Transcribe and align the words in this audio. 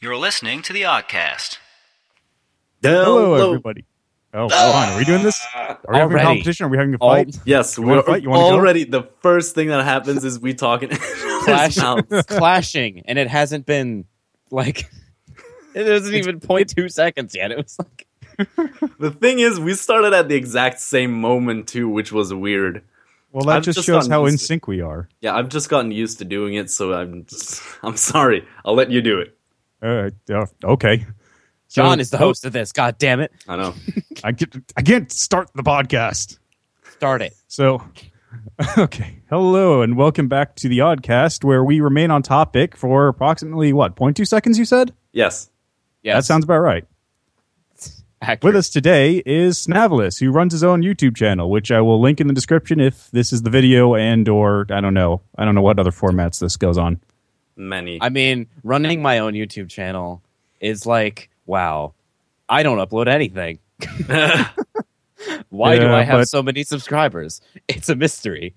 You're 0.00 0.16
listening 0.16 0.62
to 0.62 0.72
the 0.72 0.82
Oddcast. 0.82 1.58
Hello, 2.82 3.34
Hello. 3.34 3.46
everybody. 3.48 3.84
Oh, 4.32 4.48
hold 4.48 4.52
on. 4.52 4.88
Are 4.90 4.96
we 4.98 5.04
doing 5.04 5.22
this? 5.22 5.44
Are 5.54 5.78
we 5.88 5.98
having 5.98 6.16
a 6.16 6.20
Already. 6.20 6.24
competition? 6.24 6.66
Are 6.66 6.68
we 6.70 6.78
having 6.78 6.94
a 6.94 6.98
All- 7.00 7.14
fight? 7.16 7.36
Yes, 7.44 7.76
You 7.76 7.82
wanna 7.84 7.96
we're 7.96 8.02
fight? 8.06 8.22
You 8.22 8.30
wanna 8.30 8.42
go? 8.50 8.54
already. 8.56 8.84
The 8.84 9.02
first 9.22 9.54
thing 9.54 9.68
that 9.68 9.84
happens 9.84 10.24
is 10.24 10.38
we 10.38 10.54
talk 10.54 10.82
in 10.82 10.90
Clash, 11.44 11.76
clashing, 12.28 13.02
and 13.06 13.18
it 13.18 13.28
hasn't 13.28 13.66
been 13.66 14.04
like 14.50 14.88
it 15.74 15.86
isn't 15.86 16.14
even 16.14 16.40
0.2 16.40 16.90
seconds 16.90 17.34
yet. 17.34 17.50
It 17.50 17.58
was 17.58 17.78
like 17.78 18.06
The 18.98 19.10
thing 19.10 19.40
is, 19.40 19.58
we 19.60 19.74
started 19.74 20.12
at 20.14 20.28
the 20.28 20.34
exact 20.36 20.80
same 20.80 21.12
moment 21.20 21.68
too, 21.68 21.88
which 21.88 22.10
was 22.12 22.32
weird. 22.32 22.84
Well, 23.32 23.44
that 23.46 23.58
I've 23.58 23.62
just 23.64 23.76
just 23.76 23.86
shows 23.86 24.08
gotten 24.08 24.10
how 24.12 24.24
in 24.26 24.32
used 24.32 24.38
to 24.40 24.44
it. 24.44 24.46
sync 24.48 24.66
we 24.66 24.80
are. 24.80 25.08
Yeah, 25.20 25.34
I've 25.36 25.48
just 25.50 25.68
gotten 25.68 25.92
used 25.92 26.18
to 26.18 26.24
doing 26.24 26.54
it, 26.54 26.70
so 26.70 26.92
I'm 26.94 27.26
just, 27.26 27.62
I'm 27.82 27.96
sorry. 27.96 28.46
I'll 28.64 28.74
let 28.74 28.90
you 28.90 29.00
do 29.02 29.18
it. 29.20 29.36
Uh, 29.82 30.10
uh, 30.32 30.46
okay. 30.64 31.06
So- 31.68 31.82
John 31.82 32.00
is 32.00 32.10
the 32.10 32.18
host 32.18 32.44
of 32.44 32.52
this. 32.52 32.72
God 32.72 32.98
damn 32.98 33.20
it! 33.20 33.32
I 33.48 33.56
know. 33.56 33.74
I 34.24 34.32
get. 34.32 34.54
I 34.76 34.82
can't 34.82 35.10
start 35.10 35.50
the 35.54 35.62
podcast. 35.62 36.38
Start 36.96 37.22
it. 37.22 37.34
So, 37.48 37.82
okay. 38.78 39.20
Hello 39.30 39.80
and 39.82 39.96
welcome 39.96 40.28
back 40.28 40.56
to 40.56 40.68
the 40.68 40.78
Oddcast, 40.78 41.44
where 41.44 41.64
we 41.64 41.80
remain 41.80 42.10
on 42.10 42.22
topic 42.22 42.76
for 42.76 43.08
approximately 43.08 43.72
what 43.72 43.96
0.2 43.96 44.26
seconds. 44.26 44.58
You 44.58 44.64
said 44.64 44.92
Yes. 45.12 45.48
Yes, 46.02 46.16
that 46.16 46.24
sounds 46.26 46.44
about 46.44 46.60
right. 46.60 46.84
accurate. 48.22 48.42
With 48.42 48.56
us 48.56 48.68
today 48.70 49.22
is 49.24 49.64
Snavelis, 49.66 50.18
who 50.18 50.30
runs 50.30 50.52
his 50.52 50.64
own 50.64 50.82
YouTube 50.82 51.14
channel, 51.16 51.50
which 51.50 51.70
I 51.70 51.80
will 51.82 52.00
link 52.00 52.20
in 52.20 52.26
the 52.26 52.32
description 52.34 52.80
if 52.80 53.10
this 53.10 53.32
is 53.32 53.42
the 53.42 53.50
video 53.50 53.94
and 53.94 54.28
or 54.28 54.66
I 54.70 54.80
don't 54.80 54.94
know. 54.94 55.20
I 55.38 55.44
don't 55.44 55.54
know 55.54 55.62
what 55.62 55.78
other 55.78 55.90
formats 55.90 56.40
this 56.40 56.56
goes 56.56 56.76
on. 56.78 57.00
Many. 57.60 57.98
I 58.00 58.08
mean, 58.08 58.46
running 58.64 59.02
my 59.02 59.18
own 59.18 59.34
YouTube 59.34 59.68
channel 59.68 60.22
is 60.60 60.86
like 60.86 61.28
wow. 61.44 61.92
I 62.48 62.62
don't 62.62 62.78
upload 62.78 63.06
anything. 63.06 63.58
Why 65.50 65.78
do 65.78 65.88
I 65.88 66.02
have 66.02 66.20
but- 66.20 66.28
so 66.28 66.42
many 66.42 66.64
subscribers? 66.64 67.40
It's 67.68 67.88
a 67.88 67.94
mystery. 67.94 68.54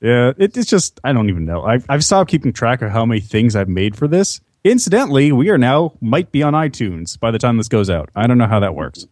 Yeah, 0.00 0.32
it, 0.38 0.56
it's 0.56 0.70
just 0.70 0.98
I 1.04 1.12
don't 1.12 1.28
even 1.28 1.44
know. 1.44 1.62
I've 1.62 1.84
I've 1.90 2.02
stopped 2.02 2.30
keeping 2.30 2.54
track 2.54 2.80
of 2.80 2.90
how 2.90 3.04
many 3.04 3.20
things 3.20 3.54
I've 3.54 3.68
made 3.68 3.96
for 3.96 4.08
this. 4.08 4.40
Incidentally, 4.64 5.30
we 5.30 5.50
are 5.50 5.58
now 5.58 5.92
might 6.00 6.32
be 6.32 6.42
on 6.42 6.54
iTunes 6.54 7.20
by 7.20 7.30
the 7.30 7.38
time 7.38 7.58
this 7.58 7.68
goes 7.68 7.90
out. 7.90 8.08
I 8.16 8.26
don't 8.26 8.38
know 8.38 8.46
how 8.46 8.60
that 8.60 8.74
works. 8.74 9.06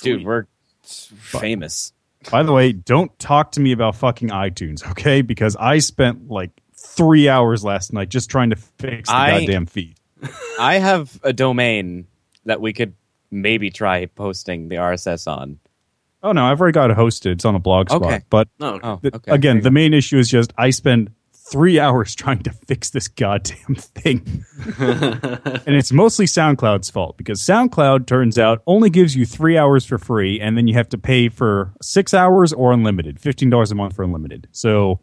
Dude, 0.00 0.24
we're 0.24 0.46
famous. 0.84 1.92
By 2.30 2.44
the 2.44 2.52
way, 2.52 2.70
don't 2.70 3.16
talk 3.18 3.50
to 3.52 3.60
me 3.60 3.72
about 3.72 3.96
fucking 3.96 4.28
iTunes, 4.28 4.88
okay? 4.92 5.22
Because 5.22 5.56
I 5.56 5.80
spent 5.80 6.30
like 6.30 6.50
three 6.78 7.28
hours 7.28 7.64
last 7.64 7.92
night 7.92 8.08
just 8.08 8.30
trying 8.30 8.50
to 8.50 8.56
fix 8.56 9.08
the 9.08 9.14
I- 9.14 9.40
goddamn 9.40 9.66
feed. 9.66 9.96
I 10.58 10.78
have 10.78 11.20
a 11.22 11.32
domain 11.32 12.06
that 12.44 12.60
we 12.60 12.72
could 12.72 12.94
maybe 13.30 13.70
try 13.70 14.06
posting 14.06 14.68
the 14.68 14.76
RSS 14.76 15.30
on. 15.30 15.58
Oh 16.22 16.32
no, 16.32 16.44
I've 16.44 16.60
already 16.60 16.74
got 16.74 16.90
it 16.90 16.96
hosted. 16.96 17.32
It's 17.32 17.44
on 17.44 17.54
a 17.54 17.60
blog 17.60 17.90
spot. 17.90 18.02
Okay. 18.02 18.20
But 18.28 18.48
no. 18.58 18.80
Oh, 18.82 18.92
oh 18.94 18.98
th- 19.00 19.14
okay. 19.14 19.32
again, 19.32 19.60
the 19.60 19.70
main 19.70 19.94
issue 19.94 20.18
is 20.18 20.28
just 20.28 20.52
I 20.58 20.70
spend 20.70 21.12
three 21.32 21.78
hours 21.80 22.14
trying 22.16 22.42
to 22.42 22.50
fix 22.50 22.90
this 22.90 23.06
goddamn 23.06 23.76
thing. 23.76 24.44
and 24.78 25.74
it's 25.76 25.92
mostly 25.92 26.26
SoundCloud's 26.26 26.90
fault 26.90 27.16
because 27.16 27.40
SoundCloud 27.40 28.06
turns 28.06 28.36
out 28.36 28.62
only 28.66 28.90
gives 28.90 29.14
you 29.14 29.24
three 29.24 29.56
hours 29.56 29.84
for 29.84 29.98
free, 29.98 30.40
and 30.40 30.56
then 30.56 30.66
you 30.66 30.74
have 30.74 30.88
to 30.88 30.98
pay 30.98 31.28
for 31.28 31.72
six 31.80 32.12
hours 32.12 32.52
or 32.52 32.72
unlimited, 32.72 33.20
fifteen 33.20 33.50
dollars 33.50 33.70
a 33.70 33.76
month 33.76 33.94
for 33.94 34.02
unlimited. 34.02 34.48
So 34.50 34.98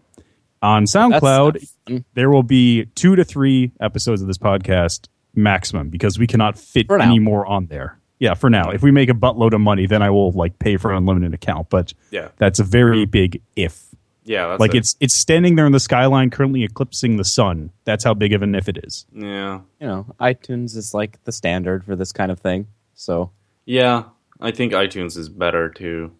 on 0.66 0.86
SoundCloud, 0.86 2.04
there 2.16 2.30
will 2.30 2.44
be 2.44 2.86
two 2.96 3.16
to 3.16 3.24
three 3.24 3.72
episodes 3.80 4.22
of 4.22 4.28
this 4.28 4.38
podcast 4.38 5.08
maximum 5.36 5.90
because 5.90 6.18
we 6.18 6.28
cannot 6.28 6.58
fit 6.58 6.88
For 6.88 7.00
any 7.00 7.20
more 7.20 7.46
on 7.46 7.68
there. 7.68 8.00
Yeah, 8.20 8.34
for 8.34 8.50
now. 8.50 8.72
If 8.72 8.82
we 8.82 8.92
make 8.92 9.10
a 9.10 9.14
buttload 9.14 9.54
of 9.54 9.60
money, 9.62 9.86
then 9.88 10.02
I 10.02 10.10
will 10.10 10.32
like 10.32 10.58
pay 10.58 10.78
for 10.78 10.92
an 10.92 10.98
unlimited 10.98 11.34
account. 11.34 11.70
But 11.70 11.94
Yeah. 12.12 12.30
that's 12.38 12.60
a 12.60 12.64
very 12.64 13.06
big 13.06 13.42
if. 13.56 13.84
Yeah. 14.24 14.48
That's 14.48 14.60
like 14.62 14.74
it. 14.74 14.78
it's 14.80 14.96
it's 15.02 15.14
standing 15.14 15.56
there 15.56 15.66
in 15.66 15.72
the 15.74 15.80
skyline, 15.80 16.30
currently 16.30 16.64
eclipsing 16.64 17.18
the 17.18 17.26
sun. 17.26 17.72
That's 17.84 18.04
how 18.04 18.14
big 18.14 18.34
of 18.34 18.42
an 18.42 18.56
if 18.56 18.68
it 18.70 18.80
is. 18.84 19.06
Yeah. 19.14 19.60
you 19.80 19.88
know, 19.88 20.06
iTunes 20.20 20.76
is 20.78 20.94
like 20.94 21.22
the 21.26 21.32
standard 21.32 21.84
for 21.84 21.96
this 21.96 22.12
kind 22.12 22.32
of 22.32 22.40
thing. 22.40 22.68
So 22.96 23.32
Yeah. 23.66 24.04
I 24.40 24.52
think 24.52 24.72
iTunes 24.74 25.18
is 25.18 25.30
better 25.30 25.70
too. 25.70 26.12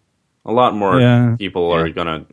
A 0.48 0.52
lot 0.52 0.74
more 0.74 1.00
Yeah. 1.00 1.34
people 1.36 1.72
are 1.72 1.88
gonna 1.90 2.24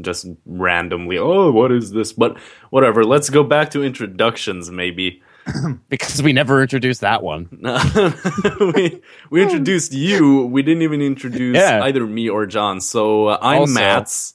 just 0.00 0.26
randomly, 0.44 1.16
oh, 1.18 1.50
what 1.50 1.72
is 1.72 1.90
this? 1.92 2.12
But 2.12 2.36
whatever. 2.70 3.04
Let's 3.04 3.30
go 3.30 3.42
back 3.42 3.70
to 3.70 3.82
introductions, 3.82 4.70
maybe. 4.70 5.22
because 5.88 6.22
we 6.22 6.32
never 6.32 6.60
introduced 6.62 7.00
that 7.00 7.22
one. 7.22 7.48
we, 8.74 9.02
we 9.30 9.42
introduced 9.42 9.92
you. 9.92 10.46
We 10.46 10.62
didn't 10.62 10.82
even 10.82 11.00
introduce 11.02 11.56
Yeah. 11.56 11.82
either 11.84 12.06
me 12.06 12.28
or 12.28 12.46
John. 12.46 12.80
So 12.80 13.28
uh, 13.28 13.38
I'm 13.40 13.60
Also- 13.60 13.74
Mats, 13.74 14.34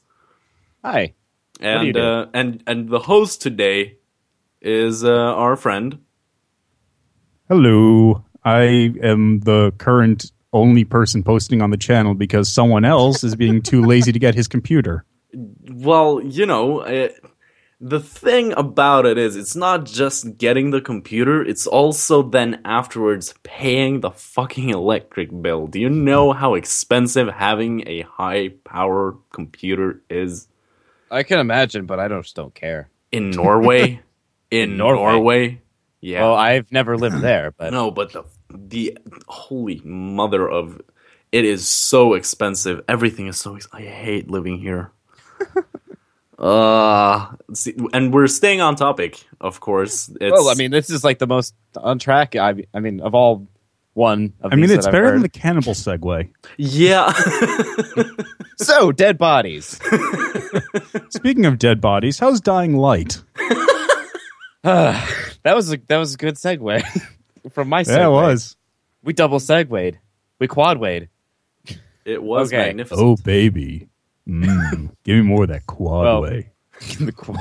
Hi. 0.83 1.13
and 1.59 1.95
uh, 1.97 2.27
and 2.33 2.63
and 2.67 2.89
the 2.89 2.99
host 2.99 3.41
today 3.41 3.97
is 4.61 5.03
uh, 5.03 5.09
our 5.11 5.55
friend. 5.55 5.99
Hello, 7.47 8.23
I 8.43 8.93
am 9.01 9.39
the 9.41 9.71
current 9.77 10.31
only 10.53 10.83
person 10.83 11.23
posting 11.23 11.61
on 11.61 11.69
the 11.69 11.77
channel 11.77 12.13
because 12.13 12.49
someone 12.49 12.85
else 12.85 13.23
is 13.23 13.35
being 13.35 13.61
too 13.61 13.83
lazy 13.83 14.11
to 14.11 14.19
get 14.19 14.35
his 14.35 14.47
computer. 14.47 15.05
Well, 15.33 16.21
you 16.23 16.45
know, 16.45 16.79
uh, 16.79 17.09
the 17.79 17.99
thing 17.99 18.53
about 18.57 19.05
it 19.05 19.17
is, 19.17 19.35
it's 19.35 19.55
not 19.55 19.85
just 19.85 20.37
getting 20.37 20.71
the 20.71 20.81
computer; 20.81 21.43
it's 21.43 21.67
also 21.67 22.23
then 22.23 22.61
afterwards 22.65 23.33
paying 23.43 24.01
the 24.01 24.11
fucking 24.11 24.69
electric 24.69 25.29
bill. 25.41 25.67
Do 25.67 25.79
you 25.79 25.89
know 25.89 26.33
how 26.33 26.55
expensive 26.55 27.29
having 27.29 27.87
a 27.87 28.01
high 28.01 28.49
power 28.65 29.17
computer 29.31 30.01
is 30.09 30.47
I 31.11 31.23
can 31.23 31.39
imagine, 31.39 31.85
but 31.85 31.99
I 31.99 32.07
don't, 32.07 32.21
just 32.21 32.35
don't 32.35 32.53
care. 32.53 32.89
in 33.11 33.31
Norway? 33.31 34.01
in 34.51 34.77
Norway. 34.77 35.11
Norway, 35.11 35.61
yeah. 36.01 36.21
Well, 36.21 36.35
I've 36.35 36.71
never 36.71 36.97
lived 36.97 37.21
there, 37.21 37.51
but 37.51 37.71
No, 37.71 37.91
but 37.91 38.13
the 38.13 38.23
the 38.49 38.97
holy 39.27 39.81
mother 39.83 40.49
of 40.49 40.81
it 41.31 41.45
is 41.45 41.67
so 41.67 42.13
expensive. 42.13 42.81
Everything 42.87 43.27
is 43.27 43.37
so. 43.37 43.57
I 43.71 43.81
hate 43.81 44.29
living 44.29 44.59
here. 44.59 44.91
uh 46.39 47.33
see, 47.53 47.75
and 47.93 48.13
we're 48.13 48.27
staying 48.27 48.61
on 48.61 48.75
topic, 48.75 49.25
of 49.41 49.59
course. 49.59 50.09
It's, 50.21 50.31
well, 50.31 50.49
I 50.49 50.55
mean, 50.55 50.71
this 50.71 50.89
is 50.89 51.03
like 51.03 51.19
the 51.19 51.27
most 51.27 51.53
on 51.77 51.99
track. 51.99 52.35
I, 52.35 52.63
I 52.73 52.79
mean, 52.79 53.01
of 53.01 53.13
all 53.13 53.47
one. 53.93 54.33
Of 54.41 54.53
I 54.53 54.55
mean, 54.55 54.65
it's 54.65 54.85
that 54.85 54.87
I've 54.87 54.91
better 54.91 55.11
than 55.11 55.21
the 55.21 55.29
cannibal 55.29 55.73
segue. 55.73 56.29
yeah. 56.57 57.13
so 58.57 58.91
dead 58.91 59.17
bodies. 59.17 59.79
Speaking 61.09 61.45
of 61.45 61.59
dead 61.59 61.79
bodies, 61.81 62.17
how's 62.19 62.41
Dying 62.41 62.77
Light? 62.77 63.21
that 64.63 65.05
was 65.45 65.71
a 65.71 65.77
that 65.87 65.97
was 65.97 66.15
a 66.15 66.17
good 66.17 66.35
segue 66.35 66.83
from 67.49 67.69
my. 67.69 67.81
Yeah, 67.87 68.07
it 68.07 68.11
was. 68.11 68.55
We 69.03 69.13
double 69.13 69.39
segued. 69.39 69.97
We 70.39 70.47
quadwayed. 70.47 71.07
it 72.05 72.21
was 72.23 72.49
Okay. 72.51 72.57
magnificent. 72.67 72.99
Oh, 73.01 73.15
baby. 73.23 73.87
Mm, 74.27 74.91
give 75.03 75.17
me 75.17 75.21
more 75.23 75.43
of 75.43 75.49
that 75.49 75.65
quad 75.65 76.03
Well- 76.05 76.21
way. 76.21 76.49
The 76.99 77.11
qu- 77.11 77.33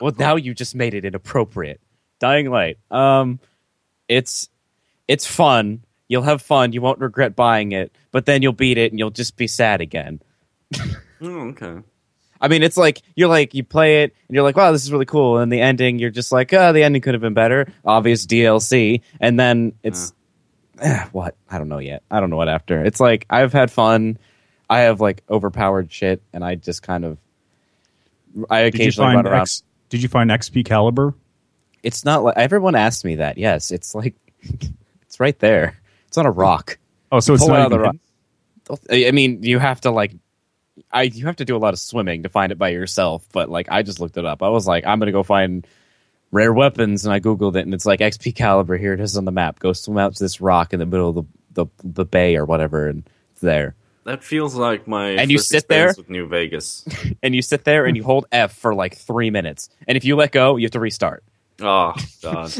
Well, 0.00 0.12
now 0.18 0.36
you 0.36 0.52
just 0.54 0.74
made 0.74 0.92
it 0.94 1.04
inappropriate. 1.04 1.80
Dying 2.18 2.50
Light. 2.50 2.76
Um, 2.90 3.40
it's 4.08 4.48
it's 5.08 5.26
fun. 5.26 5.84
You'll 6.08 6.22
have 6.22 6.42
fun. 6.42 6.72
You 6.74 6.82
won't 6.82 6.98
regret 6.98 7.34
buying 7.34 7.72
it, 7.72 7.90
but 8.10 8.26
then 8.26 8.42
you'll 8.42 8.52
beat 8.52 8.76
it 8.76 8.92
and 8.92 8.98
you'll 8.98 9.10
just 9.10 9.36
be 9.36 9.46
sad 9.46 9.80
again. 9.80 10.20
Oh, 11.24 11.50
okay. 11.50 11.78
I 12.42 12.48
mean, 12.48 12.64
it's 12.64 12.76
like 12.76 13.00
you're 13.14 13.28
like 13.28 13.54
you 13.54 13.62
play 13.62 14.02
it 14.02 14.14
and 14.26 14.34
you're 14.34 14.42
like, 14.42 14.56
wow, 14.56 14.72
this 14.72 14.82
is 14.82 14.90
really 14.90 15.06
cool. 15.06 15.38
And 15.38 15.50
the 15.50 15.60
ending, 15.60 16.00
you're 16.00 16.10
just 16.10 16.32
like, 16.32 16.52
oh, 16.52 16.72
the 16.72 16.82
ending 16.82 17.00
could 17.00 17.14
have 17.14 17.20
been 17.20 17.34
better. 17.34 17.72
Obvious 17.84 18.26
DLC, 18.26 19.00
and 19.20 19.38
then 19.38 19.74
it's 19.84 20.12
eh, 20.80 21.06
what 21.12 21.36
I 21.48 21.58
don't 21.58 21.68
know 21.68 21.78
yet. 21.78 22.02
I 22.10 22.18
don't 22.18 22.30
know 22.30 22.36
what 22.36 22.48
after. 22.48 22.84
It's 22.84 22.98
like 22.98 23.26
I've 23.30 23.52
had 23.52 23.70
fun. 23.70 24.18
I 24.68 24.80
have 24.80 25.00
like 25.00 25.22
overpowered 25.30 25.92
shit, 25.92 26.20
and 26.32 26.44
I 26.44 26.56
just 26.56 26.82
kind 26.82 27.04
of 27.04 27.16
I 28.50 28.62
Did 28.64 28.74
you 28.74 28.80
occasionally 28.80 29.14
find 29.14 29.24
run 29.24 29.32
around. 29.32 29.42
X, 29.42 29.62
Did 29.88 30.02
you 30.02 30.08
find 30.08 30.32
Excalibur? 30.32 31.14
It's 31.84 32.04
not 32.04 32.24
like 32.24 32.36
everyone 32.36 32.74
asked 32.74 33.04
me 33.04 33.16
that. 33.16 33.38
Yes, 33.38 33.70
it's 33.70 33.94
like 33.94 34.14
it's 35.02 35.20
right 35.20 35.38
there. 35.38 35.78
It's 36.08 36.18
on 36.18 36.26
a 36.26 36.30
rock. 36.30 36.78
Oh, 37.12 37.20
so 37.20 37.34
it's 37.34 37.42
Pull 37.42 37.50
not 37.50 37.60
out 37.60 37.66
of 37.66 37.70
the 37.70 37.78
rock. 37.78 37.96
I 38.90 39.06
I 39.08 39.10
mean, 39.12 39.42
you 39.42 39.58
have 39.58 39.80
to 39.82 39.90
like, 39.90 40.12
I 40.90 41.02
you 41.02 41.26
have 41.26 41.36
to 41.36 41.44
do 41.44 41.56
a 41.56 41.58
lot 41.58 41.74
of 41.74 41.80
swimming 41.80 42.22
to 42.22 42.28
find 42.28 42.52
it 42.52 42.58
by 42.58 42.70
yourself. 42.70 43.26
But 43.32 43.48
like, 43.50 43.68
I 43.70 43.82
just 43.82 44.00
looked 44.00 44.16
it 44.16 44.24
up. 44.24 44.42
I 44.42 44.48
was 44.48 44.66
like, 44.66 44.86
I'm 44.86 44.98
gonna 44.98 45.12
go 45.12 45.22
find 45.22 45.66
rare 46.30 46.52
weapons, 46.52 47.04
and 47.04 47.12
I 47.12 47.20
googled 47.20 47.56
it, 47.56 47.64
and 47.64 47.74
it's 47.74 47.86
like 47.86 48.00
Excalibur. 48.00 48.76
Here 48.76 48.94
it 48.94 49.00
is 49.00 49.16
on 49.16 49.24
the 49.24 49.32
map. 49.32 49.58
Go 49.58 49.72
swim 49.72 49.98
out 49.98 50.14
to 50.14 50.24
this 50.24 50.40
rock 50.40 50.72
in 50.72 50.78
the 50.78 50.86
middle 50.86 51.10
of 51.10 51.14
the 51.14 51.24
the, 51.54 51.66
the 51.84 52.04
bay 52.06 52.36
or 52.36 52.44
whatever, 52.46 52.88
and 52.88 53.08
it's 53.32 53.42
there. 53.42 53.74
That 54.04 54.24
feels 54.24 54.54
like 54.54 54.88
my 54.88 55.10
And 55.10 55.30
you 55.30 55.38
sit 55.38 55.68
there? 55.68 55.94
with 55.96 56.10
New 56.10 56.26
Vegas. 56.26 56.84
And 57.22 57.36
you 57.36 57.42
sit 57.42 57.62
there 57.62 57.86
and 57.86 57.96
you 57.96 58.02
hold 58.02 58.26
F 58.32 58.56
for 58.56 58.74
like 58.74 58.96
three 58.96 59.30
minutes, 59.30 59.68
and 59.86 59.96
if 59.96 60.04
you 60.04 60.16
let 60.16 60.32
go, 60.32 60.56
you 60.56 60.64
have 60.64 60.72
to 60.72 60.80
restart. 60.80 61.22
Oh 61.60 61.94
god. 62.22 62.52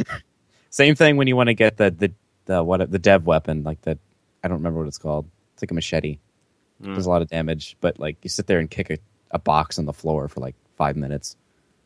Same 0.70 0.94
thing 0.94 1.16
when 1.16 1.26
you 1.26 1.34
want 1.34 1.48
to 1.48 1.54
get 1.54 1.78
the 1.78 1.90
the 1.90 2.12
the 2.44 2.62
what 2.62 2.88
the 2.90 2.98
dev 2.98 3.26
weapon, 3.26 3.64
like 3.64 3.80
the 3.82 3.98
I 4.44 4.48
don't 4.48 4.58
remember 4.58 4.80
what 4.80 4.88
it's 4.88 4.98
called. 4.98 5.28
It's 5.54 5.62
like 5.62 5.70
a 5.70 5.74
machete. 5.74 6.18
Mm. 6.82 6.94
Does 6.94 7.06
a 7.06 7.10
lot 7.10 7.22
of 7.22 7.28
damage, 7.28 7.76
but 7.80 7.98
like 7.98 8.16
you 8.22 8.28
sit 8.30 8.46
there 8.46 8.58
and 8.58 8.70
kick 8.70 8.90
a, 8.90 8.98
a 9.30 9.38
box 9.38 9.78
on 9.78 9.84
the 9.86 9.92
floor 9.92 10.28
for 10.28 10.40
like 10.40 10.54
five 10.76 10.96
minutes. 10.96 11.36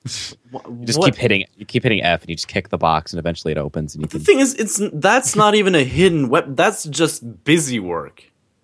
You 0.69 0.85
just 0.87 0.99
What- 1.01 1.07
keep 1.07 1.17
hitting. 1.17 1.45
You 1.57 1.67
keep 1.67 1.83
hitting 1.83 2.03
F, 2.03 2.21
and 2.23 2.31
you 2.31 2.37
just 2.37 2.49
kick 2.49 2.69
the 2.69 2.79
box, 2.79 3.13
and 3.13 3.19
eventually 3.19 3.51
it 3.53 3.59
opens, 3.59 3.95
and 3.95 4.03
you 4.03 4.07
The 4.09 4.19
can. 4.19 4.25
thing 4.25 4.39
is, 4.39 4.55
it's 4.55 4.81
that's 4.93 5.35
not 5.35 5.55
even 5.57 5.75
a 5.75 5.83
hidden 5.83 6.29
weapon. 6.29 6.55
That's 6.55 6.85
just 6.85 7.45
busy 7.45 7.81
work. 7.81 8.23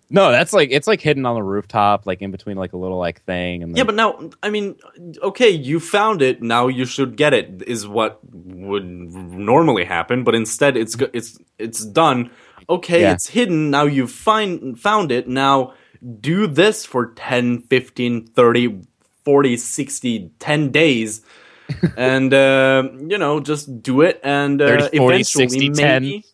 No, 0.09 0.31
that's 0.31 0.53
like 0.53 0.69
it's 0.71 0.87
like 0.87 1.01
hidden 1.01 1.27
on 1.27 1.35
the 1.35 1.43
rooftop, 1.43 2.07
like 2.07 2.23
in 2.23 2.31
between 2.31 2.57
like 2.59 2.75
a 2.75 2.77
little 2.77 2.99
like 2.99 3.23
thing. 3.25 3.63
And 3.65 3.77
Yeah, 3.77 3.83
but 3.85 3.95
now, 3.97 4.31
I 4.43 4.51
mean, 4.51 4.77
okay, 5.23 5.49
you 5.51 5.81
found 5.81 6.23
it. 6.23 6.43
Now 6.43 6.69
you 6.69 6.85
should 6.85 7.17
get 7.17 7.33
it. 7.35 7.63
Is 7.67 7.89
what 7.89 8.21
would 8.33 8.85
normally 8.87 9.85
happen, 9.85 10.23
but 10.23 10.35
instead, 10.37 10.77
it's 10.77 10.97
it's 11.13 11.39
it's 11.59 11.85
done. 11.85 12.31
Okay, 12.69 13.01
Yeah. 13.01 13.13
it's 13.15 13.29
hidden. 13.29 13.71
Now 13.71 13.85
you 13.85 14.07
find 14.07 14.79
found 14.79 15.11
it. 15.11 15.27
Now 15.29 15.75
do 16.21 16.47
this 16.47 16.85
for 16.85 17.13
10, 17.15 17.63
15, 17.63 18.27
30, 18.27 18.81
40, 19.25 19.57
60, 19.57 20.31
10 20.39 20.71
days. 20.71 21.23
and 21.97 22.35
uh, 22.35 22.89
you 23.09 23.17
know, 23.19 23.41
just 23.41 23.83
do 23.83 24.03
it, 24.03 24.21
and 24.23 24.61
uh, 24.61 24.67
30, 24.67 24.99
40, 24.99 25.15
eventually, 25.15 25.49
60, 25.49 25.71
10. 25.71 26.03
maybe. 26.03 26.25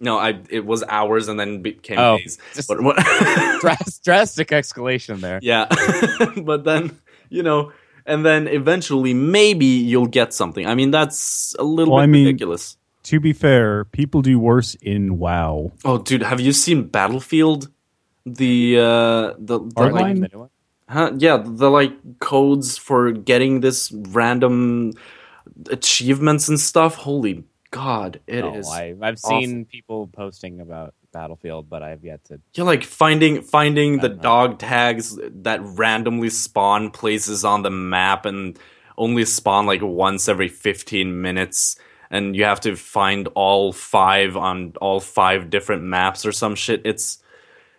No, 0.00 0.18
I 0.18 0.40
it 0.50 0.64
was 0.66 0.82
hours, 0.88 1.28
and 1.28 1.38
then 1.38 1.62
became 1.62 1.98
Oh, 1.98 2.18
days. 2.18 2.38
just- 2.54 2.66
But 2.68 2.80
what? 2.82 2.96
Drastic 3.60 4.48
escalation 4.48 5.20
there. 5.20 5.38
Yeah. 5.42 5.66
but 6.42 6.64
then, 6.64 6.96
you 7.28 7.42
know, 7.42 7.72
and 8.06 8.24
then 8.24 8.48
eventually 8.48 9.14
maybe 9.14 9.66
you'll 9.66 10.06
get 10.06 10.32
something. 10.34 10.66
I 10.66 10.74
mean, 10.74 10.90
that's 10.90 11.54
a 11.58 11.62
little 11.64 11.94
Well, 11.94 12.00
bit 12.02 12.04
I 12.04 12.06
mean- 12.12 12.26
ridiculous. 12.26 12.76
To 13.04 13.20
be 13.20 13.32
fair, 13.32 13.84
people 13.86 14.20
do 14.20 14.38
worse 14.38 14.74
in 14.82 15.18
WoW. 15.18 15.72
Oh, 15.84 15.98
dude, 15.98 16.22
have 16.22 16.40
you 16.40 16.52
seen 16.52 16.88
Battlefield? 16.88 17.68
The 18.34 18.78
uh 18.78 19.34
the, 19.38 19.58
the 19.58 19.64
Hardline? 19.76 20.20
like, 20.20 20.30
the 20.30 20.48
huh, 20.88 21.12
yeah, 21.18 21.42
the 21.44 21.70
like 21.70 22.18
codes 22.18 22.78
for 22.78 23.12
getting 23.12 23.60
this 23.60 23.92
random 23.92 24.92
achievements 25.70 26.48
and 26.48 26.58
stuff. 26.58 26.96
Holy 26.96 27.44
god, 27.70 28.20
it 28.26 28.44
is. 28.44 28.66
No, 28.66 28.72
I, 28.72 28.94
I've 29.02 29.18
seen 29.18 29.64
people 29.64 30.06
posting 30.08 30.60
about 30.60 30.94
Battlefield, 31.12 31.68
but 31.68 31.82
I've 31.82 32.04
yet 32.04 32.24
to. 32.24 32.40
You're 32.54 32.66
like 32.66 32.84
finding 32.84 33.42
finding 33.42 33.98
the 33.98 34.08
know. 34.08 34.16
dog 34.16 34.58
tags 34.58 35.18
that 35.22 35.60
randomly 35.62 36.30
spawn 36.30 36.90
places 36.90 37.44
on 37.44 37.62
the 37.62 37.70
map 37.70 38.26
and 38.26 38.58
only 38.96 39.24
spawn 39.24 39.66
like 39.66 39.80
once 39.82 40.28
every 40.28 40.48
15 40.48 41.22
minutes 41.22 41.76
and 42.10 42.34
you 42.34 42.44
have 42.44 42.60
to 42.60 42.76
find 42.76 43.28
all 43.34 43.72
five 43.72 44.36
on 44.36 44.72
all 44.80 45.00
five 45.00 45.50
different 45.50 45.82
maps 45.82 46.24
or 46.24 46.32
some 46.32 46.54
shit. 46.54 46.82
It's 46.84 47.18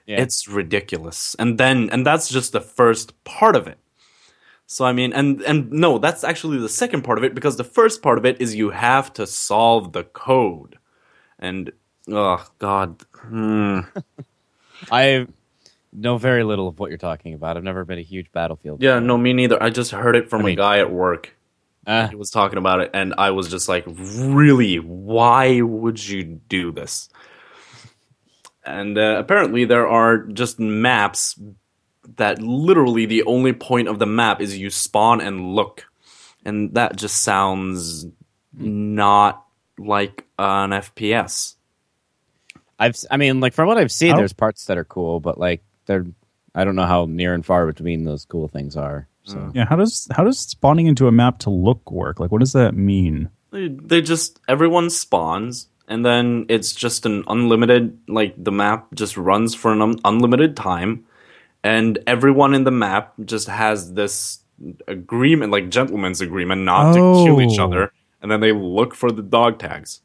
Yeah. 0.09 0.21
it's 0.23 0.47
ridiculous. 0.47 1.35
And 1.37 1.57
then 1.59 1.89
and 1.91 2.03
that's 2.05 2.29
just 2.29 2.51
the 2.51 2.61
first 2.61 3.23
part 3.23 3.55
of 3.55 3.67
it. 3.67 3.77
So 4.65 4.83
I 4.85 4.91
mean 4.93 5.13
and 5.13 5.41
and 5.41 5.71
no, 5.71 5.99
that's 5.99 6.23
actually 6.23 6.57
the 6.57 6.69
second 6.69 7.03
part 7.03 7.17
of 7.19 7.23
it 7.23 7.35
because 7.35 7.57
the 7.57 7.63
first 7.63 8.01
part 8.01 8.17
of 8.17 8.25
it 8.25 8.41
is 8.41 8.55
you 8.55 8.71
have 8.71 9.13
to 9.13 9.27
solve 9.27 9.93
the 9.93 10.03
code. 10.03 10.77
And 11.37 11.71
oh 12.09 12.43
god. 12.57 13.03
Hmm. 13.15 13.81
I 14.91 15.27
know 15.93 16.17
very 16.17 16.43
little 16.43 16.67
of 16.67 16.79
what 16.79 16.89
you're 16.89 16.97
talking 16.97 17.33
about. 17.33 17.57
I've 17.57 17.63
never 17.63 17.85
been 17.85 17.99
a 17.99 18.03
huge 18.03 18.31
Battlefield. 18.31 18.81
Yeah, 18.81 18.99
no, 18.99 19.17
me 19.17 19.33
neither. 19.33 19.61
I 19.61 19.69
just 19.69 19.91
heard 19.91 20.15
it 20.15 20.29
from 20.29 20.39
I 20.41 20.43
a 20.43 20.45
mean- 20.47 20.57
guy 20.57 20.79
at 20.79 20.91
work. 20.91 21.35
Uh, 21.87 22.07
He 22.07 22.15
was 22.15 22.29
talking 22.29 22.57
about 22.59 22.81
it, 22.81 22.91
and 22.93 23.15
I 23.17 23.31
was 23.31 23.47
just 23.49 23.67
like, 23.67 23.83
"Really? 23.87 24.77
Why 24.77 25.61
would 25.61 26.07
you 26.07 26.23
do 26.47 26.71
this?" 26.71 27.09
And 28.69 28.97
uh, 28.97 29.15
apparently, 29.17 29.65
there 29.65 29.87
are 29.87 30.17
just 30.19 30.59
maps 30.59 31.39
that 32.17 32.41
literally 32.41 33.05
the 33.05 33.23
only 33.23 33.53
point 33.53 33.87
of 33.87 33.99
the 33.99 34.05
map 34.05 34.41
is 34.41 34.57
you 34.57 34.69
spawn 34.69 35.21
and 35.21 35.55
look, 35.55 35.85
and 36.45 36.73
that 36.75 36.95
just 36.95 37.21
sounds 37.21 38.05
not 38.53 39.45
like 39.77 40.25
an 40.37 40.71
FPS. 40.71 41.55
I've, 42.79 42.95
I 43.11 43.17
mean, 43.17 43.39
like 43.39 43.53
from 43.53 43.67
what 43.67 43.77
I've 43.77 43.91
seen, 43.91 44.15
there's 44.15 44.33
parts 44.33 44.65
that 44.65 44.77
are 44.77 44.85
cool, 44.85 45.19
but 45.19 45.37
like 45.37 45.61
they're, 45.85 46.05
I 46.55 46.63
don't 46.63 46.75
know 46.75 46.85
how 46.85 47.05
near 47.05 47.33
and 47.33 47.45
far 47.45 47.65
between 47.67 48.05
those 48.05 48.25
cool 48.25 48.47
things 48.47 48.77
are. 48.77 49.07
So 49.23 49.51
Yeah, 49.53 49.65
how 49.65 49.75
does 49.75 50.07
how 50.11 50.23
does 50.23 50.39
spawning 50.39 50.87
into 50.87 51.07
a 51.07 51.11
map 51.11 51.39
to 51.39 51.49
look 51.49 51.91
work? 51.91 52.19
Like, 52.19 52.31
what 52.31 52.39
does 52.39 52.53
that 52.53 52.73
mean? 52.73 53.29
They, 53.51 53.67
they 53.67 54.01
just 54.01 54.39
everyone 54.47 54.89
spawns, 54.89 55.67
and 55.89 56.05
then 56.05 56.45
it's 56.47 56.73
just 56.73 57.05
an 57.05 57.23
unlimited 57.27 57.97
like 58.07 58.33
the 58.41 58.51
map 58.51 58.87
just 58.93 59.17
runs 59.17 59.53
for 59.55 59.73
an 59.73 59.81
un- 59.81 59.99
unlimited 60.05 60.55
time, 60.55 61.03
and 61.63 61.99
everyone 62.07 62.53
in 62.53 62.63
the 62.63 62.71
map 62.71 63.13
just 63.25 63.49
has 63.49 63.93
this 63.93 64.39
agreement, 64.87 65.51
like 65.51 65.69
gentleman's 65.69 66.21
agreement, 66.21 66.61
not 66.63 66.93
to 66.93 66.99
kill 67.25 67.41
each 67.41 67.59
Oh. 67.59 67.65
other, 67.65 67.91
and 68.21 68.31
then 68.31 68.39
they 68.39 68.51
look 68.53 68.93
for 68.95 69.11
the 69.11 69.21
dog 69.23 69.59
tags. 69.59 70.01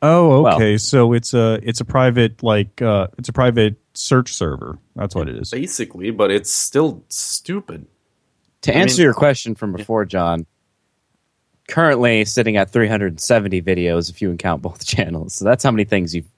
Oh, 0.00 0.42
Well- 0.42 0.54
okay. 0.54 0.78
so 0.78 1.12
it's 1.12 1.34
a 1.34 1.58
it's 1.62 1.80
a 1.80 1.84
private 1.84 2.42
like 2.42 2.80
uh 2.80 3.08
it's 3.18 3.28
a 3.28 3.32
private 3.32 3.76
search 3.94 4.32
server. 4.32 4.78
That's 4.94 5.14
what 5.14 5.28
it 5.28 5.36
is. 5.36 5.50
Basically, 5.50 6.10
but 6.12 6.30
it's 6.30 6.52
still 6.52 7.02
stupid. 7.08 7.86
to 8.62 8.72
I 8.76 8.80
answer 8.80 9.00
mean- 9.00 9.04
your 9.06 9.14
question 9.14 9.54
from 9.56 9.72
before, 9.72 10.04
John, 10.04 10.46
currently 11.68 12.24
sitting 12.24 12.56
at 12.56 12.70
370 12.70 13.62
videos 13.62 14.10
if 14.10 14.20
you 14.20 14.34
count 14.36 14.62
both 14.62 14.84
channels. 14.94 15.34
So 15.34 15.44
that's 15.44 15.62
how 15.62 15.70
many 15.70 15.84
things 15.84 16.14
you've 16.14 16.28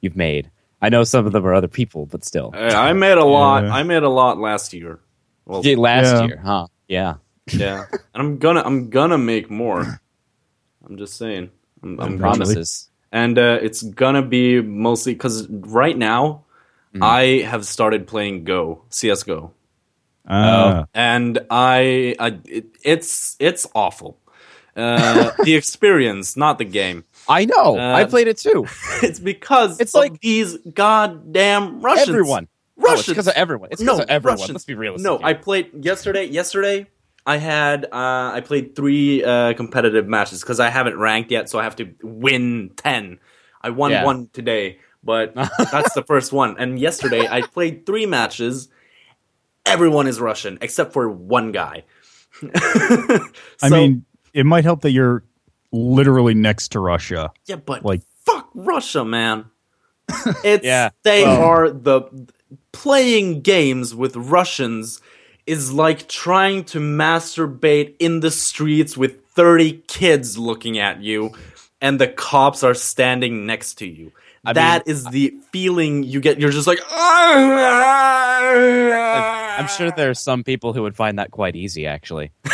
you've 0.00 0.16
made. 0.16 0.50
I 0.80 0.90
know 0.90 1.02
some 1.04 1.26
of 1.26 1.32
them 1.32 1.44
are 1.46 1.54
other 1.54 1.66
people, 1.68 2.06
but 2.06 2.24
still. 2.24 2.50
I, 2.54 2.90
I 2.90 2.92
made 2.92 3.18
a 3.18 3.24
lot. 3.24 3.64
Yeah. 3.64 3.72
I 3.74 3.82
made 3.82 4.02
a 4.04 4.08
lot 4.08 4.38
last 4.38 4.72
year. 4.72 5.00
Well, 5.44 5.64
Yeah, 5.64 5.76
last 5.76 6.04
Yeah. 6.20 6.26
year, 6.26 6.36
huh? 6.44 6.66
Yeah. 6.86 7.14
yeah, 7.52 7.86
and 7.90 8.00
I'm 8.14 8.38
gonna 8.38 8.62
I'm 8.64 8.90
gonna 8.90 9.18
make 9.18 9.50
more. 9.50 10.00
I'm 10.86 10.96
just 10.98 11.16
saying. 11.16 11.50
I'm, 11.82 11.98
I'm 12.00 12.18
Promises. 12.18 12.90
and 13.10 13.38
uh, 13.38 13.58
it's 13.62 13.82
gonna 13.82 14.22
be 14.22 14.60
mostly 14.60 15.14
because 15.14 15.46
right 15.48 15.96
now 15.96 16.44
Mm. 16.94 17.04
I 17.04 17.46
have 17.46 17.66
started 17.66 18.06
playing 18.06 18.44
Go 18.44 18.80
CS:GO, 18.88 19.52
Ah, 20.26 20.86
and 20.94 21.38
I, 21.50 22.14
I 22.18 22.38
it, 22.46 22.64
it's 22.82 23.36
it's 23.38 23.66
awful. 23.74 24.18
Uh, 24.78 25.32
the 25.44 25.54
experience, 25.54 26.36
not 26.36 26.58
the 26.58 26.64
game. 26.64 27.04
I 27.28 27.44
know. 27.44 27.78
Uh, 27.78 27.94
I 27.94 28.04
played 28.04 28.28
it 28.28 28.38
too. 28.38 28.66
It's 29.02 29.18
because 29.20 29.80
It's 29.80 29.94
of 29.94 30.00
like- 30.00 30.20
these 30.20 30.56
goddamn 30.72 31.80
Russians. 31.80 32.08
Everyone. 32.08 32.48
No, 32.76 32.84
Russians. 32.84 33.00
it's 33.00 33.08
because 33.08 33.26
of 33.28 33.34
everyone. 33.34 33.68
It's 33.72 33.80
because 33.82 33.98
no, 33.98 34.04
of 34.04 34.08
everyone. 34.10 34.38
Russians. 34.38 34.54
Let's 34.54 34.64
be 34.64 34.74
realistic. 34.74 35.04
No, 35.04 35.18
here. 35.18 35.26
I 35.26 35.34
played 35.34 35.84
yesterday. 35.84 36.24
Yesterday, 36.26 36.86
I 37.26 37.36
had 37.38 37.86
uh, 37.86 38.30
I 38.34 38.40
played 38.44 38.76
three 38.76 39.24
uh, 39.24 39.52
competitive 39.54 40.06
matches 40.06 40.40
because 40.42 40.60
I 40.60 40.70
haven't 40.70 40.96
ranked 40.96 41.30
yet, 41.32 41.50
so 41.50 41.58
I 41.58 41.64
have 41.64 41.74
to 41.76 41.92
win 42.02 42.70
ten. 42.76 43.18
I 43.60 43.70
won 43.70 43.90
Yeah. 43.90 44.04
one 44.04 44.30
today, 44.32 44.78
but 45.02 45.34
that's 45.72 45.92
the 45.94 46.04
first 46.06 46.32
one. 46.32 46.54
And 46.58 46.78
yesterday, 46.78 47.26
I 47.28 47.42
played 47.42 47.84
three 47.84 48.06
matches. 48.06 48.68
Everyone 49.66 50.06
is 50.06 50.20
Russian 50.20 50.58
except 50.60 50.92
for 50.92 51.10
one 51.10 51.50
guy. 51.50 51.82
I 53.60 53.68
mean, 53.70 54.04
it 54.34 54.46
might 54.46 54.64
help 54.64 54.80
that 54.82 54.90
you're 54.92 55.22
literally 55.72 56.34
next 56.34 56.68
to 56.72 56.80
Russia. 56.80 57.30
yeah, 57.46 57.56
but 57.56 57.84
like- 57.84 58.02
fuck 58.24 58.48
Russia, 58.54 59.04
man. 59.04 59.46
It's 60.44 60.64
Yeah, 60.64 60.90
they 61.02 61.22
well- 61.24 61.42
are 61.42 61.70
the 61.70 62.02
playing 62.72 63.42
games 63.42 63.94
with 63.94 64.16
Russians 64.16 65.00
is 65.46 65.72
like 65.72 66.08
trying 66.08 66.64
to 66.64 66.78
masturbate 66.78 67.94
in 67.98 68.20
the 68.20 68.30
streets 68.30 68.96
with 68.96 69.24
30 69.30 69.82
kids 69.88 70.36
looking 70.38 70.78
at 70.78 71.00
you 71.02 71.30
and 71.80 71.98
the 72.00 72.08
cops 72.08 72.62
are 72.62 72.74
standing 72.74 73.46
next 73.46 73.74
to 73.78 73.86
you. 73.86 74.12
I 74.44 74.52
That 74.54 74.86
is 74.88 75.04
the 75.04 75.34
feeling 75.52 76.02
you 76.04 76.20
get. 76.20 76.38
You're 76.40 76.50
just 76.50 76.66
like, 76.66 76.80
I'm 79.58 79.68
sure 79.68 79.90
there 79.90 80.10
are 80.10 80.14
some 80.14 80.44
people 80.44 80.72
who 80.72 80.82
would 80.82 80.96
find 80.96 81.18
that 81.18 81.30
quite 81.30 81.56
easy, 81.56 81.86
actually. 81.86 82.30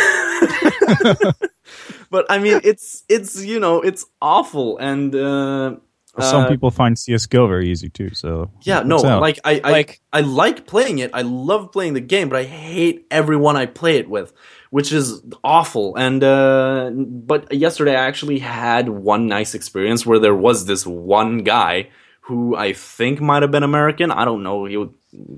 but 2.10 2.26
I 2.30 2.38
mean, 2.38 2.60
it's 2.64 3.04
it's 3.08 3.44
you 3.44 3.60
know, 3.60 3.80
it's 3.80 4.04
awful, 4.20 4.78
and 4.78 5.14
uh, 5.14 5.76
Some 6.20 6.44
uh, 6.44 6.48
people 6.48 6.70
find 6.70 6.96
CS:GO 6.98 7.46
very 7.48 7.70
easy 7.70 7.88
too. 7.88 8.10
So 8.14 8.50
Yeah, 8.62 8.82
no, 8.84 8.96
out? 9.04 9.20
like 9.20 9.38
I, 9.44 9.60
I 9.64 9.70
Like- 9.70 10.00
I 10.12 10.20
like 10.20 10.66
playing 10.66 10.98
it. 11.00 11.10
I 11.12 11.22
love 11.22 11.72
playing 11.72 11.94
the 11.94 12.00
game, 12.00 12.28
but 12.28 12.38
I 12.38 12.44
hate 12.44 13.06
everyone 13.10 13.56
I 13.56 13.66
play 13.66 13.96
it 13.98 14.08
with, 14.08 14.32
which 14.70 14.92
is 14.92 15.22
awful. 15.42 15.96
And 15.96 16.22
uh 16.22 16.90
but 16.94 17.52
yesterday 17.52 17.92
I 17.96 18.06
actually 18.06 18.38
had 18.38 18.88
one 18.88 19.26
nice 19.26 19.54
experience 19.54 20.06
where 20.06 20.20
there 20.20 20.36
was 20.36 20.66
this 20.66 20.86
one 20.86 21.38
guy 21.38 21.88
who 22.20 22.54
I 22.56 22.72
think 22.72 23.20
might 23.20 23.42
have 23.42 23.50
been 23.50 23.64
American. 23.64 24.10
I 24.10 24.24
don't 24.24 24.42
know, 24.42 24.64
he 24.66 24.76
was 24.76 24.90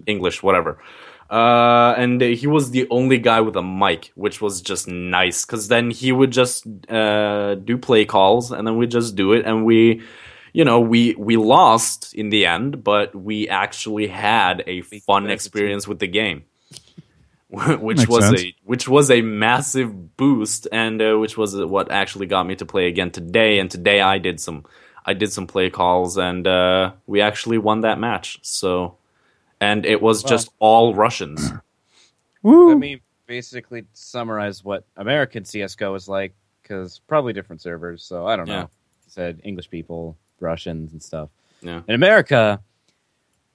English, 0.06 0.42
whatever. 0.42 0.78
Uh, 1.28 1.94
and 1.96 2.20
he 2.20 2.46
was 2.46 2.70
the 2.70 2.86
only 2.90 3.18
guy 3.18 3.40
with 3.40 3.56
a 3.56 3.62
mic, 3.62 4.12
which 4.14 4.40
was 4.40 4.60
just 4.60 4.86
nice 4.86 5.44
because 5.44 5.68
then 5.68 5.90
he 5.90 6.12
would 6.12 6.30
just 6.30 6.66
uh, 6.88 7.56
do 7.56 7.76
play 7.78 8.04
calls, 8.04 8.52
and 8.52 8.66
then 8.66 8.76
we 8.76 8.86
just 8.86 9.16
do 9.16 9.32
it, 9.32 9.44
and 9.44 9.64
we, 9.64 10.02
you 10.52 10.64
know, 10.64 10.78
we 10.80 11.14
we 11.18 11.36
lost 11.36 12.14
in 12.14 12.30
the 12.30 12.46
end, 12.46 12.84
but 12.84 13.14
we 13.14 13.48
actually 13.48 14.06
had 14.06 14.62
a 14.66 14.82
fun 14.82 15.28
experience 15.28 15.88
with 15.88 15.98
the 15.98 16.06
game, 16.06 16.44
which 17.48 17.98
Makes 17.98 18.08
was 18.08 18.24
sense. 18.24 18.42
a 18.42 18.54
which 18.64 18.88
was 18.88 19.10
a 19.10 19.20
massive 19.20 20.16
boost, 20.16 20.68
and 20.70 21.02
uh, 21.02 21.18
which 21.18 21.36
was 21.36 21.56
what 21.56 21.90
actually 21.90 22.26
got 22.26 22.46
me 22.46 22.54
to 22.56 22.66
play 22.66 22.86
again 22.86 23.10
today. 23.10 23.58
And 23.58 23.68
today 23.68 24.00
I 24.00 24.18
did 24.18 24.40
some 24.40 24.64
I 25.04 25.14
did 25.14 25.32
some 25.32 25.46
play 25.46 25.70
calls, 25.70 26.18
and 26.18 26.46
uh, 26.46 26.92
we 27.06 27.20
actually 27.20 27.58
won 27.58 27.82
that 27.82 27.98
match. 27.98 28.38
So, 28.42 28.96
and 29.60 29.86
it 29.86 30.00
was 30.00 30.22
just 30.22 30.50
all 30.58 30.94
Russians. 30.94 31.52
Woo. 32.42 32.68
Let 32.68 32.78
me 32.78 33.00
basically 33.26 33.84
summarize 33.92 34.64
what 34.64 34.84
American 34.96 35.44
CS:GO 35.44 35.94
is 35.94 36.08
like, 36.08 36.32
because 36.62 37.00
probably 37.06 37.32
different 37.32 37.62
servers. 37.62 38.02
So 38.02 38.26
I 38.26 38.36
don't 38.36 38.48
know. 38.48 38.54
Yeah. 38.54 38.66
Said 39.08 39.40
English 39.44 39.70
people, 39.70 40.16
Russians, 40.40 40.92
and 40.92 41.02
stuff. 41.02 41.30
Yeah. 41.62 41.82
In 41.88 41.94
America, 41.94 42.60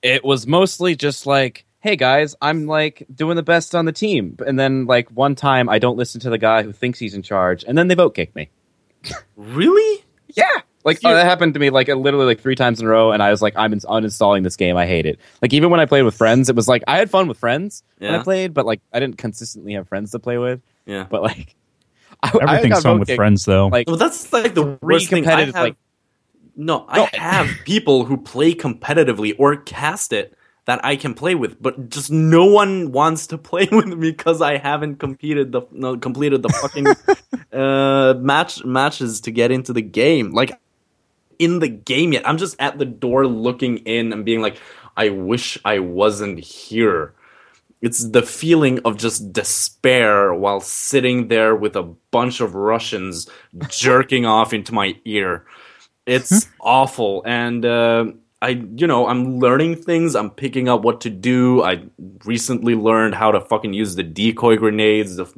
it 0.02 0.24
was 0.24 0.48
mostly 0.48 0.96
just 0.96 1.26
like, 1.26 1.66
"Hey 1.80 1.96
guys, 1.96 2.36
I'm 2.42 2.66
like 2.66 3.06
doing 3.14 3.36
the 3.36 3.44
best 3.44 3.76
on 3.76 3.86
the 3.86 3.92
team," 3.92 4.38
and 4.46 4.60
then 4.60 4.86
like 4.86 5.10
one 5.10 5.36
time 5.36 5.70
I 5.70 5.80
don't 5.80 5.98
listen 5.98 6.20
to 6.22 6.30
the 6.30 6.38
guy 6.38 6.64
who 6.64 6.72
thinks 6.72 7.00
he's 7.00 7.14
in 7.14 7.22
charge, 7.22 7.64
and 7.68 7.78
then 7.78 7.88
they 7.88 7.96
vote 7.96 8.16
kick 8.16 8.36
me. 8.36 8.50
Really? 9.36 10.04
Yeah. 10.30 10.62
Like 10.84 11.00
oh, 11.04 11.14
that 11.14 11.26
happened 11.26 11.54
to 11.56 11.60
me 11.60 11.70
like 11.70 11.88
literally 11.88 12.26
like 12.26 12.42
three 12.42 12.56
times 12.56 12.80
in 12.80 12.86
a 12.86 12.90
row, 12.90 13.12
and 13.12 13.22
I 13.22 13.30
was 13.32 13.42
like, 13.42 13.54
I'm 13.56 13.74
ins- 13.74 13.86
uninstalling 13.86 14.44
this 14.44 14.56
game. 14.56 14.78
I 14.78 14.86
hate 14.88 15.06
it. 15.06 15.20
Like 15.42 15.54
even 15.54 15.70
when 15.70 15.80
I 15.80 15.86
played 15.86 16.04
with 16.04 16.16
friends, 16.16 16.50
it 16.50 16.56
was 16.56 16.68
like 16.68 16.84
I 16.88 16.98
had 16.98 17.10
fun 17.10 17.28
with 17.28 17.38
friends 17.38 17.84
when 18.00 18.12
I 18.14 18.18
Yeah. 18.18 18.24
played, 18.24 18.54
but 18.54 18.66
like 18.66 18.82
I 18.94 19.00
didn't 19.00 19.18
consistently 19.18 19.74
have 19.74 19.88
friends 19.88 20.12
to 20.12 20.20
play 20.20 20.38
with. 20.38 20.62
Yeah. 20.86 21.06
But 21.10 21.22
like, 21.24 21.56
I, 22.24 22.32
I 22.42 22.56
Everything's 22.56 22.82
fun 22.84 22.94
vote 22.94 23.00
with 23.00 23.08
kicked, 23.10 23.18
friends, 23.18 23.46
though. 23.46 23.68
Like 23.68 23.88
Well, 23.88 23.98
that's 23.98 24.32
like 24.34 24.54
the 24.56 24.64
Three 24.64 24.78
worst 24.82 25.10
thing. 25.10 25.24
I 25.26 25.30
competitive, 25.30 25.56
have, 25.56 25.64
like- 25.64 25.78
no, 26.56 26.86
I 26.88 26.98
No. 26.98 27.08
have 27.14 27.48
people 27.66 28.06
who 28.06 28.18
play 28.18 28.54
competitively 28.54 29.36
or 29.40 29.56
cast 29.58 30.12
it 30.14 30.36
that 30.66 30.84
I 30.86 30.96
can 30.96 31.16
play 31.16 31.34
with, 31.34 31.60
but 31.62 31.90
just 31.90 32.12
no 32.12 32.46
one 32.46 32.92
wants 32.92 33.26
to 33.28 33.38
play 33.50 33.68
with 33.72 33.88
me 33.88 33.96
because 34.12 34.42
I 34.42 34.58
haven't 34.58 34.98
competed 34.98 35.52
the 35.52 35.62
no, 35.72 35.98
completed 35.98 36.44
the 36.44 36.50
fucking 36.50 36.88
uh, 37.52 38.14
match 38.20 38.64
matches 38.64 39.22
to 39.22 39.32
get 39.32 39.52
into 39.52 39.74
the 39.74 39.82
game. 39.82 40.32
Like 40.34 40.52
in 41.42 41.58
the 41.58 41.68
game 41.68 42.14
yet, 42.14 42.28
I'm 42.28 42.38
just 42.38 42.56
at 42.60 42.78
the 42.78 42.86
door 42.86 43.26
looking 43.26 43.78
in 43.80 44.14
and 44.14 44.24
being 44.24 44.42
like, 44.42 44.58
I 44.96 45.10
wish 45.10 45.58
I 45.66 45.80
wasn't 45.80 46.40
here. 46.40 47.16
It's 47.82 48.08
the 48.10 48.22
feeling 48.22 48.80
of 48.86 48.98
just 48.98 49.34
despair 49.34 50.36
while 50.36 50.62
sitting 50.62 51.30
there 51.30 51.56
with 51.56 51.76
a 51.76 51.82
bunch 52.12 52.40
of 52.40 52.54
Russians 52.54 53.28
jerking 53.70 54.28
off 54.28 54.54
into 54.54 54.72
my 54.72 54.96
ear. 55.04 55.48
It's 56.06 56.48
awful. 56.60 57.24
And 57.26 57.66
uh, 57.66 58.06
I, 58.40 58.50
you 58.50 58.86
know, 58.86 59.08
I'm 59.08 59.40
learning 59.40 59.78
things. 59.78 60.16
I'm 60.16 60.30
picking 60.30 60.70
up 60.70 60.84
what 60.84 61.02
to 61.02 61.10
do. 61.10 61.64
I 61.64 61.86
recently 62.24 62.76
learned 62.76 63.16
how 63.16 63.32
to 63.32 63.42
fucking 63.42 63.74
use 63.74 63.96
the 63.96 64.04
decoy 64.04 64.58
grenades, 64.58 65.16
to 65.16 65.24
f- 65.24 65.34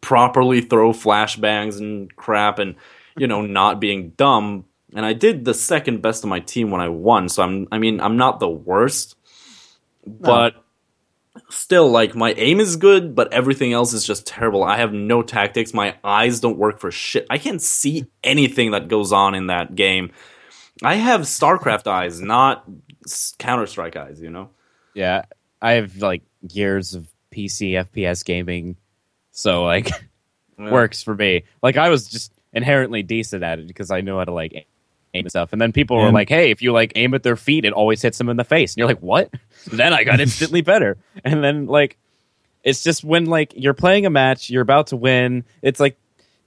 properly 0.00 0.60
throw 0.60 0.92
flashbangs 0.92 1.78
and 1.78 2.14
crap, 2.16 2.58
and 2.58 2.74
you 3.16 3.28
know, 3.28 3.42
not 3.42 3.80
being 3.80 4.10
dumb. 4.10 4.64
And 4.94 5.04
I 5.04 5.12
did 5.12 5.44
the 5.44 5.54
second 5.54 6.00
best 6.00 6.24
of 6.24 6.30
my 6.30 6.40
team 6.40 6.70
when 6.70 6.80
I 6.80 6.88
won. 6.88 7.28
So 7.28 7.42
I'm, 7.42 7.66
I 7.72 7.78
mean, 7.78 8.00
I'm 8.00 8.16
not 8.16 8.40
the 8.40 8.48
worst, 8.48 9.16
but 10.06 10.54
still 11.50 11.90
like 11.90 12.14
my 12.14 12.32
aim 12.34 12.60
is 12.60 12.76
good 12.76 13.14
but 13.14 13.30
everything 13.32 13.72
else 13.72 13.92
is 13.92 14.04
just 14.04 14.26
terrible. 14.26 14.64
I 14.64 14.78
have 14.78 14.92
no 14.92 15.22
tactics. 15.22 15.74
My 15.74 15.96
eyes 16.02 16.40
don't 16.40 16.56
work 16.56 16.78
for 16.80 16.90
shit. 16.90 17.26
I 17.28 17.38
can't 17.38 17.60
see 17.60 18.06
anything 18.24 18.70
that 18.70 18.88
goes 18.88 19.12
on 19.12 19.34
in 19.34 19.48
that 19.48 19.74
game. 19.74 20.12
I 20.82 20.94
have 20.94 21.22
starcraft 21.22 21.86
eyes 21.86 22.20
not 22.20 22.64
counter-strike 23.38 23.96
eyes 23.96 24.20
you 24.20 24.30
know? 24.30 24.50
Yeah, 24.94 25.24
I 25.60 25.72
have 25.72 25.96
like 25.98 26.22
years 26.50 26.94
of 26.94 27.06
PC 27.32 27.72
FPS 27.72 28.24
gaming, 28.24 28.76
so 29.32 29.64
like 29.64 29.90
Yeah. 30.58 30.70
works 30.70 31.02
for 31.02 31.14
me. 31.14 31.44
Like 31.62 31.76
I 31.76 31.90
was 31.90 32.08
just 32.08 32.32
inherently 32.54 33.02
decent 33.02 33.44
at 33.44 33.58
it 33.58 33.66
because 33.66 33.90
I 33.90 34.00
know 34.00 34.16
how 34.16 34.24
to 34.24 34.32
like 34.32 34.66
aim 35.16 35.24
and 35.24 35.30
stuff. 35.30 35.52
And 35.52 35.60
then 35.60 35.72
people 35.72 35.96
were 35.96 36.10
like, 36.12 36.28
"Hey, 36.28 36.50
if 36.50 36.62
you 36.62 36.72
like 36.72 36.92
aim 36.94 37.14
at 37.14 37.22
their 37.22 37.36
feet, 37.36 37.64
it 37.64 37.72
always 37.72 38.02
hits 38.02 38.18
them 38.18 38.28
in 38.28 38.36
the 38.36 38.44
face." 38.44 38.72
And 38.74 38.78
you're 38.78 38.88
like, 38.88 39.00
"What?" 39.00 39.30
then 39.72 39.92
I 39.92 40.04
got 40.04 40.20
instantly 40.26 40.60
better. 40.60 40.96
And 41.24 41.42
then 41.42 41.66
like, 41.66 41.96
it's 42.62 42.82
just 42.82 43.02
when 43.04 43.26
like 43.26 43.52
you're 43.56 43.74
playing 43.74 44.06
a 44.06 44.10
match, 44.10 44.50
you're 44.50 44.62
about 44.62 44.88
to 44.88 44.96
win. 44.96 45.44
It's 45.62 45.80
like 45.80 45.96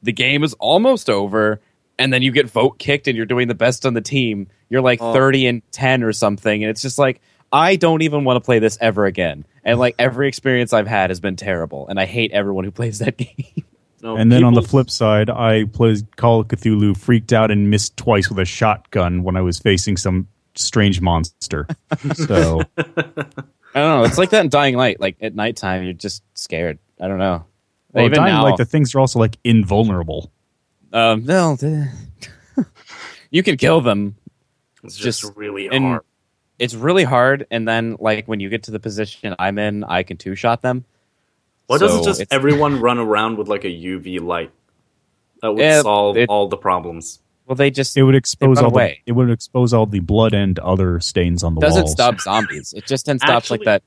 the 0.03 0.13
game 0.13 0.43
is 0.43 0.53
almost 0.55 1.09
over, 1.09 1.59
and 1.97 2.11
then 2.13 2.21
you 2.21 2.31
get 2.31 2.49
vote 2.49 2.79
kicked, 2.79 3.07
and 3.07 3.15
you're 3.17 3.25
doing 3.25 3.47
the 3.47 3.55
best 3.55 3.85
on 3.85 3.93
the 3.93 4.01
team. 4.01 4.47
You're 4.69 4.81
like 4.81 4.99
Oh. 5.01 5.13
thirty 5.13 5.47
and 5.47 5.61
ten 5.71 6.03
or 6.03 6.13
something, 6.13 6.63
and 6.63 6.69
it's 6.69 6.81
just 6.81 6.97
like. 6.99 7.21
I 7.51 7.77
don't 7.77 8.03
even 8.03 8.25
want 8.25 8.35
to 8.37 8.41
play 8.41 8.59
this 8.59 8.77
ever 8.79 9.05
again. 9.07 9.43
And 9.63 9.79
like 9.79 9.95
every 9.97 10.27
experience 10.33 10.71
I've 10.71 10.85
had 10.85 11.09
has 11.09 11.19
been 11.19 11.35
terrible, 11.35 11.87
and 11.87 11.99
I 11.99 12.05
hate 12.05 12.31
everyone 12.31 12.63
who 12.63 12.69
plays 12.69 12.99
that 12.99 13.17
game. 13.17 13.63
No, 14.01 14.15
and 14.15 14.31
then 14.31 14.43
on 14.43 14.53
the 14.53 14.61
flip 14.61 14.89
side, 14.89 15.29
I 15.29 15.65
played 15.65 16.15
Call 16.15 16.39
of 16.41 16.47
Cthulhu, 16.47 16.95
freaked 16.95 17.33
out, 17.33 17.51
and 17.51 17.69
missed 17.69 17.97
twice 17.97 18.29
with 18.29 18.39
a 18.39 18.45
shotgun 18.45 19.23
when 19.23 19.35
I 19.35 19.41
was 19.41 19.59
facing 19.59 19.97
some 19.97 20.27
strange 20.55 21.01
monster. 21.01 21.67
so 22.13 22.61
I 22.77 22.83
don't 23.73 23.99
know. 23.99 24.03
It's 24.03 24.17
like 24.17 24.29
that 24.31 24.41
in 24.43 24.49
Dying 24.49 24.75
Light. 24.75 24.99
Like 24.99 25.17
at 25.21 25.35
nighttime, 25.35 25.83
you're 25.83 25.93
just 25.93 26.23
scared. 26.33 26.79
I 26.99 27.07
don't 27.07 27.17
know. 27.17 27.45
well, 27.93 28.05
Even 28.05 28.17
dying 28.17 28.33
now, 28.33 28.43
like 28.43 28.57
the 28.57 28.65
things 28.65 28.95
are 28.95 28.99
also 28.99 29.19
like 29.19 29.37
invulnerable. 29.43 30.31
um, 30.93 31.25
no, 31.25 31.55
the- 31.55 31.91
you 33.31 33.43
can 33.43 33.57
kill 33.57 33.81
them. 33.81 34.15
it's 34.83 34.97
just, 34.97 35.21
just 35.21 35.35
really 35.35 35.67
hard 35.67 36.01
It's 36.57 36.75
really 36.75 37.03
hard, 37.03 37.47
and 37.51 37.67
then 37.67 37.97
like 37.99 38.27
when 38.27 38.39
you 38.39 38.49
get 38.49 38.63
to 38.63 38.71
the 38.71 38.79
position 38.79 39.35
I'm 39.39 39.57
in, 39.59 39.83
I 39.83 40.03
can 40.03 40.17
two 40.17 40.35
shot 40.35 40.61
them. 40.61 40.85
Why 41.69 41.77
So 41.77 41.85
doesn't 41.87 42.03
just 42.03 42.33
everyone 42.33 42.79
run 42.81 42.97
around 42.97 43.37
with 43.37 43.47
like 43.47 43.63
a 43.63 43.73
uv 43.91 44.21
light 44.21 44.51
that 45.41 45.51
would 45.53 45.61
Yeah, 45.61 45.81
solve 45.83 46.17
it- 46.17 46.27
all 46.29 46.47
the 46.49 46.57
problems 46.57 47.19
Well, 47.45 47.55
they 47.55 47.71
just 47.71 47.95
It 47.97 48.03
would 48.03 48.15
expose 48.15 48.57
run 48.57 48.65
all 48.65 48.71
the, 48.71 48.95
it 49.05 49.13
would 49.13 49.29
expose 49.31 49.73
all 49.73 49.85
the 49.85 49.99
blood 50.01 50.33
and 50.33 50.57
other 50.59 50.99
stains 50.99 51.43
on 51.43 51.53
the 51.55 51.59
wall. 51.61 51.69
It 51.69 51.73
doesn't 51.73 51.87
stop 51.87 52.19
zombies. 52.19 52.73
It 52.77 52.85
just 52.85 53.05
tends 53.05 53.23
stops 53.23 53.49
like 53.49 53.63
that 53.63 53.81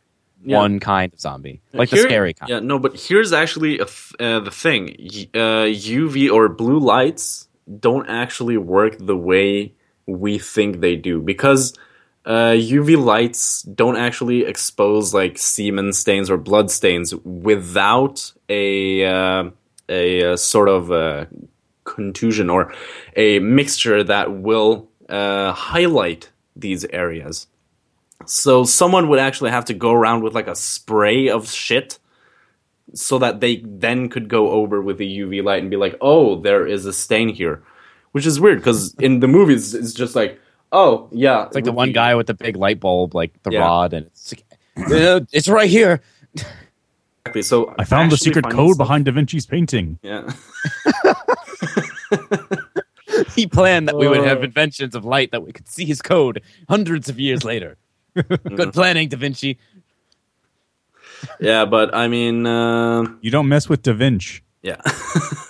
yeah. 0.45 0.59
one 0.59 0.81
kind 0.81 1.13
of 1.13 1.21
zombie, 1.21 1.61
like 1.73 1.91
the 1.91 1.99
scary 1.99 2.35
kind. 2.35 2.49
Yeah, 2.51 2.59
no, 2.61 2.79
but 2.81 2.99
here's 2.99 3.33
actually 3.33 3.75
a 3.79 3.85
th- 3.87 4.15
uh, 4.19 4.41
the 4.41 4.51
thing: 4.51 4.83
Y- 4.99 5.29
uh, 5.35 5.67
UV 5.71 6.29
or 6.37 6.49
blue 6.49 6.81
lights 6.81 7.47
don't 7.89 8.09
actually 8.09 8.57
work 8.57 8.97
the 8.99 9.17
way 9.17 9.75
we 10.07 10.39
think 10.41 10.81
they 10.81 10.97
do 10.97 11.21
because 11.21 11.75
uh, 12.25 12.53
UV 12.53 13.03
lights 13.03 13.63
don't 13.63 13.97
actually 13.97 14.45
expose 14.45 15.13
like 15.13 15.39
semen 15.39 15.93
stains 15.93 16.31
or 16.31 16.37
blood 16.37 16.71
stains 16.71 17.15
without 17.25 18.33
a 18.49 19.05
uh, 19.05 19.51
a, 19.89 20.33
uh 20.33 20.37
sort 20.37 20.69
of 20.69 20.93
uh, 20.93 21.27
contusion 21.85 22.49
or 22.49 22.73
a 23.17 23.39
mixture 23.41 24.05
that 24.05 24.33
will 24.33 24.89
uh, 25.09 25.53
highlight 25.53 26.31
these 26.55 26.85
areas. 26.87 27.49
So 28.27 28.65
someone 28.65 29.09
would 29.09 29.19
actually 29.19 29.51
have 29.51 29.65
to 29.67 29.75
go 29.75 29.93
around 29.93 30.23
with 30.23 30.35
like 30.35 30.47
a 30.47 30.55
spray 30.55 31.29
of 31.29 31.51
shit 31.51 31.99
so 32.95 33.19
that 33.19 33.41
they 33.41 33.63
then 33.67 34.09
could 34.09 34.29
go 34.29 34.51
over 34.51 34.81
with 34.81 34.99
the 34.99 35.19
UV 35.19 35.43
light 35.43 35.61
and 35.61 35.71
be 35.71 35.77
like, 35.77 35.97
"Oh, 36.01 36.41
there 36.41 36.67
is 36.67 36.87
a 36.87 36.93
stain 36.93 37.31
here." 37.31 37.63
Which 38.13 38.27
is 38.27 38.39
weird 38.39 38.59
because 38.59 38.95
in 38.97 39.21
the 39.21 39.29
movies 39.29 39.75
it's 39.75 39.95
just 39.95 40.15
like, 40.15 40.39
"Oh, 40.73 41.09
yeah." 41.13 41.47
It's 41.47 41.55
like 41.55 41.65
the 41.65 41.73
one 41.73 41.93
guy 41.93 42.15
with 42.17 42.27
the 42.27 42.35
big 42.35 42.57
light 42.57 42.81
bulb, 42.81 43.15
like 43.15 43.33
the 43.45 43.51
Yeah. 43.53 43.61
rod, 43.61 43.93
and 43.93 44.07
it's 44.07 44.35
like, 44.35 44.45
"Uh, 44.91 45.21
it's 45.33 45.47
right 45.49 45.71
here. 45.71 46.01
Exactly. 47.25 47.43
So 47.43 47.73
I 47.79 47.85
found 47.85 48.11
the 48.11 48.17
secret 48.17 48.51
code 48.51 48.75
stuff- 48.75 48.79
behind 48.79 49.05
Da 49.05 49.13
Vinci's 49.13 49.47
painting. 49.47 49.99
Yeah. 50.03 50.29
He 53.35 53.47
planned 53.47 53.89
that 53.89 53.97
we 53.97 54.09
would 54.09 54.21
Uh. 54.21 54.25
have 54.25 54.43
inventions 54.43 54.95
of 54.95 55.05
light 55.05 55.33
that 55.33 55.43
we 55.43 55.53
could 55.53 55.69
see 55.69 55.85
his 55.85 56.01
code 56.03 56.43
hundreds 56.69 57.09
of 57.09 57.21
years 57.21 57.45
later. 57.45 57.77
Good 58.15 58.73
planning, 58.73 59.09
Da 59.09 59.17
Vinci. 59.19 59.59
yeah, 61.41 61.65
but 61.67 61.95
I 61.95 62.09
mean, 62.09 62.47
uh, 62.47 63.05
You 63.21 63.31
don't 63.31 63.49
mess 63.49 63.69
with 63.69 63.83
Da 63.83 63.93
Vinci. 63.93 64.41
yeah. 64.63 64.81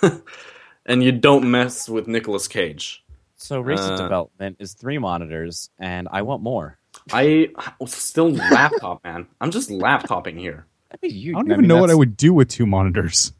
and 0.85 1.03
you 1.03 1.11
don't 1.11 1.49
mess 1.49 1.87
with 1.89 2.07
Nicolas 2.07 2.47
Cage. 2.47 3.02
So 3.43 3.59
recent 3.59 3.99
Uh, 3.99 4.03
development 4.03 4.55
is 4.59 4.73
three 4.73 4.97
monitors, 4.97 5.69
and 5.77 6.07
I 6.09 6.21
want 6.21 6.41
more. 6.41 6.77
I 7.11 7.49
still 7.85 8.31
laptop, 8.31 9.03
man. 9.03 9.27
I'm 9.41 9.51
just 9.51 9.69
laptoping 9.69 10.37
here. 10.37 10.65
I 10.93 10.95
mean, 11.01 11.13
you, 11.13 11.37
I 11.37 11.41
don't 11.41 11.51
even 11.51 11.67
know 11.67 11.77
what 11.81 11.89
I 11.89 11.93
would 11.95 12.15
do 12.15 12.33
with 12.33 12.47
two 12.47 12.65
monitors. 12.65 13.33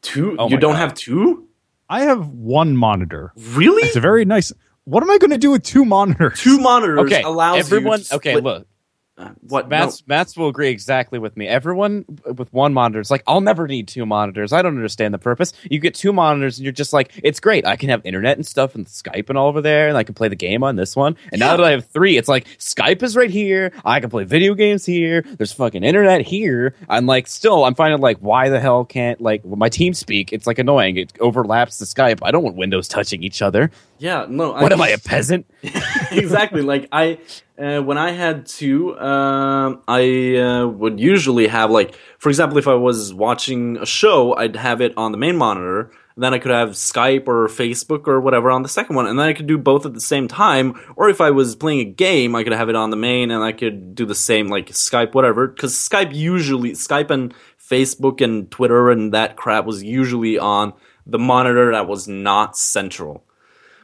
Two? 0.00 0.34
Oh 0.38 0.48
you 0.48 0.56
don't 0.56 0.72
God. 0.72 0.78
have 0.78 0.94
two? 0.94 1.46
I 1.90 2.04
have 2.04 2.28
one 2.28 2.74
monitor. 2.74 3.34
Really? 3.36 3.82
It's 3.82 3.96
a 3.96 4.00
very 4.00 4.24
nice. 4.24 4.50
What 4.84 5.02
am 5.02 5.10
I 5.10 5.18
going 5.18 5.30
to 5.30 5.38
do 5.38 5.50
with 5.50 5.62
two 5.62 5.84
monitors? 5.84 6.40
two 6.40 6.58
monitors 6.58 7.00
Okay, 7.00 7.20
allows 7.22 7.58
everyone. 7.58 7.98
you 7.98 8.04
to 8.06 8.14
okay, 8.16 8.40
look. 8.40 8.66
Uh, 9.16 9.30
what? 9.42 9.68
Matt's, 9.68 10.02
Matt's 10.08 10.36
will 10.36 10.48
agree 10.48 10.70
exactly 10.70 11.20
with 11.20 11.36
me. 11.36 11.46
Everyone 11.46 12.04
with 12.24 12.52
one 12.52 12.74
monitor 12.74 12.98
is 12.98 13.12
like, 13.12 13.22
I'll 13.28 13.40
never 13.40 13.68
need 13.68 13.86
two 13.86 14.04
monitors. 14.04 14.52
I 14.52 14.60
don't 14.60 14.74
understand 14.74 15.14
the 15.14 15.18
purpose. 15.18 15.52
You 15.70 15.78
get 15.78 15.94
two 15.94 16.12
monitors 16.12 16.58
and 16.58 16.64
you're 16.64 16.72
just 16.72 16.92
like, 16.92 17.12
it's 17.22 17.38
great. 17.38 17.64
I 17.64 17.76
can 17.76 17.90
have 17.90 18.04
internet 18.04 18.36
and 18.36 18.44
stuff 18.44 18.74
and 18.74 18.86
Skype 18.86 19.28
and 19.28 19.38
all 19.38 19.46
over 19.46 19.60
there, 19.60 19.88
and 19.88 19.96
I 19.96 20.02
can 20.02 20.14
play 20.14 20.26
the 20.26 20.34
game 20.34 20.64
on 20.64 20.74
this 20.74 20.96
one. 20.96 21.16
And 21.30 21.38
now 21.38 21.56
that 21.56 21.64
I 21.64 21.70
have 21.70 21.86
three, 21.86 22.16
it's 22.16 22.28
like 22.28 22.48
Skype 22.58 23.04
is 23.04 23.16
right 23.16 23.30
here. 23.30 23.70
I 23.84 24.00
can 24.00 24.10
play 24.10 24.24
video 24.24 24.54
games 24.54 24.84
here. 24.84 25.22
There's 25.22 25.52
fucking 25.52 25.84
internet 25.84 26.22
here. 26.22 26.74
I'm 26.88 27.06
like, 27.06 27.28
still, 27.28 27.64
I'm 27.64 27.76
finding 27.76 28.00
like, 28.00 28.18
why 28.18 28.48
the 28.48 28.58
hell 28.58 28.84
can't 28.84 29.20
like 29.20 29.44
my 29.44 29.70
TeamSpeak? 29.70 30.30
It's 30.32 30.48
like 30.48 30.58
annoying. 30.58 30.96
It 30.96 31.12
overlaps 31.20 31.78
the 31.78 31.84
Skype. 31.84 32.18
I 32.22 32.32
don't 32.32 32.42
want 32.42 32.56
windows 32.56 32.88
touching 32.88 33.22
each 33.22 33.42
other. 33.42 33.70
Yeah, 33.98 34.26
no. 34.28 34.52
What 34.52 34.72
am 34.72 34.80
I, 34.80 34.88
a 34.88 34.98
peasant? 34.98 35.46
exactly. 36.10 36.62
Like 36.62 36.88
I, 36.90 37.18
uh, 37.58 37.80
when 37.80 37.96
I 37.96 38.10
had 38.10 38.46
two, 38.46 38.98
um, 38.98 39.82
I 39.86 40.36
uh, 40.36 40.66
would 40.66 40.98
usually 40.98 41.46
have 41.46 41.70
like, 41.70 41.94
for 42.18 42.28
example, 42.28 42.58
if 42.58 42.66
I 42.66 42.74
was 42.74 43.14
watching 43.14 43.76
a 43.76 43.86
show, 43.86 44.34
I'd 44.34 44.56
have 44.56 44.80
it 44.80 44.94
on 44.96 45.12
the 45.12 45.18
main 45.18 45.36
monitor. 45.36 45.92
Then 46.16 46.32
I 46.32 46.38
could 46.38 46.52
have 46.52 46.70
Skype 46.70 47.26
or 47.26 47.48
Facebook 47.48 48.06
or 48.06 48.20
whatever 48.20 48.48
on 48.50 48.62
the 48.62 48.68
second 48.68 48.94
one, 48.94 49.06
and 49.06 49.18
then 49.18 49.26
I 49.26 49.32
could 49.32 49.48
do 49.48 49.58
both 49.58 49.84
at 49.84 49.94
the 49.94 50.00
same 50.00 50.28
time. 50.28 50.80
Or 50.94 51.08
if 51.08 51.20
I 51.20 51.32
was 51.32 51.56
playing 51.56 51.80
a 51.80 51.84
game, 51.84 52.36
I 52.36 52.44
could 52.44 52.52
have 52.52 52.68
it 52.68 52.76
on 52.76 52.90
the 52.90 52.96
main, 52.96 53.32
and 53.32 53.42
I 53.42 53.50
could 53.50 53.96
do 53.96 54.06
the 54.06 54.14
same 54.14 54.46
like 54.46 54.68
Skype, 54.68 55.12
whatever. 55.14 55.48
Because 55.48 55.74
Skype 55.74 56.14
usually, 56.14 56.70
Skype 56.72 57.10
and 57.10 57.34
Facebook 57.58 58.20
and 58.20 58.48
Twitter 58.50 58.90
and 58.90 59.12
that 59.12 59.36
crap 59.36 59.64
was 59.64 59.82
usually 59.82 60.38
on 60.38 60.72
the 61.06 61.18
monitor 61.18 61.72
that 61.72 61.88
was 61.88 62.06
not 62.06 62.56
central 62.56 63.24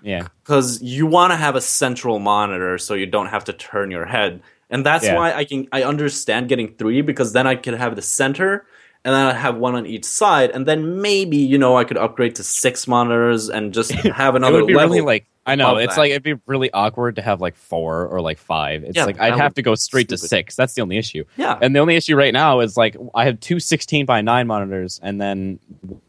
Yeah. 0.02 0.28
because 0.42 0.80
you 0.82 1.06
want 1.06 1.32
to 1.32 1.36
have 1.36 1.56
a 1.56 1.60
central 1.60 2.18
monitor 2.18 2.78
so 2.78 2.94
you 2.94 3.06
don't 3.06 3.26
have 3.28 3.44
to 3.44 3.52
turn 3.52 3.90
your 3.90 4.06
head 4.06 4.42
and 4.70 4.84
that's 4.84 5.04
Yeah. 5.04 5.16
why 5.16 5.32
i 5.32 5.44
can 5.44 5.68
i 5.72 5.82
understand 5.82 6.48
getting 6.48 6.74
three 6.74 7.02
because 7.02 7.32
then 7.32 7.46
i 7.46 7.54
could 7.54 7.74
have 7.74 7.96
the 7.96 8.02
center 8.02 8.64
and 9.04 9.14
then 9.14 9.26
i 9.26 9.32
have 9.32 9.56
one 9.56 9.74
on 9.74 9.86
each 9.86 10.04
side 10.04 10.50
and 10.50 10.66
then 10.66 11.00
maybe 11.02 11.36
you 11.36 11.58
know 11.58 11.76
i 11.76 11.84
could 11.84 11.96
upgrade 11.98 12.34
to 12.36 12.42
six 12.44 12.86
monitors 12.88 13.48
and 13.50 13.74
just 13.74 13.90
have 14.20 14.34
it 14.34 14.38
another 14.38 14.58
would 14.58 14.66
be 14.66 14.74
level 14.74 14.90
really 14.96 15.04
like 15.04 15.26
I 15.46 15.54
know 15.54 15.76
it's 15.76 15.94
that. 15.94 16.00
like 16.00 16.10
it'd 16.10 16.22
be 16.22 16.34
really 16.46 16.70
awkward 16.72 17.16
to 17.16 17.22
have 17.22 17.40
like 17.40 17.56
four 17.56 18.06
or 18.06 18.20
like 18.20 18.38
five. 18.38 18.84
It's 18.84 18.94
Yeah, 18.96 19.06
like 19.06 19.18
I'd 19.18 19.36
have 19.38 19.54
to 19.54 19.62
go 19.62 19.74
straight 19.74 20.08
to 20.10 20.18
six. 20.18 20.54
That's 20.54 20.74
the 20.74 20.82
only 20.82 20.98
issue. 20.98 21.24
yeah 21.36 21.58
And 21.60 21.74
the 21.74 21.80
only 21.80 21.96
issue 21.96 22.14
right 22.14 22.32
now 22.32 22.60
is 22.60 22.76
like 22.76 22.96
I 23.14 23.24
have 23.24 23.40
two 23.40 23.58
16 23.58 24.04
by 24.06 24.20
9 24.20 24.46
monitors 24.46 25.00
and 25.02 25.20
then 25.20 25.58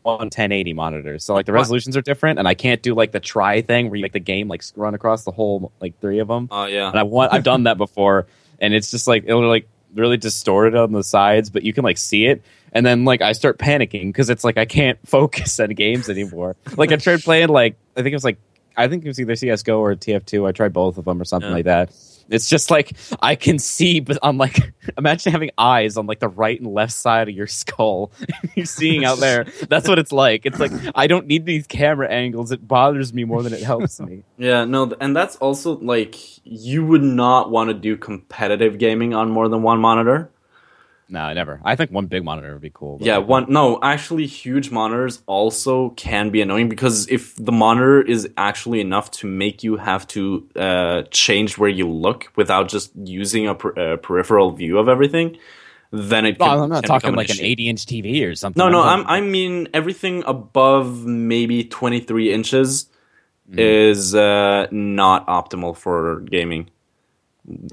one 0.04 0.18
1080 0.20 0.74
monitors. 0.74 1.24
So 1.24 1.34
like 1.34 1.46
the 1.46 1.54
resolutions 1.54 1.96
are 1.96 2.02
different 2.02 2.40
and 2.40 2.48
I 2.48 2.54
can't 2.54 2.82
do 2.84 2.94
like 2.94 3.14
the 3.14 3.20
try 3.22 3.62
thing 3.62 3.90
where 3.90 3.96
you 3.96 4.02
make 4.04 4.12
the 4.14 4.20
game 4.20 4.48
like 4.50 4.64
run 4.76 4.94
across 4.94 5.24
the 5.24 5.32
whole 5.32 5.72
like 5.80 6.00
three 6.02 6.20
of 6.20 6.28
them. 6.28 6.48
oh 6.52 6.66
yeah 6.66 6.90
And 6.90 7.00
I 7.00 7.04
want 7.04 7.34
I've 7.34 7.44
done 7.44 7.64
that 7.64 7.78
before 7.78 8.28
and 8.60 8.74
it's 8.74 8.92
just 8.92 9.08
like 9.08 9.24
it'll 9.26 9.48
like 9.48 9.68
really 9.94 10.18
distorted 10.18 10.76
on 10.76 10.92
the 10.92 11.04
sides 11.04 11.50
but 11.50 11.64
you 11.64 11.74
can 11.74 11.84
like 11.84 11.98
see 11.98 12.26
it 12.26 12.42
and 12.74 12.86
then 12.86 13.04
like 13.06 13.22
I 13.22 13.32
start 13.34 13.58
panicking 13.58 14.08
because 14.08 14.30
it's 14.30 14.44
like 14.44 14.58
I 14.58 14.66
can't 14.66 15.00
focus 15.08 15.60
on 15.60 15.70
games 15.70 16.10
anymore. 16.10 16.56
like 16.78 16.92
I 16.92 16.98
tried 16.98 17.22
playing 17.24 17.48
like 17.50 17.76
I 17.98 18.02
think 18.02 18.12
it 18.14 18.16
was 18.16 18.24
like 18.24 18.38
I 18.82 18.88
think 18.88 19.06
it 19.06 19.08
was 19.08 19.20
either 19.20 19.36
CS:GO 19.36 19.80
or 19.80 19.96
TF2. 19.96 20.48
I 20.48 20.52
tried 20.52 20.74
both 20.74 20.98
of 20.98 21.06
them 21.06 21.22
or 21.22 21.26
something 21.26 21.50
Yeah. 21.50 21.56
like 21.56 21.66
that. 21.66 21.92
It's 22.30 22.48
just 22.48 22.72
like 22.72 22.94
I 23.22 23.36
can 23.36 23.60
see, 23.60 24.00
but 24.00 24.18
I'm 24.24 24.38
like, 24.38 24.58
imagine 24.98 25.34
having 25.34 25.50
eyes 25.58 25.98
on 25.98 26.08
like 26.08 26.20
the 26.20 26.30
right 26.30 26.58
and 26.58 26.74
left 26.74 26.94
side 26.94 27.28
of 27.28 27.36
your 27.36 27.48
skull. 27.48 28.12
You're 28.56 28.66
seeing 28.66 29.04
out 29.04 29.20
there. 29.20 29.48
That's 29.68 29.86
what 29.90 30.00
it's 30.00 30.14
like. 30.14 30.46
It's 30.46 30.58
like 30.58 30.72
I 30.96 31.08
don't 31.08 31.28
need 31.28 31.46
these 31.46 31.68
camera 31.68 32.10
angles. 32.10 32.54
It 32.54 32.66
bothers 32.66 33.14
me 33.14 33.26
more 33.26 33.44
than 33.44 33.52
it 33.54 33.62
helps 33.64 34.00
me. 34.00 34.24
yeah 34.38 34.64
no 34.64 34.94
and 35.02 35.14
that's 35.16 35.36
also 35.38 35.78
like 35.80 36.16
you 36.46 36.86
would 36.86 37.04
not 37.04 37.52
want 37.52 37.68
to 37.70 37.74
do 37.74 37.98
competitive 37.98 38.78
gaming 38.78 39.14
on 39.14 39.30
more 39.30 39.50
than 39.50 39.62
one 39.62 39.80
monitor 39.80 40.30
No, 41.12 41.34
never. 41.34 41.60
I 41.66 41.76
think 41.76 41.92
one 41.92 42.06
big 42.06 42.24
monitor 42.24 42.54
would 42.54 42.62
be 42.62 42.72
cool. 42.74 42.98
Yeah, 43.02 43.18
one 43.18 43.46
no, 43.50 43.80
actually 43.84 44.26
huge 44.26 44.72
monitors 44.72 45.22
also 45.28 45.90
can 45.92 46.30
be 46.30 46.42
annoying 46.42 46.70
because 46.70 47.08
if 47.10 47.36
the 47.36 47.52
monitor 47.52 48.02
is 48.02 48.30
actually 48.38 48.80
enough 48.80 49.12
to 49.12 49.28
make 49.28 49.62
you 49.62 49.76
have 49.76 50.08
to 50.08 50.48
uh, 50.56 51.02
change 51.12 51.58
where 51.58 51.70
you 51.70 51.88
look 51.88 52.32
without 52.38 52.70
just 52.70 52.92
using 52.96 53.46
a, 53.48 53.56
per- 53.56 53.94
a 53.94 53.98
peripheral 53.98 54.52
view 54.52 54.78
of 54.78 54.88
everything, 54.88 55.38
then 55.92 56.26
it 56.26 56.40
can, 56.40 56.60
I'm 56.60 56.70
not 56.70 56.86
talking 56.86 57.10
become 57.12 57.16
like 57.16 57.30
an 57.30 57.42
80 57.42 57.70
inch 57.70 57.86
TV 57.86 58.26
or 58.26 58.34
something. 58.34 58.58
No, 58.58 58.70
no, 58.70 58.82
I'm, 58.82 59.06
I 59.06 59.20
mean 59.20 59.68
everything 59.74 60.24
above 60.26 61.06
maybe 61.06 61.66
23 61.66 62.34
inches 62.34 62.88
Mm. 63.52 63.60
is 63.60 64.16
uh, 64.16 64.68
not 64.72 65.28
optimal 65.28 65.76
for 65.76 66.22
gaming. 66.22 66.70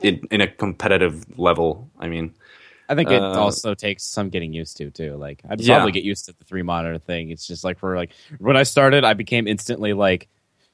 In, 0.02 0.22
in 0.30 0.40
a 0.40 0.48
competitive 0.48 1.38
level, 1.38 1.88
I 2.00 2.08
mean. 2.08 2.34
I 2.88 2.94
think 2.94 3.10
it 3.10 3.20
Uh, 3.22 3.38
also 3.38 3.74
takes 3.74 4.02
some 4.04 4.30
getting 4.30 4.52
used 4.52 4.76
to 4.78 4.90
too. 4.90 5.16
Like 5.16 5.42
I'd 5.48 5.60
Yeah. 5.60 5.76
probably 5.76 5.92
get 5.92 6.04
used 6.04 6.24
to 6.26 6.32
the 6.32 6.44
three 6.44 6.62
monitor 6.62 6.98
thing. 6.98 7.30
It's 7.30 7.46
just 7.46 7.64
like 7.64 7.78
for 7.78 7.96
like 7.96 8.12
when 8.38 8.56
I 8.56 8.62
started, 8.62 9.04
I 9.04 9.14
became 9.14 9.46
instantly 9.46 9.92
like 9.92 10.28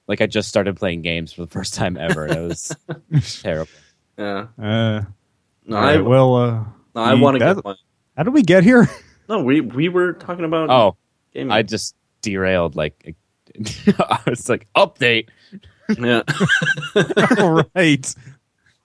like 0.06 0.20
I 0.20 0.26
just 0.26 0.48
started 0.48 0.76
playing 0.76 1.02
games 1.02 1.32
for 1.32 1.40
the 1.42 1.50
first 1.50 1.74
time 1.74 1.96
ever. 1.96 2.26
It 2.26 2.40
was 2.40 2.76
terrible. 3.42 3.70
Yeah. 4.18 4.46
Uh, 4.58 5.02
No, 5.66 5.76
I, 5.76 5.96
right, 5.96 6.04
well, 6.04 6.36
uh, 6.36 6.64
no, 6.94 7.00
I 7.00 7.14
want 7.14 7.36
to 7.36 7.38
get 7.38 7.64
one. 7.64 7.76
how 8.16 8.22
did 8.22 8.34
we 8.34 8.42
get 8.42 8.62
here? 8.64 8.88
No, 9.28 9.42
we 9.42 9.62
we 9.62 9.88
were 9.88 10.12
talking 10.12 10.44
about 10.44 10.68
Oh, 10.68 10.96
gaming. 11.32 11.50
I 11.50 11.62
just 11.62 11.96
derailed. 12.20 12.76
Like 12.76 13.16
I 13.98 14.20
was 14.26 14.50
like 14.50 14.66
update. 14.76 15.28
yeah. 15.98 16.20
All 17.40 17.64
right. 17.74 18.14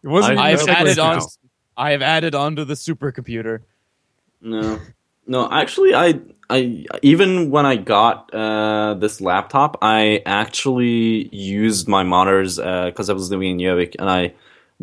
It 0.01 0.07
wasn't. 0.07 0.39
I- 0.39 0.47
I 0.47 0.49
have 0.51 0.67
added 0.69 0.97
on. 0.97 1.17
now. 1.17 1.25
I 1.79 1.91
have 1.91 2.01
added 2.01 2.35
onto 2.35 2.65
the 2.65 2.73
supercomputer. 2.73 3.61
No, 4.41 4.79
no. 5.25 5.49
Actually, 5.49 5.95
I, 5.95 6.19
I 6.49 6.85
even 7.01 7.51
when 7.51 7.65
I 7.65 7.77
got 7.77 8.33
uh, 8.33 8.95
this 8.95 9.21
laptop, 9.21 9.77
I 9.81 10.21
actually 10.25 11.33
used 11.33 11.87
my 11.87 12.03
monitors 12.03 12.57
because 12.57 13.09
I 13.09 13.13
was 13.13 13.31
living 13.31 13.51
in 13.51 13.57
Gjøvik, 13.57 13.95
and 13.97 14.09
I 14.09 14.33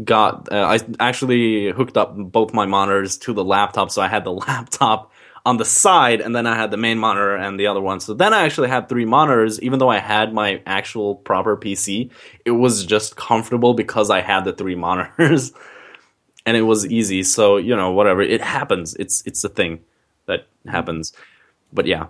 got 0.05 0.51
uh, 0.51 0.79
I 0.79 0.81
actually 0.99 1.71
hooked 1.71 1.99
up 1.99 2.17
both 2.17 2.55
my 2.55 2.65
monitors 2.65 3.19
to 3.19 3.35
the 3.35 3.45
laptop, 3.45 3.91
so 3.91 4.01
I 4.01 4.09
had 4.09 4.25
the 4.25 4.33
laptop 4.49 5.13
on 5.45 5.59
the 5.59 5.67
side, 5.67 6.23
and 6.23 6.35
then 6.35 6.47
I 6.47 6.57
had 6.57 6.71
the 6.71 6.79
main 6.79 6.99
monitor 6.99 7.37
and 7.37 7.61
the 7.61 7.67
other 7.67 7.83
one. 7.83 8.01
So 8.01 8.15
then 8.15 8.33
I 8.33 8.43
actually 8.45 8.69
had 8.69 8.89
three 8.89 9.05
monitors, 9.05 9.61
even 9.61 9.81
though 9.81 9.91
I 9.91 9.99
had 9.99 10.33
my 10.33 10.63
actual 10.65 11.17
proper 11.17 11.59
PC. 11.59 12.11
It 12.47 12.53
was 12.53 12.87
just 12.87 13.17
comfortable 13.17 13.75
because 13.75 14.11
I 14.11 14.23
had 14.23 14.47
the 14.47 14.55
three 14.55 14.75
monitors. 14.75 15.53
and 16.47 16.57
it 16.57 16.63
was 16.63 16.87
easy. 16.87 17.23
So 17.23 17.59
you 17.59 17.77
know, 17.77 17.91
whatever 17.91 18.23
it 18.23 18.41
happens. 18.41 18.95
It's 18.95 19.23
it's 19.27 19.45
a 19.45 19.49
thing 19.51 19.81
that 20.27 20.47
happens. 20.67 21.13
But 21.73 21.87
yeah, 21.87 22.07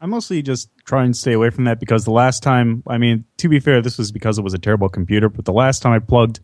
I 0.00 0.06
mostly 0.06 0.42
just 0.42 0.70
try 0.86 1.04
and 1.04 1.16
stay 1.16 1.34
away 1.34 1.50
from 1.50 1.64
that 1.64 1.78
because 1.78 2.04
the 2.04 2.10
last 2.10 2.42
time, 2.42 2.82
I 2.88 2.98
mean, 2.98 3.24
to 3.36 3.48
be 3.48 3.60
fair, 3.60 3.80
this 3.82 3.98
was 3.98 4.10
because 4.10 4.38
it 4.38 4.42
was 4.42 4.54
a 4.54 4.58
terrible 4.58 4.88
computer, 4.88 5.28
but 5.28 5.44
the 5.44 5.52
last 5.52 5.82
time 5.82 5.92
I 5.92 5.98
plugged 6.00 6.40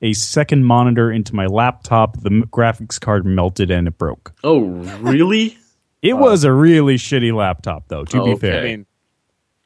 a 0.00 0.14
second 0.14 0.64
monitor 0.64 1.12
into 1.12 1.34
my 1.34 1.44
laptop, 1.44 2.22
the 2.22 2.30
graphics 2.30 2.98
card 2.98 3.26
melted 3.26 3.70
and 3.70 3.86
it 3.88 3.98
broke. 3.98 4.32
Oh 4.42 4.60
really? 4.60 5.58
It 6.02 6.14
was 6.14 6.44
a 6.44 6.52
really 6.52 6.96
shitty 6.96 7.30
laptop, 7.36 7.88
though, 7.88 8.06
to 8.06 8.22
Oh, 8.22 8.24
be 8.24 8.34
fair. 8.36 8.60
I 8.60 8.64
mean, 8.64 8.86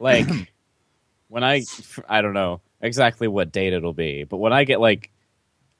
like 0.00 0.26
when 1.28 1.44
I 1.44 1.62
I 2.08 2.22
don't 2.22 2.34
know 2.34 2.60
exactly 2.80 3.28
what 3.28 3.52
date 3.52 3.72
it'll 3.72 3.92
be, 3.92 4.24
but 4.24 4.38
when 4.38 4.52
I 4.52 4.64
get 4.64 4.80
like 4.80 5.10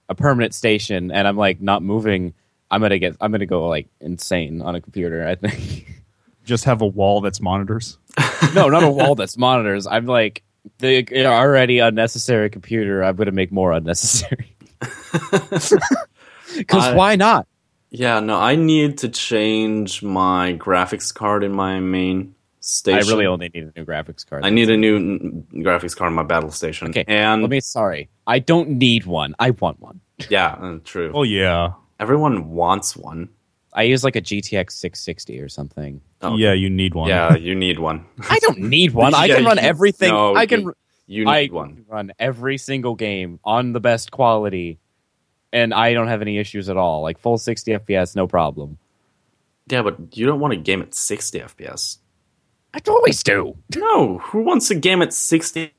a 0.08 0.14
permanent 0.14 0.54
station 0.54 1.10
and 1.10 1.26
I'm 1.26 1.36
like 1.36 1.60
not 1.60 1.82
moving, 1.82 2.34
I'm 2.70 2.80
gonna 2.80 2.98
get 2.98 3.16
I'm 3.20 3.30
gonna 3.32 3.46
go 3.46 3.68
like 3.68 3.88
insane 4.00 4.62
on 4.62 4.74
a 4.74 4.80
computer. 4.80 5.26
I 5.26 5.34
think 5.34 5.86
Just 6.44 6.64
have 6.64 6.82
a 6.82 6.86
wall 6.86 7.22
that's 7.22 7.40
monitors. 7.40 7.96
no, 8.54 8.68
not 8.68 8.82
a 8.82 8.90
wall 8.90 9.14
that's 9.14 9.38
monitors. 9.38 9.86
I'm 9.86 10.04
like 10.04 10.42
the 10.78 11.06
already 11.26 11.78
unnecessary 11.78 12.50
computer. 12.50 13.02
I'm 13.02 13.16
gonna 13.16 13.32
make 13.32 13.50
more 13.52 13.72
unnecessary. 13.72 14.54
Because 16.56 16.84
I- 16.84 16.94
why 16.94 17.16
not? 17.16 17.46
Yeah, 17.90 18.18
no, 18.20 18.36
I 18.38 18.56
need 18.56 18.98
to 18.98 19.08
change 19.08 20.02
my 20.02 20.54
graphics 20.54 21.14
card 21.14 21.44
in 21.44 21.52
my 21.52 21.78
main 21.78 22.33
I 22.86 22.98
really 23.00 23.26
only 23.26 23.50
need 23.52 23.64
a 23.74 23.78
new 23.78 23.84
graphics 23.84 24.26
card. 24.26 24.44
I 24.44 24.50
need 24.50 24.70
a 24.70 24.76
new 24.76 24.96
n- 24.96 25.46
graphics 25.54 25.94
card 25.96 26.10
in 26.12 26.14
my 26.16 26.22
battle 26.22 26.50
station. 26.50 26.88
Okay, 26.88 27.04
and 27.06 27.42
Let 27.42 27.50
me 27.50 27.60
sorry. 27.60 28.08
I 28.26 28.38
don't 28.38 28.70
need 28.70 29.04
one. 29.06 29.34
I 29.38 29.50
want 29.50 29.80
one. 29.80 30.00
yeah, 30.30 30.52
uh, 30.60 30.78
true. 30.84 31.10
Oh, 31.14 31.24
yeah. 31.24 31.72
Everyone 32.00 32.50
wants 32.50 32.96
one. 32.96 33.28
I 33.72 33.82
use 33.82 34.02
like 34.04 34.16
a 34.16 34.22
GTX 34.22 34.72
660 34.72 35.40
or 35.40 35.48
something. 35.48 36.00
Oh, 36.22 36.36
Yeah, 36.36 36.52
you 36.52 36.70
need 36.70 36.94
one. 36.94 37.08
Yeah, 37.08 37.34
you 37.36 37.54
need 37.54 37.78
one. 37.80 38.06
I 38.30 38.38
don't 38.38 38.58
need 38.60 38.92
one. 38.94 39.14
I 39.22 39.26
Yeah, 39.26 39.36
can 39.36 39.44
run 39.44 39.56
you- 39.58 39.62
everything. 39.64 40.08
no, 40.10 40.34
I 40.36 40.46
can. 40.46 40.62
you- 40.62 40.74
You 41.06 41.24
need 41.26 41.30
I 41.30 41.46
one. 41.52 41.84
run 41.88 42.12
every 42.18 42.56
single 42.56 42.94
game 42.94 43.38
on 43.44 43.72
the 43.74 43.80
best 43.80 44.10
quality, 44.10 44.78
and 45.52 45.74
I 45.74 45.92
don't 45.92 46.08
have 46.08 46.22
any 46.22 46.38
issues 46.38 46.70
at 46.70 46.78
all. 46.78 47.02
Like 47.02 47.18
full 47.18 47.36
60 47.36 47.72
FPS, 47.72 48.16
no 48.16 48.26
problem. 48.26 48.78
Yeah, 49.68 49.82
but 49.82 50.16
you 50.16 50.24
don't 50.24 50.40
want 50.40 50.54
a 50.54 50.56
game 50.56 50.80
at 50.80 50.94
60 50.94 51.40
FPS. 51.40 51.98
I 52.74 52.80
always 52.88 53.22
do. 53.22 53.56
No, 53.76 54.18
who 54.18 54.42
wants 54.42 54.70
a 54.70 54.74
game 54.74 55.00
at 55.00 55.12
60 55.12 55.72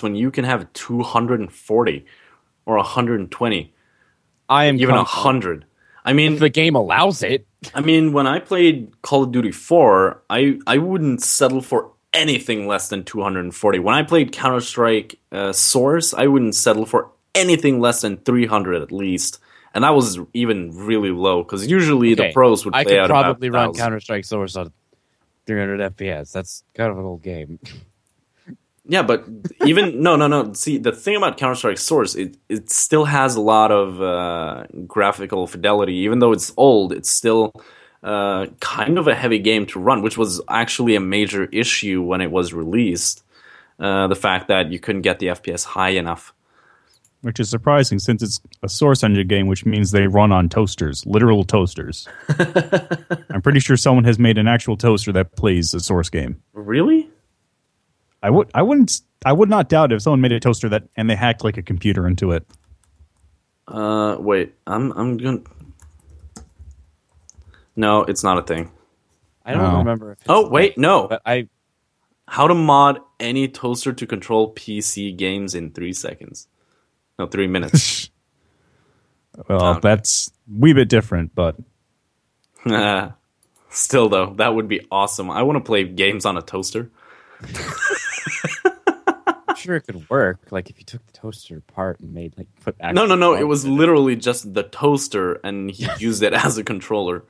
when 0.00 0.14
you 0.14 0.30
can 0.30 0.44
have 0.44 0.72
240 0.72 2.06
or 2.64 2.76
120? 2.76 3.74
I 4.48 4.64
am 4.64 4.76
even 4.80 4.94
a 4.94 5.04
hundred. 5.04 5.64
I 6.04 6.12
mean, 6.12 6.34
If 6.34 6.38
the 6.40 6.48
game 6.48 6.74
allows 6.74 7.22
it. 7.22 7.46
I 7.74 7.80
mean, 7.80 8.12
when 8.12 8.26
I 8.26 8.38
played 8.38 9.02
Call 9.02 9.24
of 9.24 9.32
Duty 9.32 9.50
4, 9.50 10.22
I, 10.30 10.58
I 10.66 10.78
wouldn't 10.78 11.22
settle 11.22 11.60
for 11.60 11.90
anything 12.14 12.66
less 12.66 12.88
than 12.88 13.04
240. 13.04 13.78
When 13.80 13.94
I 13.94 14.02
played 14.04 14.32
Counter 14.32 14.60
Strike 14.60 15.18
uh, 15.32 15.52
Source, 15.52 16.14
I 16.14 16.28
wouldn't 16.28 16.54
settle 16.54 16.86
for 16.86 17.10
anything 17.34 17.80
less 17.80 18.00
than 18.00 18.16
300 18.18 18.80
at 18.80 18.92
least. 18.92 19.38
And 19.74 19.84
that 19.84 19.90
was 19.90 20.18
even 20.32 20.70
really 20.74 21.10
low 21.10 21.42
because 21.42 21.66
usually 21.66 22.14
the 22.14 22.32
pros 22.32 22.64
would 22.64 22.72
play 22.72 22.80
I 22.80 22.84
could 22.84 23.10
probably 23.10 23.50
run 23.50 23.74
Counter 23.74 24.00
Strike 24.00 24.24
Source 24.24 24.56
on 24.56 24.72
300 25.48 25.96
FPS. 25.96 26.30
That's 26.30 26.62
kind 26.74 26.92
of 26.92 26.98
an 26.98 27.04
old 27.04 27.22
game. 27.22 27.58
Yeah, 28.90 29.02
but 29.02 29.26
even 29.66 30.02
no, 30.02 30.16
no, 30.16 30.28
no. 30.28 30.54
See, 30.54 30.78
the 30.78 30.92
thing 30.92 31.14
about 31.14 31.36
Counter 31.36 31.54
Strike 31.54 31.76
Source, 31.76 32.14
it 32.14 32.38
it 32.48 32.70
still 32.70 33.04
has 33.04 33.36
a 33.36 33.40
lot 33.40 33.70
of 33.70 34.00
uh, 34.00 34.64
graphical 34.86 35.46
fidelity. 35.46 35.92
Even 35.96 36.20
though 36.20 36.32
it's 36.32 36.54
old, 36.56 36.94
it's 36.94 37.10
still 37.10 37.52
uh, 38.02 38.46
kind 38.60 38.96
of 38.96 39.06
a 39.06 39.14
heavy 39.14 39.40
game 39.40 39.66
to 39.66 39.78
run, 39.78 40.00
which 40.00 40.16
was 40.16 40.40
actually 40.48 40.94
a 40.96 41.00
major 41.00 41.44
issue 41.52 42.00
when 42.00 42.22
it 42.22 42.30
was 42.30 42.54
released. 42.54 43.22
Uh, 43.78 44.06
the 44.06 44.16
fact 44.16 44.48
that 44.48 44.72
you 44.72 44.80
couldn't 44.80 45.02
get 45.02 45.18
the 45.18 45.26
FPS 45.26 45.64
high 45.66 45.90
enough. 45.90 46.32
Which 47.22 47.40
is 47.40 47.50
surprising 47.50 47.98
since 47.98 48.22
it's 48.22 48.40
a 48.62 48.68
source 48.68 49.02
engine 49.02 49.26
game, 49.26 49.46
which 49.46 49.66
means 49.66 49.90
they 49.90 50.06
run 50.06 50.30
on 50.32 50.48
toasters, 50.48 51.04
literal 51.06 51.44
toasters. 51.44 52.06
I'm 53.30 53.42
pretty 53.42 53.60
sure 53.60 53.76
someone 53.76 54.04
has 54.04 54.18
made 54.18 54.38
an 54.38 54.46
actual 54.48 54.76
toaster 54.76 55.12
that 55.12 55.34
plays 55.36 55.74
a 55.74 55.80
source 55.80 56.08
game. 56.10 56.40
Really? 56.52 57.08
I 58.22 58.30
would, 58.30 58.50
I 58.54 58.62
wouldn't, 58.62 59.00
I 59.24 59.32
would 59.32 59.48
not 59.50 59.68
doubt 59.68 59.92
if 59.92 60.02
someone 60.02 60.20
made 60.20 60.32
a 60.32 60.40
toaster 60.40 60.68
that 60.70 60.84
and 60.96 61.08
they 61.10 61.16
hacked 61.16 61.44
like 61.44 61.56
a 61.56 61.62
computer 61.62 62.06
into 62.06 62.32
it. 62.32 62.46
Uh, 63.66 64.16
wait. 64.18 64.54
I'm 64.66 64.92
I'm 64.92 65.16
gonna. 65.18 65.40
No, 67.76 68.02
it's 68.02 68.24
not 68.24 68.38
a 68.38 68.42
thing. 68.42 68.70
I 69.44 69.52
don't 69.54 69.62
No. 69.62 69.78
remember 69.78 70.12
if 70.12 70.18
it's 70.20 70.26
Oh 70.28 70.48
wait, 70.48 70.76
no. 70.78 71.08
but 71.08 71.22
I 71.24 71.48
How 72.26 72.46
to 72.48 72.54
mod 72.54 73.00
any 73.20 73.48
toaster 73.48 73.92
to 73.92 74.06
control 74.06 74.52
PC 74.54 75.16
games 75.16 75.54
in 75.54 75.70
three 75.70 75.92
seconds? 75.92 76.48
No, 77.18 77.26
three 77.26 77.46
minutes. 77.46 78.10
Well, 79.48 79.64
Okay. 79.76 79.80
that's 79.82 80.32
wee 80.52 80.72
bit 80.72 80.88
different, 80.88 81.32
but 81.32 81.54
Still 83.70 84.08
though, 84.08 84.34
that 84.38 84.52
would 84.52 84.66
be 84.66 84.84
awesome. 84.90 85.30
I 85.30 85.42
want 85.42 85.58
to 85.58 85.64
play 85.64 85.84
games 85.84 86.26
on 86.26 86.36
a 86.36 86.42
toaster. 86.42 86.90
I'm 89.46 89.54
sure 89.56 89.76
it 89.76 89.82
could 89.82 90.10
work. 90.10 90.40
Like 90.50 90.70
if 90.70 90.78
you 90.80 90.84
took 90.84 91.06
the 91.06 91.12
toaster 91.12 91.58
apart 91.58 92.00
and 92.00 92.12
made 92.12 92.34
like 92.36 92.48
put 92.62 92.74
No, 92.80 93.06
no, 93.06 93.14
no. 93.14 93.34
It 93.34 93.44
was 93.44 93.64
in 93.64 93.76
literally 93.76 94.16
just 94.16 94.52
the 94.54 94.64
toaster, 94.64 95.34
and 95.44 95.70
he 95.70 95.86
used 96.00 96.24
it 96.24 96.32
as 96.32 96.58
a 96.58 96.64
controller. 96.64 97.22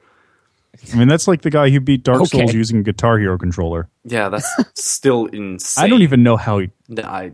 I 0.90 0.96
mean 0.96 1.08
that's 1.08 1.28
like 1.28 1.42
the 1.42 1.50
guy 1.50 1.68
who 1.68 1.78
beat 1.80 2.04
Dark 2.04 2.22
Okay. 2.22 2.38
Souls 2.38 2.54
using 2.54 2.78
a 2.78 2.82
Guitar 2.82 3.18
Hero 3.18 3.36
controller. 3.36 3.90
Yeah, 4.04 4.30
that's 4.30 4.48
still 4.74 5.26
insane. 5.26 5.84
I 5.84 5.88
don't 5.88 6.00
even 6.02 6.22
know 6.22 6.38
how. 6.38 6.60
He, 6.60 6.70
I, 7.02 7.32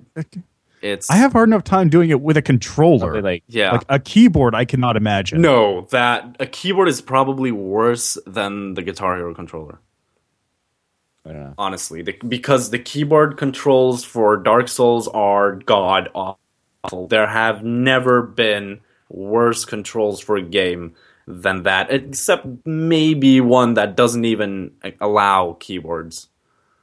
it's. 0.85 1.11
I 1.11 1.17
have 1.17 1.33
hard 1.33 1.49
enough 1.49 1.65
time 1.65 1.89
doing 1.89 2.11
it 2.11 2.21
with 2.21 2.37
a 2.37 2.43
controller. 2.43 3.23
Like 3.23 3.43
Yeah. 3.49 3.73
Like 3.73 3.85
a 3.89 3.99
keyboard, 3.99 4.55
I 4.55 4.65
cannot 4.65 4.97
imagine. 4.97 5.41
no, 5.41 5.87
that 5.91 6.37
a 6.39 6.47
keyboard 6.47 6.89
is 6.89 7.01
probably 7.01 7.51
worse 7.51 8.19
than 8.27 8.75
the 8.75 8.83
Guitar 8.83 9.17
Hero 9.17 9.35
controller. 9.35 9.81
I 11.27 11.53
honestly, 11.57 12.03
the, 12.03 12.13
because 12.29 12.69
the 12.69 12.79
keyboard 12.79 13.39
controls 13.39 14.05
for 14.05 14.37
Dark 14.37 14.69
Souls 14.69 15.09
are 15.09 15.53
god 15.53 16.11
awful. 16.15 17.09
There 17.09 17.27
have 17.27 17.65
never 17.65 18.21
been 18.21 18.81
worse 19.09 19.65
controls 19.65 20.21
for 20.21 20.37
a 20.37 20.43
game 20.43 20.95
than 21.27 21.63
that, 21.63 21.91
except 21.91 22.47
maybe 22.67 23.41
one 23.41 23.73
that 23.75 23.97
doesn't 23.97 24.27
even 24.27 24.73
allow 25.01 25.57
keyboards. 25.61 26.29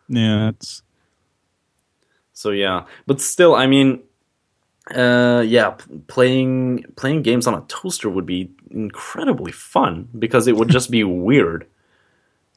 Yeah, 0.09 0.49
it's 0.49 0.81
So 2.33 2.51
yeah, 2.51 2.85
but 3.07 3.19
still, 3.21 3.53
I 3.55 3.67
mean, 3.67 3.99
uh, 4.95 5.43
yeah, 5.45 5.75
playing 6.07 6.85
playing 6.95 7.21
games 7.23 7.45
on 7.47 7.53
a 7.53 7.61
toaster 7.67 8.09
would 8.09 8.25
be 8.25 8.49
incredibly 8.71 9.51
fun 9.51 10.07
because 10.17 10.47
it 10.47 10.55
would 10.55 10.69
just 10.69 10.89
be 10.91 11.03
weird. 11.27 11.67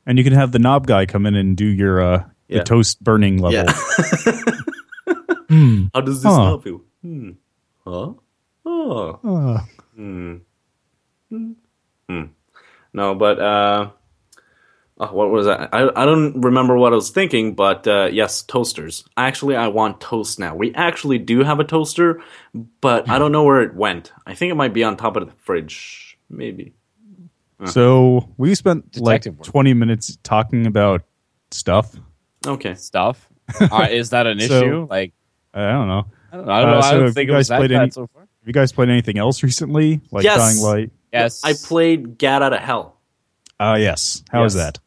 and 0.07 0.19
you 0.19 0.25
can 0.25 0.33
have 0.33 0.53
the 0.53 0.59
knob 0.59 0.87
guy 0.87 1.07
come 1.07 1.27
in 1.27 1.35
and 1.35 1.57
do 1.57 1.67
your 1.67 2.01
uh 2.03 2.25
Yeah. 2.49 2.59
the 2.59 2.65
toast 2.65 3.03
burning 3.03 3.39
level. 3.39 3.65
Yeah. 3.65 3.73
Hmm. 5.49 5.87
How 5.95 6.01
does 6.01 6.23
this 6.23 6.33
Huh. 6.33 6.57
not 6.57 6.63
feel? 6.65 6.81
Hmm. 7.03 7.31
Huh? 7.85 8.13
Oh. 8.65 9.21
Uh, 9.23 9.61
Hmm. 9.95 10.37
Hmm. 12.09 12.23
No, 12.93 13.15
but 13.15 13.39
uh, 13.39 13.91
oh, 14.99 15.13
what 15.13 15.31
was 15.31 15.47
that? 15.47 15.71
I 15.73 15.89
I 15.95 16.05
don't 16.05 16.41
remember 16.41 16.77
what 16.77 16.93
I 16.93 16.97
was 16.97 17.11
thinking, 17.11 17.55
but 17.55 17.87
uh, 17.87 18.09
yes, 18.13 18.43
toasters. 18.43 19.05
Actually, 19.17 19.57
I 19.57 19.69
want 19.69 20.01
toast 20.01 20.39
now. 20.39 20.55
We 20.55 20.75
actually 20.75 21.19
do 21.19 21.43
have 21.45 21.61
a 21.61 21.65
toaster, 21.65 22.21
but 22.81 23.09
I 23.09 23.19
don't 23.19 23.33
know 23.33 23.45
where 23.45 23.63
it 23.63 23.75
went. 23.75 24.13
I 24.27 24.35
think 24.35 24.51
it 24.53 24.55
might 24.57 24.73
be 24.73 24.85
on 24.85 24.97
top 24.97 25.17
of 25.17 25.27
the 25.27 25.33
fridge, 25.39 26.19
maybe. 26.31 26.73
So 27.67 28.29
we 28.37 28.55
spent 28.55 28.91
Detective 28.93 29.35
like 29.35 29.47
work. 29.47 29.53
20 29.53 29.75
minutes 29.75 30.19
talking 30.23 30.67
about 30.67 31.03
stuff. 31.51 31.95
Okay. 32.47 32.75
Stuff. 32.75 33.29
uh, 33.61 33.89
is 33.91 34.11
that 34.11 34.27
an 34.27 34.41
So- 34.41 34.59
issue? 34.61 34.87
Like 34.91 35.13
I 35.55 35.71
don't 35.71 35.89
know. 35.89 36.07
I 36.33 36.37
don't 36.37 36.47
know. 36.47 36.53
I 36.53 36.61
don't, 36.63 36.71
know. 36.71 36.77
Uh, 36.79 36.81
I 36.83 36.93
don't 36.95 37.05
have 37.05 37.15
think 37.15 37.29
you 37.29 37.35
it 37.35 37.37
was 37.39 37.49
guys 37.49 37.49
that 37.49 37.59
played 37.59 37.71
bad 37.71 37.83
any- 37.83 37.91
so 37.93 38.07
far. 38.09 38.23
Have 38.23 38.49
you 38.49 38.53
guys 38.53 38.73
played 38.73 38.91
anything 38.91 39.17
else 39.19 39.43
recently? 39.43 40.01
Like 40.11 40.25
Yes. 40.25 40.37
Dying 40.39 40.59
Light? 40.63 40.91
Yes, 41.13 41.43
I 41.45 41.55
played 41.55 42.19
Gat 42.19 42.43
Out 42.43 42.53
of 42.53 42.59
Hell. 42.61 42.99
Uh 43.59 43.77
yes. 43.79 44.23
How 44.31 44.43
was 44.43 44.55
Yes. 44.57 44.65
that? 44.75 44.79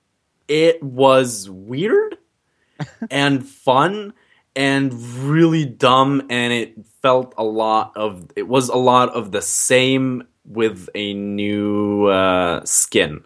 It 0.48 0.82
was 0.82 1.50
weird 1.50 2.18
and 3.12 3.48
fun 3.48 4.14
and 4.56 4.94
really 5.20 5.66
dumb 5.66 6.22
and 6.30 6.52
it 6.52 6.76
felt 7.02 7.34
a 7.38 7.44
lot 7.44 7.92
of 7.96 8.30
it 8.36 8.48
was 8.48 8.70
a 8.70 8.76
lot 8.76 9.10
of 9.10 9.32
the 9.32 9.42
same 9.42 10.24
with 10.46 10.90
a 10.96 11.14
new 11.14 12.06
uh, 12.08 12.64
skin 12.66 13.24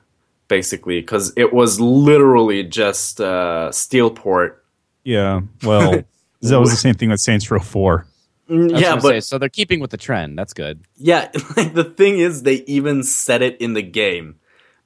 basically 0.47 0.99
because 0.99 1.31
it 1.37 1.53
was 1.53 1.79
literally 1.79 2.63
just 2.63 3.21
uh, 3.21 3.69
steelport 3.71 4.55
Yeah. 5.03 5.41
Well, 5.63 6.03
that 6.41 6.59
was 6.59 6.71
the 6.71 6.77
same 6.77 6.95
thing 6.95 7.09
with 7.09 7.21
Saints 7.21 7.49
Row 7.49 7.59
4. 7.59 8.05
Yeah 8.49 8.95
but 8.95 9.01
say, 9.01 9.19
so 9.21 9.37
they're 9.37 9.47
keeping 9.47 9.79
with 9.79 9.91
the 9.91 9.97
trend. 9.97 10.37
That's 10.37 10.53
good. 10.53 10.81
Yeah, 10.97 11.31
like 11.57 11.73
the 11.73 11.85
thing 11.85 12.19
is, 12.19 12.43
they 12.43 12.55
even 12.67 13.03
said 13.03 13.41
it 13.41 13.59
in 13.61 13.73
the 13.73 13.81
game. 13.81 14.35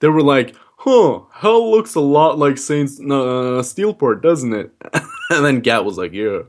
They 0.02 0.08
were 0.10 0.22
like, 0.22 0.56
"Huh, 0.86 1.22
hell 1.34 1.72
looks 1.72 1.96
a 1.96 2.00
lot 2.00 2.38
like 2.38 2.58
Saints 2.60 3.00
uh, 3.00 3.66
Steelport, 3.66 4.22
doesn't 4.22 4.54
it?" 4.54 4.72
and 5.32 5.44
then 5.44 5.60
Gat 5.62 5.84
was 5.84 5.98
like, 5.98 6.14
"Yeah," 6.14 6.44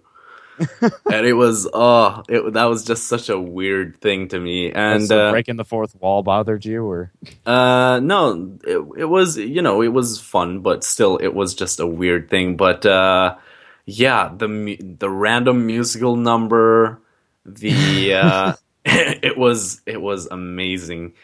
and 1.11 1.27
it 1.27 1.35
was, 1.35 1.68
oh, 1.72 2.22
it 2.29 2.53
that 2.53 2.64
was 2.64 2.85
just 2.85 3.09
such 3.09 3.29
a 3.29 3.38
weird 3.38 4.01
thing 4.01 4.29
to 4.29 4.38
me. 4.38 4.72
And 4.72 5.11
uh, 5.11 5.31
breaking 5.31 5.57
the 5.57 5.64
fourth 5.64 5.94
wall 6.01 6.22
bothered 6.22 6.64
you, 6.64 6.85
or 6.85 7.12
uh, 7.46 8.01
no, 8.03 8.59
it, 8.64 8.79
it 8.99 9.05
was 9.07 9.37
you 9.37 9.62
know 9.62 9.83
it 9.83 9.88
was 9.88 10.20
fun, 10.20 10.61
but 10.61 10.85
still 10.85 11.16
it 11.16 11.35
was 11.35 11.55
just 11.55 11.81
a 11.81 11.87
weird 11.87 12.31
thing. 12.31 12.57
But 12.57 12.87
uh, 12.87 13.37
yeah, 13.85 14.31
the 14.37 14.79
the 14.81 15.11
random 15.11 15.66
musical 15.66 16.16
number, 16.16 17.01
the 17.44 18.14
uh, 18.14 18.53
it 18.85 19.37
was 19.37 19.83
it 19.87 20.01
was 20.01 20.27
amazing, 20.27 21.14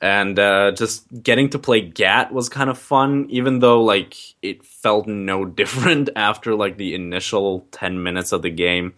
and 0.00 0.38
uh, 0.38 0.72
just 0.72 1.06
getting 1.22 1.50
to 1.50 1.58
play 1.58 1.80
Gat 1.80 2.32
was 2.32 2.48
kind 2.48 2.70
of 2.70 2.78
fun, 2.78 3.26
even 3.30 3.58
though 3.58 3.82
like 3.82 4.16
it 4.42 4.64
felt 4.64 5.06
no 5.06 5.44
different 5.60 6.10
after 6.16 6.54
like 6.54 6.76
the 6.76 6.94
initial 6.94 7.66
ten 7.70 8.02
minutes 8.02 8.32
of 8.32 8.42
the 8.42 8.50
game. 8.50 8.94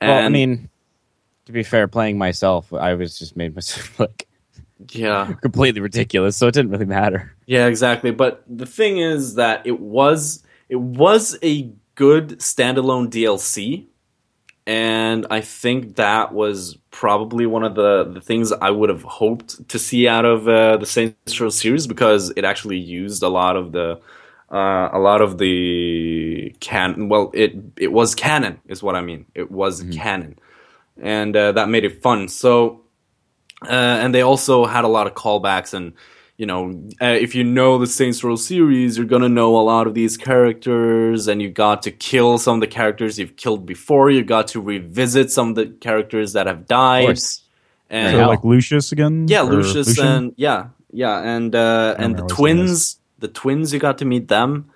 And 0.00 0.10
well, 0.10 0.24
I 0.24 0.28
mean, 0.28 0.68
to 1.46 1.52
be 1.52 1.62
fair, 1.62 1.88
playing 1.88 2.18
myself, 2.18 2.72
I 2.72 2.94
was 2.94 3.18
just 3.18 3.36
made 3.36 3.54
myself 3.54 3.98
like 4.00 4.26
yeah, 4.90 5.32
completely 5.42 5.80
ridiculous, 5.80 6.36
so 6.36 6.48
it 6.48 6.54
didn't 6.54 6.70
really 6.70 6.86
matter. 6.86 7.34
Yeah, 7.46 7.66
exactly. 7.66 8.10
But 8.10 8.42
the 8.48 8.66
thing 8.66 8.98
is 8.98 9.36
that 9.36 9.66
it 9.66 9.80
was 9.80 10.42
it 10.68 10.76
was 10.76 11.38
a 11.42 11.70
good 11.94 12.38
standalone 12.40 13.08
DLC, 13.08 13.86
and 14.66 15.26
I 15.30 15.40
think 15.40 15.96
that 15.96 16.32
was 16.32 16.76
probably 16.90 17.46
one 17.46 17.64
of 17.64 17.74
the 17.74 18.04
the 18.04 18.20
things 18.20 18.52
I 18.52 18.70
would 18.70 18.88
have 18.88 19.02
hoped 19.02 19.68
to 19.68 19.78
see 19.78 20.08
out 20.08 20.24
of 20.24 20.48
uh, 20.48 20.78
the 20.78 20.86
Saints 20.86 21.40
Row 21.40 21.50
series 21.50 21.86
because 21.86 22.32
it 22.36 22.44
actually 22.44 22.78
used 22.78 23.22
a 23.22 23.28
lot 23.28 23.56
of 23.56 23.72
the 23.72 24.00
uh, 24.50 24.88
a 24.92 24.98
lot 24.98 25.20
of 25.20 25.38
the 25.38 26.54
can. 26.60 27.08
Well, 27.08 27.30
it 27.34 27.54
it 27.76 27.92
was 27.92 28.14
canon, 28.14 28.60
is 28.66 28.82
what 28.82 28.96
I 28.96 29.02
mean. 29.02 29.26
It 29.34 29.50
was 29.50 29.84
canon, 29.92 30.38
and 31.00 31.36
uh, 31.36 31.52
that 31.52 31.68
made 31.68 31.84
it 31.84 32.02
fun. 32.02 32.28
So 32.28 32.84
uh, 33.62 33.98
and 34.02 34.14
they 34.14 34.22
also 34.22 34.64
had 34.64 34.84
a 34.84 34.88
lot 34.88 35.06
of 35.06 35.14
callbacks 35.14 35.74
and 35.74 35.92
you 36.36 36.46
know 36.46 36.70
uh, 37.00 37.06
if 37.06 37.34
you 37.34 37.44
know 37.44 37.78
the 37.78 37.86
Saints 37.86 38.24
Row 38.24 38.36
series 38.36 38.96
you're 38.96 39.06
gonna 39.06 39.28
know 39.28 39.56
a 39.56 39.62
lot 39.62 39.86
of 39.86 39.94
these 39.94 40.16
characters 40.16 41.28
and 41.28 41.40
you 41.40 41.48
got 41.50 41.82
to 41.84 41.90
kill 41.90 42.38
some 42.38 42.56
of 42.56 42.60
the 42.60 42.66
characters 42.66 43.18
you've 43.18 43.36
killed 43.36 43.66
before 43.66 44.10
you 44.10 44.24
got 44.24 44.48
to 44.48 44.60
revisit 44.60 45.30
some 45.30 45.50
of 45.50 45.54
the 45.54 45.66
characters 45.66 46.32
that 46.32 46.46
have 46.46 46.66
died 46.66 47.18
and 47.90 48.16
So 48.16 48.26
like 48.26 48.42
Lucius 48.44 48.92
again? 48.92 49.28
yeah, 49.28 49.42
Lucius 49.42 49.86
Lucian? 49.86 50.06
and 50.06 50.32
yeah, 50.36 50.68
yeah, 50.92 51.20
and 51.20 51.54
uh, 51.54 51.94
and 51.98 52.16
the 52.16 52.22
remember 52.22 52.24
what 52.24 52.40
his 52.40 52.52
name 52.52 52.66
twins, 52.66 52.98
the 53.18 53.28
twins, 53.28 53.72
you 53.72 53.78
got 53.78 53.98
to 53.98 54.04
meet 54.04 54.28
them, 54.28 54.70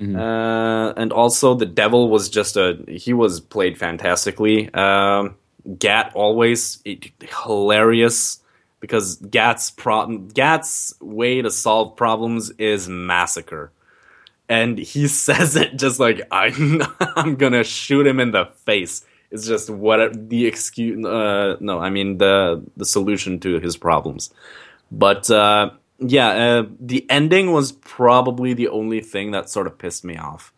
Mm-hmm. 0.00 0.16
uh, 0.16 0.92
and 0.96 1.12
also 1.12 1.54
the 1.54 1.66
devil 1.66 2.08
was 2.08 2.30
just 2.30 2.56
a 2.56 2.82
he 2.88 3.12
was 3.12 3.40
played 3.40 3.76
fantastically. 3.78 4.72
Um, 4.74 5.36
Gat 5.78 6.12
always 6.14 6.80
it, 6.84 7.10
hilarious 7.44 8.40
because 8.82 9.14
Gat's 9.16 9.70
problem, 9.70 10.26
Gat's 10.28 10.92
way 11.00 11.40
to 11.40 11.50
solve 11.52 11.96
problems 11.96 12.50
is 12.58 12.88
massacre. 12.88 13.70
And 14.48 14.76
he 14.76 15.06
says 15.24 15.54
it 15.56 15.76
just 15.78 15.98
like 16.00 16.20
I'm, 16.30 16.82
I'm 17.00 17.36
gonna 17.36 17.64
shoot 17.64 18.06
him 18.06 18.20
in 18.20 18.32
the 18.32 18.46
face. 18.66 19.06
It's 19.30 19.46
just 19.46 19.70
what 19.70 20.28
the 20.28 20.46
excuse. 20.46 21.02
Uh, 21.06 21.56
no, 21.60 21.78
I 21.78 21.88
mean 21.88 22.18
the 22.18 22.62
the 22.76 22.84
solution 22.84 23.40
to 23.40 23.60
his 23.60 23.78
problems. 23.78 24.28
But 24.90 25.30
uh, 25.30 25.70
yeah, 26.00 26.28
uh, 26.28 26.64
the 26.78 27.06
ending 27.08 27.52
was 27.52 27.72
probably 27.72 28.52
the 28.52 28.68
only 28.68 29.00
thing 29.00 29.30
that 29.30 29.48
sort 29.48 29.66
of 29.66 29.78
pissed 29.78 30.04
me 30.04 30.18
off. 30.18 30.52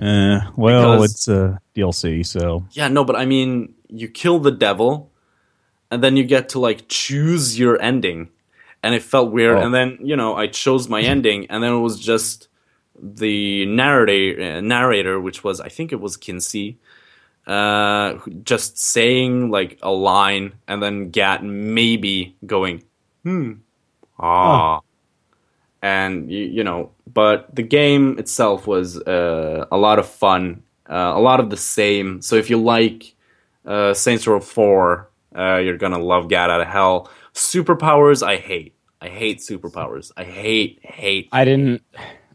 Eh, 0.00 0.40
well, 0.56 0.92
Because- 0.94 1.10
it's 1.12 1.28
a 1.28 1.60
DLC, 1.76 2.24
so 2.24 2.64
Yeah, 2.70 2.88
no, 2.88 3.04
but 3.04 3.14
I 3.16 3.26
mean, 3.26 3.74
you 3.88 4.08
kill 4.08 4.38
the 4.38 4.50
devil, 4.52 5.10
and 5.92 6.02
then 6.02 6.16
you 6.16 6.24
get 6.24 6.48
to 6.48 6.58
like 6.58 6.88
choose 6.88 7.58
your 7.58 7.80
ending, 7.80 8.30
and 8.82 8.94
it 8.94 9.02
felt 9.02 9.30
weird. 9.30 9.58
Oh. 9.58 9.60
And 9.60 9.74
then 9.74 9.98
you 10.00 10.16
know, 10.16 10.34
I 10.34 10.46
chose 10.46 10.88
my 10.88 11.02
ending, 11.02 11.46
and 11.50 11.62
then 11.62 11.74
it 11.74 11.80
was 11.80 12.00
just 12.00 12.48
the 12.98 13.66
narrator, 13.66 14.42
uh, 14.42 14.60
narrator, 14.62 15.20
which 15.20 15.44
was 15.44 15.60
I 15.60 15.68
think 15.68 15.92
it 15.92 16.00
was 16.00 16.16
Kinzie, 16.16 16.78
uh, 17.46 18.14
just 18.42 18.78
saying 18.78 19.50
like 19.50 19.78
a 19.82 19.90
line, 19.90 20.54
and 20.66 20.82
then 20.82 21.10
Gat 21.10 21.44
maybe 21.44 22.36
going, 22.46 22.84
hmm, 23.22 23.52
ah. 24.18 24.80
And 25.82 26.30
you, 26.30 26.44
you 26.44 26.64
know, 26.64 26.92
but 27.12 27.54
the 27.54 27.64
game 27.64 28.18
itself 28.18 28.66
was 28.66 28.98
uh, 28.98 29.66
a 29.70 29.76
lot 29.76 29.98
of 29.98 30.08
fun, 30.08 30.62
uh, 30.88 31.12
a 31.14 31.20
lot 31.20 31.40
of 31.40 31.50
the 31.50 31.56
same. 31.56 32.22
So 32.22 32.36
if 32.36 32.48
you 32.48 32.56
like 32.56 33.14
uh, 33.66 33.92
Saints 33.92 34.26
Row 34.28 34.38
4, 34.38 35.10
uh, 35.36 35.56
you're 35.56 35.78
gonna 35.78 35.98
love 35.98 36.28
Gat 36.28 36.50
Out 36.50 36.60
of 36.60 36.66
Hell. 36.68 37.10
Superpowers, 37.34 38.22
I 38.26 38.36
hate. 38.36 38.74
I 39.00 39.08
hate 39.08 39.38
superpowers. 39.38 40.12
I 40.16 40.24
hate, 40.24 40.78
hate. 40.82 41.28
I 41.32 41.44
didn't. 41.44 41.82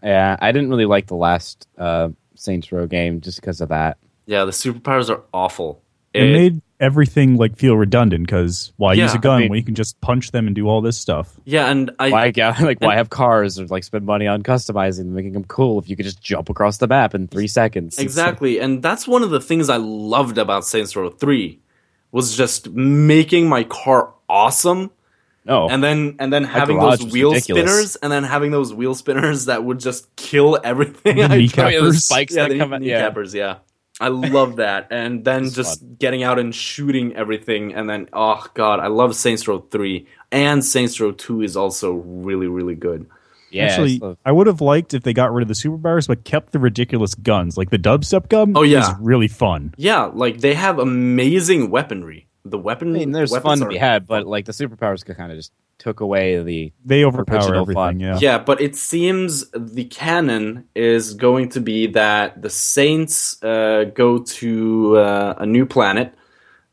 Yeah, 0.03 0.36
I 0.39 0.51
didn't 0.51 0.69
really 0.69 0.86
like 0.86 1.07
the 1.07 1.15
last 1.15 1.67
uh, 1.77 2.10
Saints 2.36 2.71
Row 2.71 2.88
game 2.88 3.21
just 3.21 3.39
because 3.41 3.62
of 3.62 3.69
that. 3.69 3.97
Yeah, 4.25 4.45
the 4.45 4.51
superpowers 4.51 5.10
are 5.10 5.23
awful. 5.33 5.81
it, 6.13 6.23
It- 6.23 6.33
made 6.33 6.62
everything 6.79 7.38
like 7.38 7.57
feel 7.57 7.75
redundant 7.75 8.27
because 8.27 8.71
why 8.77 8.93
use 8.93 9.15
a 9.15 9.17
gun 9.17 9.38
I 9.38 9.39
mean- 9.39 9.49
when 9.49 9.57
you 9.60 9.65
can 9.65 9.73
just 9.73 9.99
punch 10.01 10.29
them 10.31 10.45
and 10.45 10.55
do 10.55 10.67
all 10.67 10.81
this 10.81 10.97
stuff? 10.97 11.39
yeah, 11.45 11.71
and 11.71 11.89
I 11.97 12.10
Why, 12.12 12.31
yeah, 12.36 12.55
like, 12.62 12.79
why 12.81 12.95
have 12.95 13.10
cars 13.10 13.60
or 13.60 13.65
like 13.67 13.83
spend 13.83 14.05
money 14.05 14.27
on 14.27 14.43
customizing 14.43 14.97
them, 15.05 15.13
making 15.15 15.31
them 15.33 15.45
cool 15.45 15.79
if 15.79 15.89
you 15.89 15.95
could 15.95 16.05
just 16.05 16.21
jump 16.21 16.49
across 16.49 16.77
the 16.77 16.88
map 16.88 17.15
in 17.15 17.27
three 17.27 17.47
seconds? 17.47 17.97
Exactly, 17.97 18.60
and 18.60 18.83
that's 18.83 19.07
one 19.07 19.23
of 19.23 19.29
the 19.31 19.41
things 19.41 19.69
I 19.69 19.77
loved 19.77 20.38
about 20.38 20.65
Saints 20.65 20.95
Row 20.95 21.10
Three 21.10 21.60
was 22.12 22.36
just 22.36 22.70
making 22.72 23.48
my 23.50 23.63
car 23.63 24.13
awesome, 24.30 24.82
like- 24.82 24.91
no, 25.46 25.70
and 25.70 25.82
then 25.84 26.15
and 26.20 26.32
then 26.34 26.43
having 26.43 26.78
those 26.80 27.02
wheel 27.06 27.32
ridiculous. 27.32 27.43
spinners, 27.63 27.96
and 27.98 28.12
then 28.12 28.24
having 28.26 28.52
those 28.52 28.74
wheel 28.74 28.93
spinners 28.96 29.46
that 29.46 29.63
would 29.63 29.80
just 29.80 30.13
kill 30.17 30.60
everything. 30.63 31.15
The 31.17 31.24
I 31.24 31.26
Oh, 31.26 31.30
kneecappers. 31.39 32.02
spikes 32.02 32.36
yeah, 32.36 32.43
that 32.43 32.50
the 32.54 32.60
come 32.60 32.74
out. 32.74 32.82
Yeah, 32.84 33.10
kneecappers, 33.10 33.34
yeah. 33.34 33.56
I 34.00 34.10
love 34.10 34.58
that, 34.58 34.88
and 34.91 35.24
then 35.26 35.46
It's 35.46 35.56
just 35.56 35.82
getting 35.98 36.22
out 36.24 36.38
and 36.38 36.54
shooting 36.54 37.15
everything, 37.15 37.74
and 37.74 37.89
then 37.89 38.10
oh 38.13 38.46
god, 38.54 38.80
I 38.80 38.88
love 38.88 39.15
Saints 39.15 39.48
Row 39.48 39.60
Three, 39.60 40.08
and 40.32 40.63
Saints 40.65 41.00
Row 41.00 41.12
Two 41.13 41.41
is 41.41 41.56
also 41.58 41.93
really 41.93 42.48
really 42.48 42.76
good. 42.76 43.08
Yeah. 43.51 43.65
Actually, 43.65 43.99
so- 43.99 44.17
I 44.25 44.31
would 44.31 44.47
have 44.47 44.62
liked 44.62 44.93
if 44.93 45.03
they 45.03 45.13
got 45.13 45.31
rid 45.33 45.41
of 45.43 45.47
the 45.47 45.53
superpowers 45.53 46.07
but 46.07 46.23
kept 46.23 46.51
the 46.53 46.60
ridiculous 46.60 47.15
guns. 47.15 47.57
Like 47.57 47.69
the 47.69 47.79
dubstep 47.79 48.29
gun 48.29 48.53
Oh, 48.55 48.63
yeah. 48.63 48.91
is 48.91 48.95
really 48.99 49.27
fun. 49.27 49.73
Yeah, 49.77 50.05
like 50.13 50.39
they 50.39 50.53
have 50.53 50.79
amazing 50.79 51.69
weaponry. 51.69 52.27
The 52.45 52.57
weapon, 52.57 52.95
I 52.95 52.99
mean, 52.99 53.12
there's 53.12 53.31
weapons 53.31 53.49
fun 53.49 53.60
to 53.60 53.65
are- 53.65 53.69
be 53.69 53.77
had, 53.77 54.07
but 54.07 54.25
like 54.25 54.45
the 54.45 54.53
superpowers 54.53 55.03
kind 55.17 55.31
of 55.31 55.38
just 55.38 55.51
took 55.79 55.99
away 55.99 56.41
the. 56.41 56.71
They 56.86 57.03
overpower 57.03 57.38
Original 57.39 57.62
everything, 57.63 57.75
fun. 57.75 57.99
yeah. 57.99 58.17
Yeah, 58.21 58.38
but 58.39 58.62
it 58.62 58.75
seems 58.77 59.49
the 59.51 59.83
canon 59.86 60.63
is 60.73 61.13
going 61.13 61.49
to 61.49 61.60
be 61.60 61.88
that 61.88 62.41
the 62.41 62.49
Saints 62.49 63.41
uh, 63.43 63.83
go 63.93 64.19
to 64.19 64.97
uh, 64.97 65.36
a 65.39 65.45
new 65.45 65.65
planet 65.65 66.13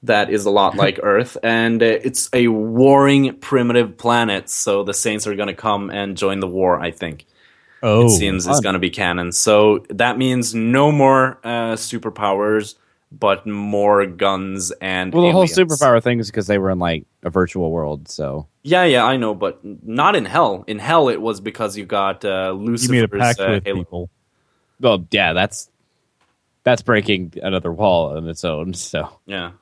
that 0.05 0.31
is 0.31 0.47
a 0.47 0.51
lot 0.51 0.77
like 0.85 1.01
Earth, 1.03 1.37
and 1.43 1.83
uh, 1.83 1.87
it's 1.87 2.29
a 2.33 2.49
warring 2.49 3.37
primitive 3.41 3.97
planet. 3.97 4.49
So 4.49 4.83
the 4.85 4.95
Saints 4.95 5.27
are 5.27 5.35
going 5.35 5.49
to 5.49 5.55
come 5.55 5.91
and 5.91 6.17
join 6.17 6.41
the 6.41 6.49
war. 6.49 6.81
I 6.81 6.91
think 6.91 7.27
Oh, 7.83 8.07
it 8.07 8.11
seems 8.19 8.47
it's 8.47 8.61
going 8.61 8.73
to 8.75 8.79
be 8.79 8.89
canon. 8.91 9.31
So 9.33 9.85
that 9.91 10.17
means 10.17 10.55
no 10.55 10.91
more 10.91 11.39
uh, 11.45 11.75
superpowers, 11.75 12.77
but 13.13 13.47
more 13.47 14.07
guns 14.07 14.73
and 14.81 15.13
Well, 15.13 15.25
the 15.27 15.33
whole 15.33 15.43
aliens. 15.43 15.59
superpower 15.59 16.03
thing 16.03 16.19
is 16.19 16.31
because 16.31 16.47
they 16.47 16.57
were 16.57 16.71
in 16.71 16.79
like 16.79 17.05
a 17.23 17.29
virtual 17.31 17.71
world, 17.71 18.09
so 18.09 18.47
Yeah, 18.63 18.85
yeah, 18.85 19.05
I 19.05 19.19
know, 19.19 19.35
but 19.35 19.61
not 19.63 20.17
in 20.17 20.25
Hell. 20.25 20.65
In 20.67 20.79
Hell, 20.79 21.11
it 21.11 21.21
was 21.21 21.41
because 21.43 21.77
you 21.77 21.85
got 21.85 22.25
uh, 22.25 22.53
you 22.57 22.65
Lucifer's 22.65 22.91
made 22.91 23.05
a 23.05 23.09
pact 23.09 23.41
uh, 23.41 23.47
with 23.53 23.65
Halo. 23.65 23.79
people. 23.79 24.11
well, 24.81 25.07
yeah, 25.11 25.35
that's 25.35 25.69
that's 26.63 26.81
breaking 26.81 27.35
another 27.43 27.71
wall 27.71 28.17
on 28.17 28.27
its 28.29 28.45
own. 28.45 28.73
So 28.75 29.11
Yeah, 29.27 29.53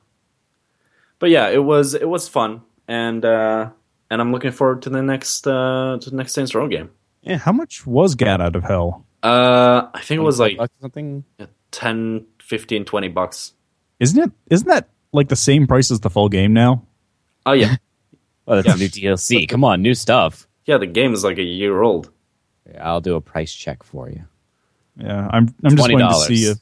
but 1.23 1.29
yeah, 1.29 1.47
it 1.47 1.63
was 1.63 1.93
it 1.93 2.09
was 2.09 2.27
fun, 2.27 2.61
and 2.85 3.23
uh, 3.23 3.69
and 4.11 4.19
I'm 4.21 4.33
looking 4.33 4.51
forward 4.51 4.81
to 4.81 4.89
the 4.89 5.01
next 5.01 5.47
uh, 5.47 5.97
to 6.01 6.09
the 6.09 6.15
next 6.17 6.33
Saints 6.33 6.53
Row 6.53 6.67
game. 6.67 6.89
Yeah, 7.21 7.37
how 7.37 7.53
much 7.53 7.87
was 7.87 8.15
Gat 8.15 8.41
out 8.41 8.57
of 8.57 8.63
hell? 8.65 9.05
Uh, 9.23 9.87
I 9.93 10.01
think 10.01 10.19
it 10.19 10.23
was 10.23 10.37
like 10.37 10.57
something. 10.81 11.23
10, 11.71 12.25
15, 12.41 12.83
20 12.83 13.07
bucks. 13.07 13.53
Isn't 14.01 14.21
it? 14.21 14.31
Isn't 14.49 14.67
that 14.67 14.89
like 15.13 15.29
the 15.29 15.37
same 15.37 15.65
price 15.65 15.91
as 15.91 16.01
the 16.01 16.09
full 16.09 16.27
game 16.27 16.51
now? 16.51 16.83
Oh 17.45 17.53
yeah, 17.53 17.77
Oh, 18.47 18.55
that's 18.61 18.67
Yeah. 18.67 18.73
a 18.73 18.77
new 18.77 18.89
DLC. 18.89 19.47
Come 19.47 19.63
on, 19.63 19.81
new 19.81 19.93
stuff. 19.93 20.45
yeah. 20.65 20.77
The 20.77 20.87
game 20.87 21.13
is 21.13 21.23
like 21.23 21.37
a 21.37 21.43
year 21.43 21.81
old. 21.81 22.11
I'll 22.81 22.99
do 23.01 23.15
a 23.15 23.21
price 23.21 23.53
check 23.53 23.83
for 23.83 24.09
you. 24.09 24.25
Yeah, 24.97 25.27
I'm. 25.31 25.55
I'm 25.63 25.75
just 25.77 25.79
wanting 25.79 25.99
to 25.99 26.13
see 26.15 26.43
if 26.51 26.57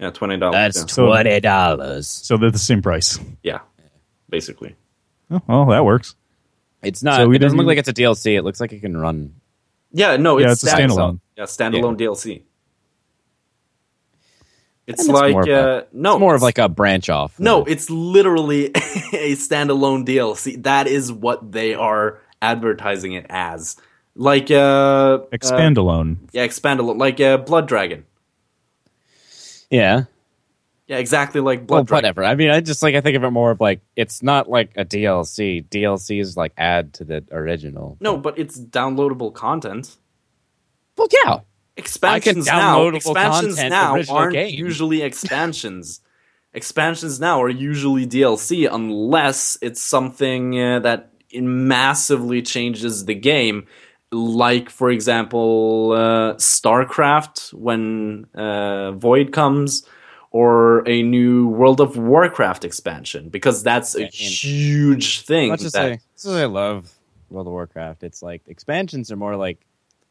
Yeah, 0.00 0.10
twenty 0.10 0.38
dollars. 0.38 0.54
That's 0.74 0.96
yeah. 0.98 1.04
Twenty 1.04 1.40
dollars. 1.40 2.06
so 2.08 2.38
they're 2.38 2.50
the 2.50 2.58
same 2.58 2.80
price. 2.80 3.20
yeah, 3.42 3.60
basically. 4.28 4.74
Oh, 5.30 5.40
well, 5.46 5.66
that 5.66 5.84
works. 5.84 6.14
It's 6.82 7.02
not. 7.02 7.16
So 7.16 7.32
it 7.32 7.38
doesn't 7.38 7.56
look 7.58 7.66
like 7.66 7.78
it's 7.78 7.88
a 7.88 7.92
DLC. 7.94 8.36
It 8.36 8.42
looks 8.42 8.60
like 8.60 8.72
it 8.72 8.80
can 8.80 8.96
run. 8.96 9.34
Yeah, 9.92 10.16
no, 10.16 10.38
Yeah, 10.38 10.52
it's, 10.52 10.62
it's 10.62 10.72
a 10.72 10.76
stand- 10.76 10.92
standalone. 10.92 11.20
Yeah, 11.36 11.44
standalone 11.44 11.96
DLC. 11.98 12.42
It's 14.86 15.00
it's 15.00 15.08
like 15.08 15.32
more 15.32 15.42
of 15.42 15.48
a- 15.48 15.52
uh, 15.78 15.84
no, 15.92 16.12
It's 16.12 16.20
more 16.20 16.34
of 16.36 16.42
like 16.42 16.58
a 16.58 16.68
branch 16.68 17.08
off. 17.10 17.40
No, 17.40 17.64
it's 17.64 17.90
literally 17.90 18.66
a 18.74 19.34
standalone 19.34 20.06
DLC. 20.06 20.62
That 20.62 20.86
is 20.86 21.10
what 21.10 21.50
they 21.50 21.74
are 21.74 22.20
advertising 22.40 23.14
it 23.14 23.26
as. 23.28 23.76
Like 24.14 24.50
uh, 24.50 24.54
uh 24.54 25.18
Expand 25.32 25.76
alone. 25.76 26.28
yeah, 26.32 26.44
expand 26.44 26.78
alone. 26.80 26.98
Like 26.98 27.20
uh, 27.20 27.38
Blood 27.38 27.66
Dragon. 27.66 28.04
yeah. 29.70 30.04
Yeah, 30.86 30.98
exactly 30.98 31.40
like 31.40 31.66
Blood 31.66 31.88
Dragon. 31.88 31.96
whatever. 31.96 32.24
I 32.24 32.36
mean, 32.36 32.50
I 32.50 32.60
just 32.60 32.82
like 32.82 32.94
I 32.94 33.00
think 33.00 33.16
of 33.16 33.24
it 33.24 33.30
more 33.30 33.50
of 33.50 33.60
like 33.60 33.80
it's 33.96 34.22
not 34.22 34.48
like 34.48 34.70
a 34.76 34.84
DLC. 34.84 35.66
DLC 35.68 36.20
is 36.20 36.36
like 36.36 36.52
add 36.56 36.94
to 36.94 37.04
the 37.04 37.24
original. 37.32 37.96
No, 38.00 38.16
but 38.16 38.38
it's 38.38 38.58
downloadable 38.58 39.34
content. 39.34 39.96
Well, 40.96 41.08
yeah. 41.10 41.40
Expansions 41.76 42.46
now, 42.46 42.86
expansions 42.88 43.58
now 43.58 44.00
aren't 44.08 44.32
game. 44.32 44.54
usually 44.54 45.02
expansions. 45.02 46.00
expansions 46.54 47.20
now 47.20 47.42
are 47.42 47.50
usually 47.50 48.06
DLC 48.06 48.66
unless 48.72 49.58
it's 49.60 49.82
something 49.82 50.58
uh, 50.58 50.80
that 50.80 51.10
massively 51.34 52.40
changes 52.40 53.04
the 53.04 53.14
game. 53.14 53.66
Like, 54.10 54.70
for 54.70 54.90
example, 54.90 55.92
uh, 55.92 56.34
StarCraft 56.36 57.52
when 57.52 58.26
uh, 58.34 58.92
Void 58.92 59.32
comes, 59.32 59.86
or 60.40 60.86
a 60.86 61.02
new 61.02 61.48
World 61.48 61.80
of 61.80 61.96
Warcraft 61.96 62.62
expansion, 62.64 63.30
because 63.30 63.62
that's 63.62 63.94
a 63.94 64.04
huge 64.06 65.22
thing. 65.24 65.48
Much 65.48 65.62
as 65.64 65.72
that- 65.72 66.00
as 66.16 66.26
I 66.26 66.44
love 66.44 66.92
World 67.30 67.46
of 67.46 67.52
Warcraft, 67.54 68.02
it's 68.02 68.22
like 68.22 68.42
expansions 68.46 69.10
are 69.10 69.16
more 69.16 69.36
like 69.36 69.58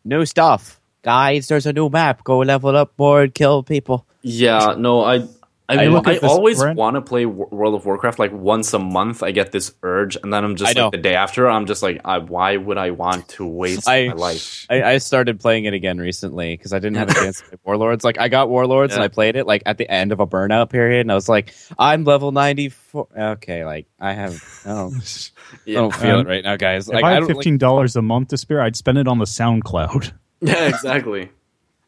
new 0.03 0.25
stuff. 0.25 0.79
Guys, 1.03 1.47
there's 1.47 1.67
a 1.67 1.73
new 1.73 1.89
map. 1.89 2.23
Go 2.23 2.39
level 2.39 2.75
up 2.75 2.93
more 2.97 3.21
and 3.23 3.33
kill 3.33 3.61
people. 3.61 4.05
Yeah, 4.23 4.73
no, 4.77 5.03
I 5.03 5.27
I, 5.67 5.86
I 5.86 5.88
look 5.88 6.08
I 6.08 6.17
always 6.17 6.63
want 6.63 6.93
to 6.93 7.01
play 7.01 7.25
World 7.25 7.73
of 7.73 7.86
Warcraft 7.88 8.19
like 8.19 8.32
once 8.32 8.71
a 8.73 8.80
month. 8.80 9.23
I 9.23 9.32
get 9.32 9.51
this 9.51 9.73
urge, 9.82 10.15
and 10.21 10.32
then 10.32 10.43
I'm 10.43 10.56
just 10.56 10.69
I 10.69 10.80
know. 10.80 10.86
like 10.86 10.91
the 10.91 10.97
day 10.99 11.15
after, 11.15 11.49
I'm 11.49 11.65
just 11.65 11.82
like, 11.82 12.01
I, 12.06 12.19
why 12.19 12.58
would 12.58 12.78
I 12.78 12.91
want 12.91 13.28
to 13.30 13.47
waste 13.47 13.89
I- 13.89 14.10
my 14.10 14.13
life? 14.13 14.67
I, 14.69 14.84
I 14.84 14.97
started 14.99 15.39
playing 15.39 15.65
it 15.65 15.73
again 15.73 15.97
recently 15.97 16.56
because 16.56 16.71
I 16.71 16.78
didn't 16.78 16.97
have 16.97 17.10
a 17.10 17.13
chance 17.15 17.39
to 17.41 17.47
play 17.49 17.58
Warlords. 17.63 18.04
Like 18.04 18.19
I 18.19 18.28
got 18.28 18.49
Warlords 18.49 18.93
and 18.93 19.01
I 19.01 19.08
played 19.08 19.36
it 19.36 19.47
like 19.47 19.63
at 19.65 19.80
the 19.80 19.89
end 19.89 20.12
of 20.12 20.19
a 20.19 20.28
burnout 20.28 20.69
period, 20.69 21.01
and 21.01 21.12
I 21.12 21.15
was 21.15 21.28
like, 21.28 21.54
I'm 21.80 22.04
level 22.04 22.32
ninety 22.32 22.69
four. 22.69 23.08
Okay, 23.17 23.65
like 23.65 23.88
I 23.99 24.13
have, 24.13 24.43
I 24.65 24.69
don't, 24.69 25.32
I 25.67 25.71
don't 25.71 25.95
feel 25.95 26.15
Um, 26.19 26.28
it 26.28 26.30
right 26.30 26.43
now, 26.43 26.58
guys. 26.58 26.88
If 26.88 26.93
Like 26.93 27.04
I 27.04 27.08
I 27.10 27.13
had 27.13 27.19
don't, 27.21 27.30
like, 27.30 27.38
fifteen 27.38 27.58
dollars 27.58 27.95
a 27.95 28.04
month 28.04 28.28
to 28.30 28.38
spare, 28.38 28.62
I'd 28.62 28.75
spend 28.75 28.99
it 28.99 29.08
on 29.08 29.17
the 29.17 29.25
SoundCloud. 29.25 30.12
yeah, 30.41 30.67
exactly. 30.67 31.32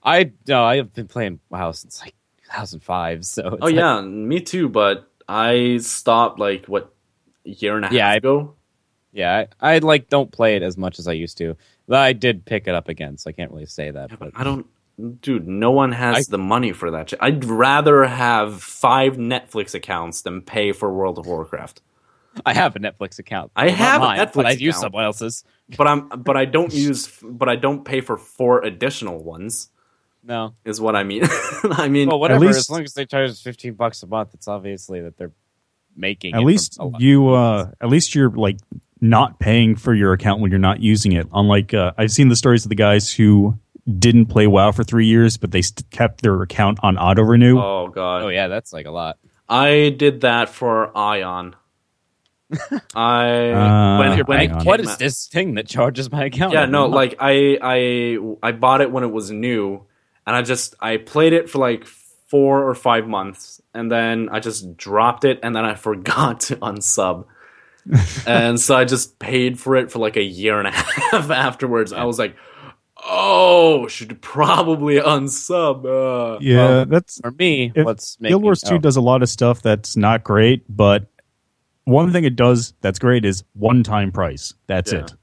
I 0.03 0.31
no, 0.47 0.63
I 0.63 0.77
have 0.77 0.93
been 0.93 1.07
playing 1.07 1.41
WoW 1.49 1.71
since 1.73 2.01
like 2.01 2.13
2005. 2.47 3.25
So 3.25 3.57
oh 3.61 3.65
like- 3.65 3.75
yeah, 3.75 4.01
me 4.01 4.39
too. 4.41 4.69
But 4.69 5.09
I 5.27 5.77
stopped 5.77 6.39
like 6.39 6.65
what 6.65 6.93
a 7.45 7.49
year 7.49 7.75
and 7.75 7.85
a 7.85 7.87
half 7.87 7.93
Yeah, 7.95 8.09
I- 8.09 8.15
ago. 8.15 8.55
yeah, 9.13 9.45
I, 9.61 9.75
I 9.75 9.77
like 9.79 10.09
don't 10.09 10.31
play 10.31 10.55
it 10.55 10.63
as 10.63 10.77
much 10.77 10.99
as 10.99 11.07
I 11.07 11.13
used 11.13 11.37
to. 11.39 11.55
But 11.87 11.99
I 11.99 12.13
did 12.13 12.45
pick 12.45 12.67
it 12.67 12.75
up 12.75 12.89
again, 12.89 13.17
so 13.17 13.29
I 13.29 13.31
can't 13.33 13.51
really 13.51 13.65
say 13.65 13.91
that. 13.91 14.09
But 14.09 14.19
But 14.19 14.31
I 14.35 14.43
don't, 14.43 14.65
dude. 15.21 15.47
No 15.47 15.71
one 15.71 15.91
has 15.93 16.27
I- 16.27 16.31
the 16.31 16.37
money 16.37 16.73
for 16.73 16.91
that. 16.91 17.09
shit. 17.11 17.19
I'd 17.21 17.45
rather 17.45 18.03
have 18.05 18.61
five 18.61 19.13
Netflix 19.17 19.73
accounts 19.73 20.21
than 20.21 20.41
pay 20.41 20.71
for 20.73 20.91
World 20.93 21.17
of 21.17 21.25
Warcraft. 21.27 21.81
I 22.45 22.53
have 22.53 22.75
a 22.75 22.79
Netflix 22.79 23.17
account. 23.17 23.51
I 23.55 23.69
have 23.69 24.01
a 24.03 24.05
Netflix 24.05 24.33
but 24.33 24.45
I 24.45 24.51
use 24.51 24.75
account. 24.75 24.81
someone 24.81 25.03
else's. 25.05 25.43
But 25.75 25.87
I'm, 25.87 26.07
but 26.09 26.37
I 26.37 26.45
don't 26.45 26.71
use, 26.87 27.09
but 27.23 27.49
I 27.49 27.55
don't 27.55 27.83
pay 27.83 27.99
for 28.01 28.15
four 28.17 28.61
additional 28.63 29.23
ones. 29.23 29.69
No, 30.27 30.55
Is 30.65 30.81
what 30.81 30.95
I 30.95 31.03
mean. 31.03 31.23
I 31.63 31.87
mean, 31.87 32.09
well, 32.09 32.19
whatever. 32.19 32.45
least- 32.45 32.59
as 32.59 32.69
long 32.69 32.83
as 32.83 32.93
they 32.93 33.05
charge 33.05 33.41
15 33.41 33.73
bucks 33.75 34.03
a 34.03 34.07
month, 34.07 34.33
it's 34.33 34.47
obviously 34.49 34.99
that 35.01 35.17
they're 35.17 35.31
making. 35.95 36.33
At 36.35 36.41
it 36.41 36.45
least 36.45 36.75
from 36.75 36.85
a 36.85 36.89
lot- 36.89 37.01
you, 37.01 37.29
uh, 37.29 37.71
at 37.79 37.87
least 37.89 38.13
you're 38.13 38.29
like 38.31 38.57
not 38.99 39.39
paying 39.39 39.75
for 39.77 39.93
your 39.93 40.11
account 40.11 40.41
when 40.41 40.51
you're 40.51 40.59
not 40.59 40.81
using 40.81 41.13
it. 41.13 41.27
Unlike 41.33 41.73
uh, 41.73 41.93
I've 41.97 42.11
seen 42.11 42.27
the 42.27 42.35
stories 42.35 42.65
of 42.65 42.69
the 42.69 42.75
guys 42.75 43.11
who 43.11 43.57
didn't 43.99 44.25
play 44.25 44.47
WoW 44.47 44.71
for 44.73 44.83
three 44.83 45.05
years, 45.07 45.37
but 45.37 45.51
they 45.51 45.61
st- 45.61 45.89
kept 45.91 46.21
their 46.23 46.41
account 46.41 46.79
on 46.83 46.97
auto 46.97 47.21
renew. 47.23 47.57
oh 47.57 47.87
god, 47.87 48.23
Oh 48.23 48.27
yeah, 48.27 48.47
that's 48.49 48.73
like 48.73 48.85
a 48.85 48.91
lot. 48.91 49.17
I 49.47 49.95
did 49.97 50.21
that 50.21 50.49
for 50.49 50.91
Aion. 50.93 51.53
I 52.95 53.51
Uh, 53.51 53.99
when, 53.99 54.09
when 54.09 54.19
it 54.19 54.27
paying 54.27 54.51
on 54.51 54.59
came 54.59 54.65
what 54.67 54.79
is 54.81 54.97
this 54.97 55.27
thing 55.27 55.55
that 55.55 55.67
charges 55.67 56.11
my 56.11 56.25
account? 56.25 56.53
Yeah, 56.53 56.65
no, 56.65 56.87
like 56.87 57.15
I 57.19 57.57
I 57.61 58.17
I 58.43 58.51
bought 58.51 58.81
it 58.81 58.91
when 58.91 59.03
it 59.03 59.11
was 59.11 59.31
new, 59.31 59.85
and 60.27 60.35
I 60.35 60.41
just 60.43 60.75
I 60.79 60.97
played 60.97 61.33
it 61.33 61.49
for 61.49 61.57
like 61.57 61.85
four 61.85 62.67
or 62.67 62.75
five 62.75 63.07
months, 63.07 63.61
and 63.73 63.89
then 63.89 64.27
I 64.29 64.41
just 64.41 64.75
dropped 64.75 65.23
it, 65.23 65.39
and 65.41 65.55
then 65.55 65.65
I 65.65 65.73
forgot 65.87 66.41
to 66.41 66.57
unsub. 66.57 67.25
and 68.27 68.59
so 68.59 68.75
I 68.75 68.83
just 68.83 69.17
paid 69.17 69.57
for 69.57 69.77
it 69.77 69.89
for 69.89 69.99
like 69.99 70.17
a 70.17 70.23
year 70.23 70.59
and 70.59 70.67
a 70.67 70.71
half 71.11 71.31
afterwards. 71.31 71.93
I 71.93 72.03
was 72.03 72.19
like, 72.19 72.35
"Oh, 73.01 73.87
should 73.87 74.21
probably 74.21 74.95
unsub." 74.95 75.85
Uh, 75.85 76.37
yeah, 76.41 76.57
well, 76.57 76.85
that's 76.85 77.21
for 77.21 77.31
me, 77.31 77.71
if 77.73 77.85
what's 77.85 78.19
making 78.19 78.33
Guild 78.33 78.43
Wars 78.43 78.61
Two 78.61 78.75
oh, 78.75 78.79
does 78.79 78.97
a 78.97 79.01
lot 79.01 79.23
of 79.23 79.29
stuff 79.29 79.61
that's 79.61 79.95
not 79.95 80.25
great, 80.25 80.65
but 80.67 81.07
one 81.85 82.11
thing 82.11 82.25
it 82.25 82.35
does 82.35 82.73
that's 82.81 82.99
great 82.99 83.23
is 83.23 83.45
one 83.53 83.83
time 83.83 84.11
price. 84.11 84.53
That's 84.67 84.91
Yeah. 84.91 84.99
it. 84.99 85.13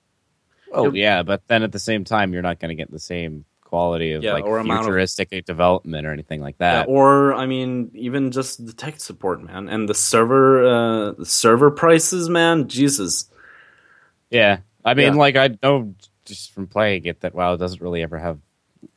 Oh 0.72 0.90
yeah, 0.94 1.22
but 1.22 1.42
then 1.46 1.62
at 1.62 1.72
the 1.72 1.78
same 1.78 2.04
time, 2.04 2.32
you're 2.32 2.42
not 2.42 2.58
going 2.58 2.70
to 2.70 2.74
get 2.74 2.90
the 2.90 2.98
same 2.98 3.44
quality 3.74 4.12
of 4.12 4.22
Yeah, 4.22 4.34
like 4.34 4.44
or 4.44 4.58
amount 4.58 4.80
of- 4.80 4.84
futuristic 4.86 5.44
development 5.46 6.06
or 6.06 6.12
anything 6.12 6.40
like 6.40 6.54
Yeah, 6.60 6.84
that. 6.84 6.88
or 6.88 7.34
I 7.34 7.46
mean, 7.46 7.90
even 7.94 8.30
just 8.30 8.64
the 8.64 8.72
tech 8.72 9.00
support, 9.00 9.42
man, 9.42 9.68
and 9.68 9.88
the 9.88 9.94
server, 9.94 10.64
uh, 10.64 11.12
the 11.12 11.26
server 11.26 11.72
prices, 11.72 12.28
man. 12.28 12.68
Jesus, 12.68 13.28
yeah, 14.30 14.58
I 14.84 14.94
mean, 14.94 15.14
Yeah. 15.14 15.18
like 15.18 15.36
I 15.36 15.56
know 15.62 15.94
just 16.24 16.52
from 16.54 16.68
playing 16.68 17.04
it 17.06 17.20
that 17.22 17.34
WoW 17.34 17.54
it 17.54 17.58
doesn't 17.58 17.82
really 17.82 18.02
ever 18.02 18.18
have 18.18 18.38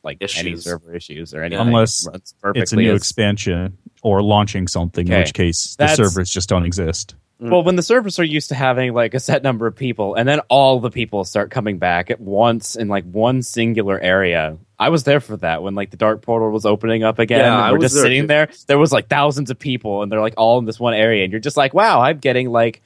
like 0.04 0.18
any 0.38 0.54
server 0.56 0.94
issues 0.94 1.34
or 1.34 1.42
anything. 1.42 1.66
Unless 1.66 2.06
It 2.06 2.32
runs 2.42 2.56
It's 2.56 2.72
a 2.72 2.76
new 2.76 2.92
as- 2.92 2.98
expansion 3.00 3.76
or 4.02 4.22
launching 4.22 4.68
something, 4.68 5.08
in 5.08 5.18
which 5.18 5.34
case 5.34 5.74
the 5.76 5.84
That's- 5.86 5.96
servers 5.96 6.30
just 6.30 6.48
don't 6.48 6.64
exist. 6.64 7.16
Well, 7.40 7.62
when 7.62 7.76
the 7.76 7.82
servers 7.82 8.18
are 8.18 8.24
used 8.24 8.48
to 8.48 8.54
having 8.56 8.92
like 8.94 9.14
a 9.14 9.20
set 9.20 9.42
number 9.44 9.66
of 9.68 9.76
people, 9.76 10.14
and 10.16 10.28
then 10.28 10.40
all 10.48 10.80
the 10.80 10.90
people 10.90 11.24
start 11.24 11.50
coming 11.52 11.78
back 11.78 12.10
at 12.10 12.20
once 12.20 12.74
in 12.76 12.88
like 12.88 13.04
one 13.04 13.42
singular 13.42 13.98
area. 14.00 14.56
I 14.78 14.90
was 14.90 15.02
there 15.04 15.20
for 15.20 15.36
that 15.38 15.62
when 15.62 15.74
like 15.74 15.90
the 15.90 15.96
dark 15.96 16.22
portal 16.22 16.50
was 16.50 16.64
opening 16.64 17.02
up 17.02 17.18
again. 17.18 17.40
Yeah, 17.40 17.52
and 17.54 17.62
I 17.62 17.72
we're 17.72 17.78
was 17.78 17.84
just 17.86 17.94
there, 17.96 18.04
sitting 18.04 18.22
too. 18.22 18.26
there. 18.28 18.48
There 18.68 18.78
was 18.78 18.92
like 18.92 19.08
thousands 19.08 19.50
of 19.50 19.58
people, 19.58 20.02
and 20.02 20.10
they're 20.12 20.20
like 20.20 20.34
all 20.36 20.58
in 20.58 20.64
this 20.66 20.78
one 20.78 20.94
area, 20.94 21.24
and 21.24 21.32
you're 21.32 21.40
just 21.40 21.56
like, 21.56 21.74
wow, 21.74 22.00
I'm 22.00 22.18
getting 22.18 22.50
like, 22.50 22.80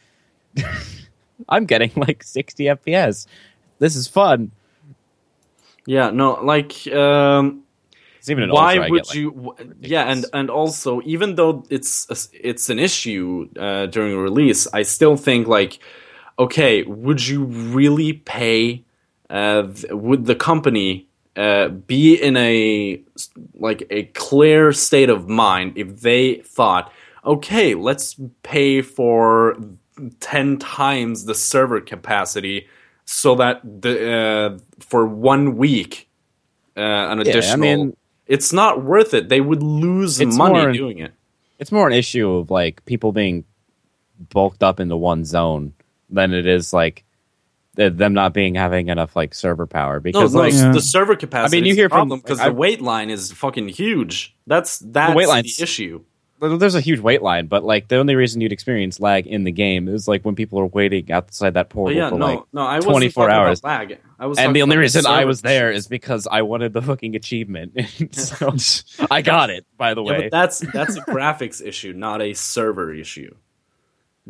I'm 1.48 1.66
getting 1.66 1.90
like 1.96 2.22
60 2.22 2.64
FPS. 2.64 3.26
This 3.78 3.96
is 3.96 4.07
fun. 4.09 4.52
yeah, 5.87 6.11
no, 6.11 6.35
like, 6.42 6.87
um, 6.92 7.64
It's 8.18 8.31
even 8.31 8.44
an 8.44 8.50
why 8.50 8.76
Ultra, 8.76 8.90
would 8.90 9.02
get, 9.02 9.07
like, 9.09 9.16
you? 9.16 9.57
yeah, 9.81 10.05
and 10.05 10.24
and 10.33 10.50
also, 10.50 11.00
even 11.05 11.35
though 11.35 11.64
it's 11.70 12.07
a- 12.09 12.48
it's 12.48 12.70
an 12.70 12.78
issue 12.78 13.48
uh, 13.59 13.87
during 13.87 14.16
release, 14.16 14.66
I 14.72 14.83
still 14.83 15.16
think 15.16 15.46
like, 15.48 15.78
okay, 16.38 16.85
would 16.85 17.26
you 17.26 17.44
really 17.44 18.12
pay? 18.14 18.85
Uh, 19.28 19.62
th- 19.62 19.92
would 19.92 20.26
the 20.26 20.35
company 20.37 21.07
uh, 21.36 21.68
be 21.68 22.14
in 22.14 22.36
a 22.36 23.00
like 23.54 23.86
a 23.90 24.04
clear 24.04 24.72
state 24.72 25.08
of 25.10 25.28
mind 25.28 25.72
if 25.76 26.00
they 26.00 26.36
thought, 26.44 26.92
okay, 27.24 27.74
let's 27.74 28.16
pay 28.42 28.82
for 28.82 29.56
ten 30.20 30.58
times 30.58 31.24
the 31.24 31.34
server 31.34 31.80
capacity 31.80 32.66
so 33.04 33.34
that 33.36 33.60
the 33.64 34.12
uh, 34.12 34.58
for 34.80 35.06
one 35.06 35.56
week 35.56 36.08
uh, 36.76 36.80
an 36.80 37.22
Yeah, 37.26 37.52
I 37.52 37.56
mean- 37.56 37.96
it's 38.26 38.52
not 38.52 38.82
worth 38.82 39.12
it. 39.14 39.28
They 39.28 39.40
would 39.40 39.62
lose 39.62 40.20
money 40.24 40.60
more- 40.60 40.72
doing 40.72 40.98
it. 40.98 41.12
it's 41.58 41.72
more 41.72 41.86
an 41.86 41.92
issue 41.92 42.30
of 42.30 42.50
like 42.50 42.84
people 42.86 43.12
being 43.12 43.44
bulked 44.30 44.62
up 44.62 44.80
into 44.80 44.96
one 44.96 45.24
zone 45.24 45.72
than 46.08 46.32
it 46.32 46.46
is 46.46 46.72
like 46.72 47.04
Uh, 47.78 47.88
them 47.88 48.12
not 48.12 48.35
being 48.35 48.54
having 48.54 48.88
enough 48.88 49.16
like 49.16 49.35
server 49.35 49.66
power 49.66 49.98
because 49.98 50.35
no, 50.35 50.40
like 50.40 50.52
Yeah. 50.52 50.72
the 50.72 50.80
server 50.82 51.16
capacity. 51.16 51.56
I 51.56 51.61
mean, 51.61 51.66
you 51.66 51.74
hear 51.74 51.87
the 51.87 51.94
from- 51.94 52.08
problem 52.08 52.20
because 52.20 52.38
the 52.38 52.52
wait 52.52 52.82
line 52.82 53.08
is 53.08 53.32
fucking 53.32 53.68
huge. 53.68 54.37
That's 54.46 54.78
that's 54.80 55.14
wait 55.14 55.26
the, 55.26 55.62
issue. 55.62 56.04
there's 56.38 56.74
a 56.74 56.82
huge 56.82 57.00
wait 57.00 57.22
line, 57.22 57.46
but 57.46 57.64
like 57.64 57.88
the 57.88 57.96
only 57.96 58.14
reason 58.14 58.42
you'd 58.42 58.52
experience 58.52 59.00
lag 59.00 59.26
in 59.26 59.44
the 59.44 59.52
game 59.52 59.88
is 59.88 60.06
like 60.06 60.22
when 60.22 60.35
people 60.35 60.61
are 60.61 60.66
waiting 60.66 61.11
outside 61.11 61.54
that 61.54 61.70
portal 61.70 61.96
yeah, 61.96 62.11
for 62.11 62.18
no, 62.18 62.26
like 62.26 62.40
no, 62.52 62.61
I 62.61 62.74
wasn't 62.76 62.92
24 62.92 63.24
talking 63.28 63.35
about 63.37 63.46
hours. 63.48 63.64
lag. 63.64 63.98
I 64.18 64.26
was 64.26 64.38
and 64.38 64.54
the 64.54 64.61
only 64.61 64.74
about 64.74 64.80
reason 64.82 65.06
I 65.06 65.24
was 65.24 65.40
there 65.40 65.72
is 65.72 65.87
because 65.88 66.28
I 66.30 66.42
wanted 66.42 66.74
the 66.74 66.82
fucking 66.82 67.16
achievement. 67.16 67.72
so 68.14 68.54
I 69.11 69.22
got 69.22 69.48
it, 69.48 69.64
by 69.78 69.94
the 69.94 70.02
Yeah, 70.02 70.11
way. 70.12 70.20
but 70.24 70.30
that's 70.30 70.58
that's 70.58 70.96
a 70.96 71.00
graphics 71.00 71.64
issue, 71.64 71.94
not 71.94 72.20
a 72.20 72.35
server 72.35 72.92
issue. 72.92 73.35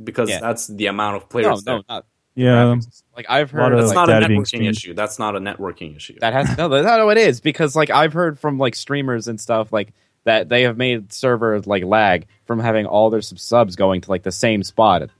Because 0.02 0.30
Yeah. 0.30 0.38
that's 0.40 0.68
the 0.68 0.86
amount 0.86 1.16
of 1.16 1.28
players. 1.28 1.64
there. 1.64 1.78
no, 1.78 1.82
not 1.88 2.06
Yeah, 2.34 2.64
graphics. 2.64 3.02
Like 3.14 3.26
I've 3.28 3.50
heard 3.50 3.72
of, 3.72 3.78
that's 3.78 3.94
like, 3.94 4.08
not 4.08 4.22
a 4.22 4.26
networking 4.26 4.68
issue. 4.68 4.94
That's 4.94 5.18
not 5.18 5.36
a 5.36 5.40
networking 5.40 5.96
issue. 5.96 6.18
That 6.20 6.32
has 6.32 6.56
no, 6.56 6.68
no, 6.68 6.82
no, 6.82 7.10
it 7.10 7.18
is 7.18 7.40
because 7.40 7.76
like 7.76 7.90
I've 7.90 8.12
heard 8.12 8.38
from 8.38 8.58
like 8.58 8.74
streamers 8.74 9.28
and 9.28 9.40
stuff 9.40 9.72
like 9.72 9.92
that 10.24 10.48
they 10.48 10.62
have 10.62 10.76
made 10.76 11.12
servers 11.12 11.66
like 11.66 11.84
lag 11.84 12.26
from 12.46 12.58
having 12.58 12.86
all 12.86 13.10
their 13.10 13.20
subs 13.20 13.76
going 13.76 14.00
to 14.02 14.10
like 14.10 14.22
the 14.22 14.32
same 14.32 14.62
spot. 14.62 15.10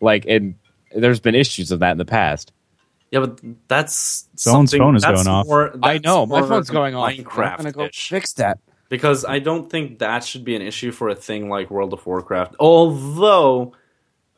Like, 0.00 0.26
and 0.26 0.54
there's 0.94 1.20
been 1.20 1.34
issues 1.34 1.70
of 1.70 1.80
that 1.80 1.92
in 1.92 1.98
the 1.98 2.04
past. 2.04 2.52
yeah, 3.10 3.20
but 3.20 3.40
that's 3.68 4.28
Someone's 4.34 4.74
phone 4.74 4.96
is 4.96 5.02
that's 5.02 5.24
going 5.24 5.28
off. 5.28 5.46
more- 5.46 5.74
I 5.82 5.98
know 5.98 6.26
my 6.26 6.40
phone's 6.42 6.68
going 6.70 6.94
off. 6.94 7.10
I'm 7.10 7.22
gonna 7.56 7.72
go 7.72 7.88
fix 7.92 8.32
that. 8.34 8.58
because 8.88 9.24
I 9.24 9.38
don't 9.38 9.70
think 9.70 10.00
that 10.00 10.24
should 10.24 10.44
be 10.44 10.56
an 10.56 10.62
issue 10.62 10.90
for 10.90 11.08
a 11.08 11.14
thing 11.14 11.48
like 11.48 11.70
World 11.70 11.92
of 11.92 12.04
Warcraft. 12.04 12.56
Although, 12.58 13.72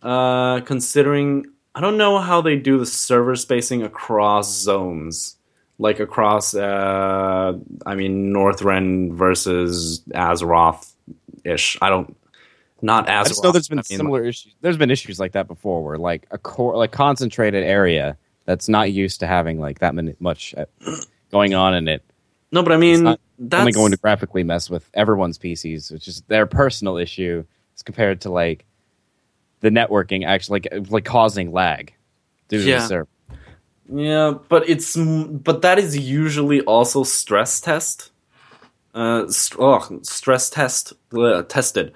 uh, 0.03 0.61
considering 0.61 1.47
I 1.75 1.81
don't 1.81 1.97
know 1.97 2.19
how 2.19 2.41
they 2.41 2.57
do 2.57 2.79
the 2.79 2.87
server 2.87 3.35
spacing 3.37 3.83
across 3.83 4.53
zones, 4.53 5.37
like 5.79 6.01
across, 6.01 6.55
uh, 6.55 7.59
I 7.87 7.95
mean, 7.95 8.33
Northrend 8.33 9.15
versus 9.15 10.03
Azeroth 10.11 10.93
ish. 11.45 11.79
I 11.81 11.89
don't, 11.89 12.15
not 12.83 13.07
Azeroth. 13.07 13.11
I 13.11 13.25
just 13.25 13.45
know 13.45 13.53
there's 13.53 13.69
been 13.69 13.79
I 13.79 13.85
mean, 13.89 13.97
similar 13.97 14.25
issues. 14.25 14.55
There's 14.61 14.77
been 14.77 14.91
issues 14.91 15.19
like 15.19 15.33
that 15.33 15.49
before, 15.49 15.83
where 15.83 15.99
like 15.99 16.27
a 16.31 16.39
core, 16.39 16.77
like 16.77 16.93
concentrated 16.93 17.65
area 17.65 18.19
that's 18.45 18.69
not 18.69 18.93
used 18.93 19.21
to 19.21 19.27
having 19.27 19.59
like 19.59 19.79
that 19.79 19.95
many, 19.95 20.15
much 20.21 20.55
uh, 20.57 20.67
going 21.31 21.55
on 21.55 21.75
in 21.75 21.89
it. 21.89 22.05
No, 22.51 22.63
but 22.63 22.73
I 22.73 22.77
mean, 22.77 23.05
not 23.05 23.21
that's 23.39 23.61
only 23.61 23.73
going 23.73 23.93
to 23.93 23.97
graphically 23.97 24.45
mess 24.45 24.69
with 24.69 24.89
everyone's 24.93 25.39
PCs, 25.39 25.91
which 25.91 26.07
is 26.07 26.21
their 26.29 26.45
personal 26.45 26.99
issue, 26.99 27.45
as 27.75 27.83
compared 27.83 28.21
to 28.23 28.31
like 28.31 28.67
the 29.63 29.71
networking 29.71 30.27
actually 30.27 30.61
like, 30.71 30.91
like 30.91 31.05
causing 31.07 31.51
lag 31.53 31.95
due 32.49 32.59
to 32.63 32.69
Yeah. 32.69 32.79
the 32.81 32.87
server. 32.87 33.09
Yeah, 33.93 34.35
but 34.49 34.69
it's 34.69 34.97
but 34.97 35.63
that 35.63 35.79
is 35.79 35.97
usually 35.99 36.61
also 36.63 37.03
stress 37.03 37.61
test. 37.61 38.11
Uh, 38.95 39.27
st- 39.29 39.59
oh, 39.61 40.01
stress 40.03 40.49
test 40.51 40.93
uh, 41.15 41.43
tested. 41.43 41.93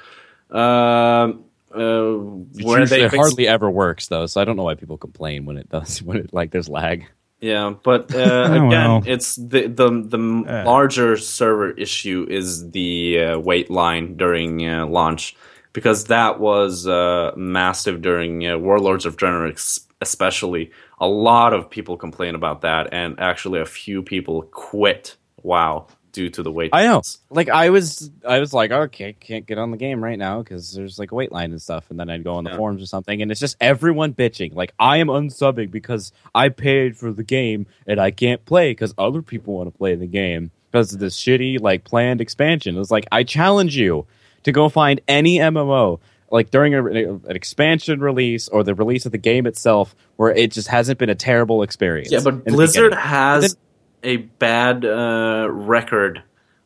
Um, 0.50 1.44
uh, 1.74 2.14
where 2.14 2.80
Usually 2.80 2.84
they 2.86 3.02
it 3.04 3.12
basi- 3.12 3.16
hardly 3.16 3.46
ever 3.48 3.70
works 3.70 4.08
though, 4.08 4.26
so 4.26 4.40
I 4.40 4.44
don't 4.44 4.56
know 4.56 4.62
why 4.64 4.74
people 4.74 4.96
complain 4.96 5.44
when 5.44 5.56
it 5.58 5.68
does 5.68 6.02
when 6.06 6.16
it 6.18 6.32
like 6.32 6.50
there's 6.50 6.68
lag. 6.68 7.06
Yeah, 7.40 7.74
but 7.82 8.14
uh, 8.14 8.18
Oh, 8.50 8.66
again, 8.66 8.70
well. 8.70 9.02
it's 9.06 9.36
the 9.36 9.66
the 9.68 9.88
the 10.04 10.18
Uh. 10.48 10.64
larger 10.64 11.16
server 11.16 11.70
issue 11.72 12.26
is 12.28 12.70
the 12.70 13.20
uh, 13.20 13.38
wait 13.38 13.70
line 13.70 14.16
during 14.16 14.66
uh, 14.68 14.86
launch 14.86 15.36
because 15.76 16.04
that 16.04 16.40
was 16.40 16.86
uh, 16.88 17.32
massive 17.36 18.00
during 18.00 18.46
uh, 18.48 18.56
Warlords 18.56 19.04
of 19.04 19.18
Draenor, 19.18 19.84
especially. 20.00 20.70
A 21.00 21.06
lot 21.06 21.52
of 21.52 21.68
people 21.68 21.98
complain 21.98 22.34
about 22.34 22.62
that, 22.62 22.88
and 22.92 23.20
actually, 23.20 23.60
a 23.60 23.66
few 23.66 24.02
people 24.02 24.40
quit 24.44 25.16
WoW 25.42 25.86
due 26.12 26.30
to 26.30 26.42
the 26.42 26.50
wait. 26.50 26.70
I 26.72 26.84
know. 26.84 27.02
Like 27.28 27.50
I 27.50 27.68
was, 27.68 28.10
I 28.26 28.38
was 28.40 28.54
like, 28.54 28.70
okay, 28.70 29.12
can't 29.12 29.44
get 29.44 29.58
on 29.58 29.70
the 29.70 29.76
game 29.76 30.02
right 30.02 30.18
now 30.18 30.38
because 30.42 30.72
there's 30.72 30.98
like 30.98 31.12
a 31.12 31.14
wait 31.14 31.30
line 31.30 31.50
and 31.50 31.60
stuff. 31.60 31.90
And 31.90 32.00
then 32.00 32.08
I'd 32.08 32.24
go 32.24 32.36
on 32.36 32.44
the 32.44 32.50
Yeah. 32.52 32.56
forums 32.56 32.82
or 32.82 32.86
something, 32.86 33.20
and 33.20 33.30
it's 33.30 33.38
just 33.38 33.58
everyone 33.60 34.14
bitching. 34.14 34.54
Like 34.54 34.72
I 34.78 34.96
am 34.96 35.08
unsubbing 35.08 35.70
because 35.70 36.10
I 36.34 36.48
paid 36.48 36.96
for 36.96 37.12
the 37.12 37.22
game 37.22 37.66
and 37.86 38.00
I 38.00 38.12
can't 38.12 38.42
play 38.46 38.70
because 38.70 38.94
other 38.96 39.20
people 39.20 39.58
want 39.58 39.70
to 39.70 39.76
play 39.76 39.94
the 39.94 40.06
game 40.06 40.50
because 40.72 40.94
of 40.94 41.00
this 41.00 41.20
shitty 41.20 41.60
like 41.60 41.84
planned 41.84 42.22
expansion. 42.22 42.78
It's 42.78 42.90
like 42.90 43.06
I 43.12 43.22
challenge 43.22 43.76
you 43.76 44.06
to 44.46 44.52
go 44.52 44.68
find 44.68 45.00
any 45.06 45.38
MMO 45.38 45.98
like 46.30 46.50
during 46.50 46.74
a, 46.74 46.84
an 46.84 47.36
expansion 47.36 48.00
release 48.00 48.48
or 48.48 48.64
the 48.64 48.74
release 48.74 49.06
of 49.06 49.12
the 49.12 49.18
game 49.18 49.46
itself 49.46 49.94
where 50.16 50.32
it 50.32 50.50
just 50.52 50.68
hasn't 50.68 50.98
been 50.98 51.10
a 51.10 51.14
terrible 51.14 51.62
experience. 51.62 52.10
Yeah, 52.10 52.20
but 52.24 52.44
Blizzard 52.44 52.90
beginning. 52.90 52.98
has 53.06 53.56
a 54.02 54.16
bad 54.16 54.84
uh, 54.84 55.48
record 55.50 56.22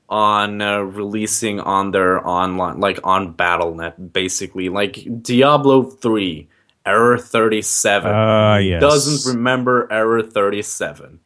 on 0.08 0.60
uh, 0.60 0.80
releasing 0.80 1.60
on 1.60 1.90
their 1.90 2.26
online, 2.26 2.80
like 2.80 3.00
on 3.04 3.32
Battle.net, 3.32 4.12
basically. 4.12 4.68
Like 4.68 5.06
Diablo 5.22 5.84
3, 5.84 6.48
Error 6.84 7.18
37. 7.18 8.10
Ah, 8.14 8.56
yes. 8.56 8.80
Doesn't 8.80 9.34
remember 9.36 9.86
Error 9.92 10.22
37. 10.22 11.20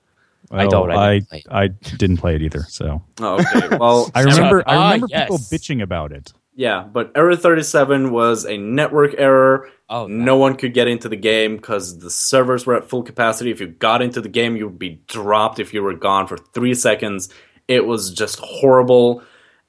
I 0.50 0.66
don't, 0.66 0.90
I 0.92 0.94
I, 0.94 1.18
didn't 1.18 1.28
play 1.28 1.38
it. 1.38 1.46
I 1.50 1.66
didn't 1.96 2.16
play 2.18 2.34
it 2.36 2.42
either. 2.42 2.64
So 2.68 3.02
Oh, 3.20 3.40
okay, 3.40 3.76
well, 3.76 4.10
I 4.14 4.20
remember. 4.22 4.62
I 4.66 4.74
Ah, 4.76 4.84
remember 4.92 5.06
people 5.08 5.36
yes. 5.38 5.50
bitching 5.50 5.82
about 5.82 6.12
it. 6.12 6.32
Yeah, 6.56 6.84
but 6.84 7.12
Error 7.16 7.34
37 7.36 8.12
was 8.12 8.44
a 8.44 8.56
network 8.56 9.14
error. 9.18 9.70
Oh, 9.88 10.06
no 10.06 10.36
one 10.36 10.56
could 10.56 10.72
get 10.72 10.88
into 10.88 11.08
the 11.08 11.16
game 11.16 11.56
because 11.56 11.98
the 11.98 12.10
servers 12.10 12.64
were 12.64 12.76
at 12.76 12.88
full 12.88 13.02
capacity. 13.02 13.50
If 13.50 13.60
you 13.60 13.66
got 13.66 14.02
into 14.02 14.20
the 14.20 14.28
game, 14.28 14.56
you 14.56 14.66
would 14.66 14.78
be 14.78 15.00
dropped 15.08 15.58
if 15.58 15.74
you 15.74 15.82
were 15.82 15.94
gone 15.94 16.26
for 16.26 16.36
three 16.36 16.74
seconds. 16.74 17.28
It 17.66 17.84
was 17.86 18.12
just 18.12 18.38
horrible, 18.38 19.22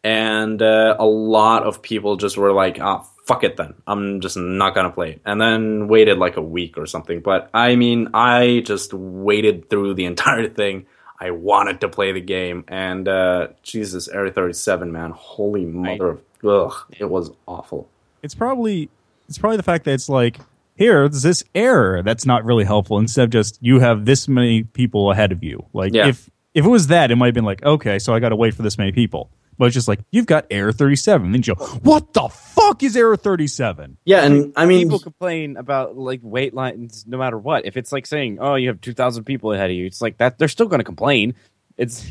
and 0.04 0.62
uh, 0.62 0.96
a 1.00 1.06
lot 1.06 1.64
of 1.64 1.82
people 1.82 2.18
just 2.18 2.38
were 2.38 2.54
like, 2.54 2.80
"Ah, 2.80 3.06
fuck 3.26 3.44
it, 3.44 3.58
then 3.58 3.74
I'm 3.88 4.22
just 4.22 4.38
not 4.38 4.76
gonna 4.76 4.92
play 4.92 5.12
it," 5.14 5.22
and 5.26 5.42
then 5.42 5.88
waited 5.88 6.18
like 6.18 6.38
a 6.38 6.42
week 6.42 6.78
or 6.78 6.86
something. 6.86 7.22
But 7.22 7.50
I 7.54 7.76
mean, 7.76 8.10
I 8.14 8.62
just 8.66 8.94
waited 8.94 9.70
through 9.70 9.96
the 9.96 10.06
entire 10.12 10.48
thing. 10.50 10.86
I 11.20 11.32
wanted 11.32 11.82
to 11.82 11.90
play 11.90 12.12
the 12.12 12.22
game, 12.22 12.66
and 12.68 13.08
uh, 13.08 13.48
Jesus, 13.64 14.10
Error 14.10 14.30
37, 14.30 14.92
man, 14.92 15.12
holy 15.12 15.66
mother 15.66 16.10
of, 16.10 16.22
ugh, 16.44 16.74
it 16.98 17.06
was 17.10 17.32
awful. 17.48 17.90
It's 18.24 18.36
probably 18.36 18.90
it's 19.28 19.38
probably 19.38 19.58
the 19.58 19.64
fact 19.64 19.86
that 19.86 19.94
it's 19.94 20.10
like 20.10 20.38
here 20.76 21.08
there's 21.08 21.24
this 21.24 21.44
error 21.54 22.02
that's 22.04 22.26
not 22.26 22.44
really 22.46 22.64
helpful. 22.66 22.98
Instead 23.00 23.24
of 23.26 23.30
just 23.30 23.58
you 23.62 23.80
have 23.80 24.06
this 24.06 24.28
many 24.28 24.64
people 24.64 25.12
ahead 25.12 25.32
of 25.32 25.44
you. 25.44 25.66
Like 25.74 25.94
Yeah. 25.94 26.08
if 26.08 26.30
if 26.54 26.66
it 26.66 26.70
was 26.70 26.88
that, 26.88 27.12
it 27.12 27.16
might 27.16 27.28
have 27.28 27.34
been 27.36 27.46
like 27.46 27.64
okay, 27.64 28.00
so 28.00 28.14
I 28.14 28.20
got 28.20 28.30
to 28.30 28.36
wait 28.36 28.54
for 28.54 28.62
this 28.64 28.78
many 28.78 28.92
people. 28.92 29.30
But 29.58 29.66
it's 29.66 29.74
just 29.74 29.88
like 29.88 30.00
you've 30.12 30.26
got 30.26 30.46
error 30.52 30.74
thirty 30.74 30.98
seven. 30.98 31.32
Then 31.32 31.42
you 31.46 31.56
go, 31.56 31.66
what 31.84 32.14
the 32.14 32.28
fuck 32.28 32.84
is 32.84 32.98
error 32.98 33.16
thirty 33.16 33.48
seven? 33.48 33.96
Yeah, 34.04 34.26
and 34.26 34.52
I 34.58 34.66
mean, 34.66 34.82
people 34.88 35.00
complain 35.00 35.56
about 35.56 35.98
like 35.98 36.20
wait 36.24 36.54
lines 36.54 37.06
no 37.08 37.18
matter 37.18 37.38
what. 37.38 37.66
If 37.66 37.78
it's 37.78 37.94
like 37.94 38.06
saying, 38.06 38.40
"Oh, 38.42 38.56
you 38.56 38.68
have 38.68 38.82
two 38.82 38.94
thousand 38.94 39.24
people 39.24 39.54
ahead 39.54 39.70
of 39.70 39.76
you," 39.78 39.86
it's 39.86 40.02
like 40.02 40.18
that. 40.18 40.38
They're 40.38 40.50
still 40.50 40.68
going 40.68 40.80
to 40.82 40.84
complain. 40.86 41.36
It's 41.78 42.06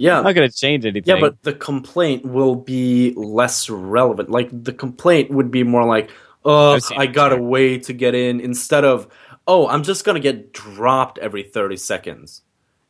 yeah, 0.00 0.22
not 0.22 0.34
going 0.34 0.48
to 0.48 0.56
change 0.56 0.86
anything. 0.86 1.14
Yeah, 1.14 1.20
but 1.20 1.42
the 1.42 1.52
complaint 1.52 2.24
will 2.24 2.56
be 2.56 3.12
less 3.14 3.68
relevant. 3.68 4.30
Like 4.30 4.48
the 4.50 4.72
complaint 4.72 5.30
would 5.30 5.50
be 5.50 5.62
more 5.62 5.84
like, 5.84 6.10
"Oh, 6.42 6.78
I 6.96 7.06
gotta 7.06 7.36
too. 7.36 7.42
wait 7.42 7.82
to 7.84 7.92
get 7.92 8.14
in," 8.14 8.40
instead 8.40 8.84
of, 8.86 9.08
"Oh, 9.46 9.68
I'm 9.68 9.82
just 9.82 10.06
gonna 10.06 10.20
get 10.20 10.54
dropped 10.54 11.18
every 11.18 11.42
thirty 11.42 11.76
seconds." 11.76 12.40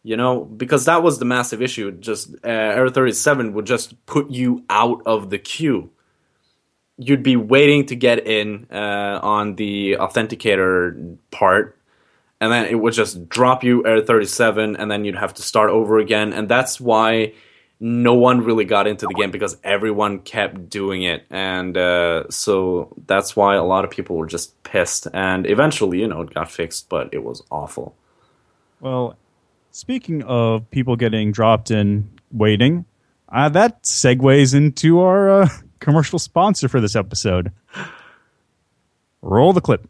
You 0.05 0.17
know, 0.17 0.45
because 0.45 0.85
that 0.85 1.03
was 1.03 1.19
the 1.19 1.25
massive 1.25 1.61
issue. 1.61 1.91
Just 1.91 2.33
uh, 2.45 2.49
Error 2.49 2.91
thirty 2.91 3.13
seven 3.13 3.55
would 3.55 3.67
just 3.67 4.07
put 4.07 4.31
you 4.31 4.65
out 4.71 5.03
of 5.05 5.31
the 5.31 5.39
queue. 5.39 5.91
You'd 6.97 7.25
be 7.25 7.35
waiting 7.35 7.87
to 7.87 7.97
get 7.97 8.25
in 8.25 8.69
uh, 8.71 9.19
on 9.21 9.57
the 9.57 9.97
authenticator 9.99 11.17
part, 11.33 11.77
and 12.41 12.51
then 12.51 12.67
it 12.67 12.75
would 12.75 12.95
just 12.95 13.29
drop 13.29 13.63
you 13.63 13.85
at 13.85 14.07
37, 14.07 14.77
and 14.77 14.91
then 14.91 15.05
you'd 15.05 15.17
have 15.17 15.35
to 15.35 15.43
start 15.43 15.71
over 15.71 15.99
again. 15.99 16.33
And 16.33 16.49
that's 16.49 16.81
why 16.81 17.35
no 17.81 18.13
one 18.13 18.45
really 18.45 18.67
got 18.67 18.87
into 18.87 19.07
the 19.07 19.15
game 19.15 19.31
because 19.31 19.57
everyone 19.65 20.19
kept 20.21 20.69
doing 20.69 21.03
it. 21.03 21.25
And 21.31 21.77
uh, 21.77 22.29
so 22.29 22.95
that's 23.07 23.35
why 23.35 23.57
a 23.57 23.65
lot 23.65 23.85
of 23.85 23.91
people 23.91 24.17
were 24.17 24.27
just 24.27 24.63
pissed. 24.63 25.07
And 25.15 25.47
eventually, 25.47 26.01
you 26.01 26.07
know, 26.07 26.21
it 26.21 26.35
got 26.35 26.51
fixed, 26.51 26.91
but 26.91 27.13
it 27.13 27.25
was 27.25 27.43
awful. 27.51 27.97
Well, 28.81 29.17
speaking 29.71 30.23
of 30.25 30.71
people 30.71 30.97
getting 30.97 31.33
dropped 31.33 31.71
in 31.71 32.11
waiting, 32.31 32.85
uh, 33.31 33.49
that 33.51 33.83
segues 33.83 34.55
into 34.55 35.01
our 35.01 35.43
uh, 35.43 35.49
commercial 35.81 36.19
sponsor 36.19 36.69
for 36.69 36.83
this 36.83 36.95
episode. 36.95 37.51
Roll 39.23 39.55
the 39.55 39.61
clip. 39.63 39.89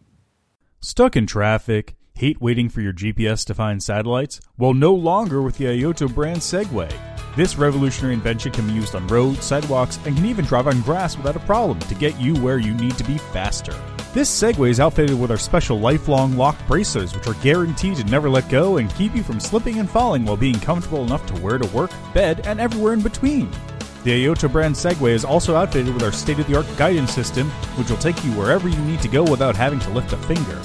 Stuck 0.81 1.17
in 1.17 1.27
traffic? 1.27 1.97
Hate 2.21 2.39
waiting 2.39 2.69
for 2.69 2.83
your 2.83 2.93
GPS 2.93 3.47
to 3.47 3.55
find 3.55 3.83
satellites? 3.83 4.43
Well, 4.59 4.75
no 4.75 4.93
longer 4.93 5.41
with 5.41 5.57
the 5.57 5.65
Ayoto 5.65 6.15
brand 6.15 6.41
Segway. 6.41 6.93
This 7.35 7.57
revolutionary 7.57 8.13
invention 8.13 8.53
can 8.53 8.67
be 8.67 8.75
used 8.75 8.95
on 8.95 9.07
roads, 9.07 9.43
sidewalks, 9.43 9.99
and 10.05 10.15
can 10.15 10.27
even 10.27 10.45
drive 10.45 10.67
on 10.67 10.83
grass 10.83 11.17
without 11.17 11.37
a 11.37 11.47
problem 11.47 11.79
to 11.79 11.95
get 11.95 12.21
you 12.21 12.35
where 12.43 12.59
you 12.59 12.75
need 12.75 12.99
to 12.99 13.05
be 13.05 13.17
faster. 13.17 13.73
This 14.13 14.29
Segway 14.29 14.69
is 14.69 14.81
outfitted 14.81 15.19
with 15.19 15.31
our 15.31 15.39
special 15.39 15.81
lifelong 15.81 16.37
lock 16.37 16.59
bracers, 16.67 17.15
which 17.15 17.27
are 17.27 17.43
guaranteed 17.43 17.97
to 17.97 18.05
never 18.05 18.29
let 18.29 18.51
go 18.51 18.77
and 18.77 18.95
keep 18.97 19.17
you 19.17 19.23
from 19.23 19.41
slipping 19.41 19.79
and 19.79 19.89
falling 19.89 20.27
while 20.27 20.37
being 20.37 20.61
comfortable 20.61 21.03
enough 21.03 21.25
to 21.25 21.41
wear 21.41 21.57
to 21.57 21.75
work, 21.75 21.91
bed, 22.13 22.47
and 22.47 22.61
everywhere 22.61 22.93
in 22.93 23.01
between. 23.01 23.51
The 24.05 24.27
Ayoto 24.27 24.53
brand 24.53 24.75
Segway 24.75 25.13
is 25.13 25.25
also 25.25 25.57
outfitted 25.57 25.95
with 25.95 26.03
our 26.03 26.13
state 26.13 26.39
of 26.39 26.47
the 26.47 26.57
art 26.59 26.67
guidance 26.77 27.15
system, 27.15 27.49
which 27.79 27.89
will 27.89 27.97
take 27.97 28.23
you 28.23 28.33
wherever 28.33 28.69
you 28.69 28.81
need 28.81 29.01
to 29.01 29.09
go 29.09 29.23
without 29.23 29.57
having 29.57 29.81
to 29.81 29.91
lift 29.93 30.13
a 30.13 30.19
finger. 30.19 30.61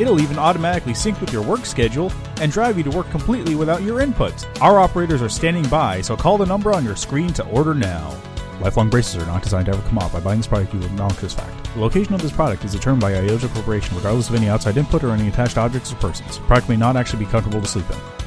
It'll 0.00 0.20
even 0.20 0.38
automatically 0.38 0.94
sync 0.94 1.20
with 1.20 1.32
your 1.32 1.42
work 1.42 1.64
schedule 1.64 2.12
and 2.40 2.50
drive 2.50 2.76
you 2.76 2.84
to 2.84 2.90
work 2.90 3.08
completely 3.10 3.54
without 3.54 3.82
your 3.82 4.00
input. 4.00 4.44
Our 4.60 4.80
operators 4.80 5.22
are 5.22 5.28
standing 5.28 5.68
by, 5.68 6.00
so 6.00 6.16
call 6.16 6.36
the 6.36 6.46
number 6.46 6.72
on 6.72 6.84
your 6.84 6.96
screen 6.96 7.32
to 7.34 7.46
order 7.46 7.74
now. 7.74 8.16
Lifelong 8.60 8.88
braces 8.90 9.22
are 9.22 9.26
not 9.26 9.42
designed 9.42 9.66
to 9.66 9.72
ever 9.72 9.82
come 9.88 9.98
off. 9.98 10.12
By 10.12 10.20
buying 10.20 10.38
this 10.38 10.46
product, 10.46 10.74
you 10.74 10.82
acknowledge 10.82 11.16
this 11.16 11.34
fact. 11.34 11.74
The 11.74 11.80
location 11.80 12.14
of 12.14 12.22
this 12.22 12.32
product 12.32 12.64
is 12.64 12.72
determined 12.72 13.02
by 13.02 13.12
Ayoto 13.12 13.52
Corporation, 13.52 13.96
regardless 13.96 14.28
of 14.28 14.36
any 14.36 14.48
outside 14.48 14.76
input 14.76 15.04
or 15.04 15.10
any 15.10 15.28
attached 15.28 15.58
objects 15.58 15.92
or 15.92 15.96
persons. 15.96 16.38
Product 16.38 16.68
may 16.68 16.76
not 16.76 16.96
actually 16.96 17.24
be 17.24 17.30
comfortable 17.30 17.60
to 17.60 17.68
sleep 17.68 17.88
in. 17.90 18.23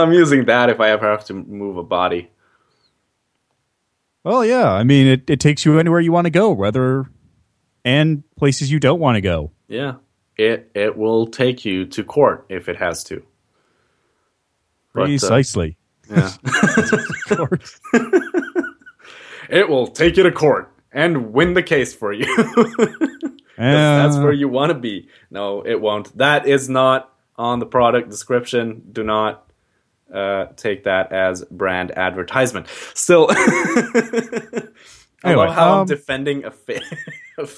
I'm 0.00 0.12
using 0.12 0.46
that 0.46 0.68
if 0.70 0.80
I 0.80 0.90
ever 0.90 1.08
have 1.08 1.24
to 1.26 1.34
move 1.34 1.76
a 1.76 1.82
body. 1.82 2.30
Well, 4.24 4.44
yeah. 4.44 4.70
I 4.70 4.82
mean, 4.84 5.06
it, 5.06 5.30
it 5.30 5.40
takes 5.40 5.64
you 5.64 5.78
anywhere 5.78 6.00
you 6.00 6.12
want 6.12 6.26
to 6.26 6.30
go, 6.30 6.50
whether 6.50 7.08
and 7.84 8.22
places 8.36 8.70
you 8.70 8.78
don't 8.80 9.00
want 9.00 9.16
to 9.16 9.20
go. 9.20 9.52
Yeah, 9.68 9.94
it 10.36 10.70
it 10.74 10.96
will 10.96 11.26
take 11.26 11.64
you 11.64 11.86
to 11.86 12.04
court 12.04 12.44
if 12.48 12.68
it 12.68 12.76
has 12.76 13.04
to. 13.04 13.22
But, 14.92 15.02
uh, 15.02 15.06
Precisely. 15.06 15.76
yeah. 16.10 16.32
it 19.48 19.68
will 19.68 19.86
take 19.86 20.16
you 20.16 20.24
to 20.24 20.32
court 20.32 20.72
and 20.92 21.32
win 21.32 21.54
the 21.54 21.62
case 21.62 21.94
for 21.94 22.12
you. 22.12 22.26
that's 23.56 24.16
Uh, 24.16 24.20
where 24.22 24.32
you 24.32 24.48
want 24.48 24.70
to 24.70 24.78
be. 24.78 25.08
No, 25.30 25.62
it 25.64 25.80
won't. 25.80 26.16
That 26.18 26.46
is 26.46 26.68
not 26.68 27.12
on 27.36 27.58
the 27.60 27.66
product 27.66 28.10
description. 28.10 28.82
Do 28.92 29.02
not 29.04 29.49
uh, 30.12 30.46
take 30.56 30.84
that 30.84 31.12
as 31.12 31.44
brand 31.50 31.90
advertisement. 31.96 32.66
Still, 32.94 33.26
I 33.30 34.62
Anyway, 35.22 35.46
love 35.46 35.54
how 35.54 35.72
I'm 35.74 35.80
um, 35.80 35.86
defending 35.86 36.44
a 36.44 36.50
fa- 36.50 36.80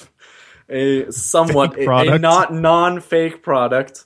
a 0.68 1.10
somewhat 1.12 1.74
Fake 1.74 1.88
a, 1.88 2.12
a 2.14 2.18
not 2.18 2.52
non-fake 2.52 3.42
product 3.42 4.04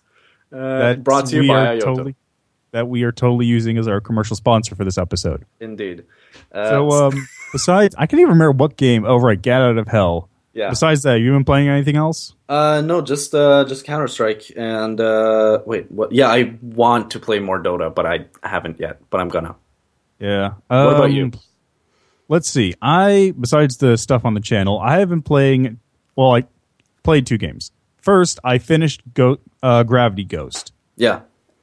uh, 0.53 0.94
brought 0.94 1.26
to 1.26 1.42
you 1.42 1.49
by 1.49 1.74
are 1.76 1.80
totally 1.80 2.14
that 2.72 2.86
we 2.88 3.03
are 3.05 3.12
totally 3.12 3.47
using 3.47 3.78
as 3.78 3.88
our 3.88 4.01
commercial 4.01 4.36
sponsor 4.36 4.74
for 4.74 4.84
this 4.84 4.99
episode. 4.99 5.47
Indeed. 5.61 6.05
Uh, 6.53 6.68
So, 6.68 6.90
um, 6.90 7.26
besides, 7.53 7.94
I 7.97 8.07
can't 8.07 8.20
even 8.20 8.32
remember 8.34 8.53
what 8.53 8.76
game. 8.76 9.07
Oh, 9.07 9.16
right, 9.16 9.40
Get 9.40 9.62
Out 9.62 9.78
of 9.78 9.88
Hell. 9.88 10.28
yeah. 10.53 10.68
Besides 10.68 11.03
that, 11.05 11.14
you 11.20 11.32
been 11.32 11.44
playing 11.44 11.68
anything 11.68 11.97
else? 11.97 12.34
Uh, 12.49 12.80
no, 12.84 13.01
just 13.01 13.34
uh, 13.34 13.64
just 13.64 13.84
Counter 13.84 14.07
Strike 14.07 14.53
and 14.57 15.01
uh, 15.01 15.61
wait, 15.66 15.90
what? 15.90 16.12
Yeah, 16.12 16.28
I 16.28 16.57
want 16.62 17.11
to 17.12 17.18
play 17.18 17.40
more 17.40 17.61
Dota, 17.61 17.92
but 17.92 18.07
I 18.07 18.26
haven't 18.42 18.78
yet. 18.78 19.01
But 19.11 19.20
I'm 19.20 19.28
gonna. 19.28 19.57
Yeah. 20.20 20.55
What 20.68 20.76
about 20.94 21.05
Um, 21.07 21.11
you? 21.11 21.32
Let's 22.28 22.49
see. 22.49 22.74
I 22.80 23.34
besides 23.38 23.78
the 23.78 23.97
stuff 23.97 24.24
on 24.24 24.34
the 24.34 24.40
channel, 24.40 24.78
I 24.78 24.99
have 25.01 25.09
been 25.09 25.22
playing. 25.22 25.78
Well, 26.14 26.34
I 26.34 26.44
played 27.03 27.26
two 27.26 27.38
games. 27.38 27.72
First, 27.97 28.38
I 28.44 28.59
finished 28.59 29.03
Go- 29.14 29.38
uh, 29.62 29.82
Gravity 29.82 30.22
Ghost, 30.24 30.72
Yeah. 30.97 31.20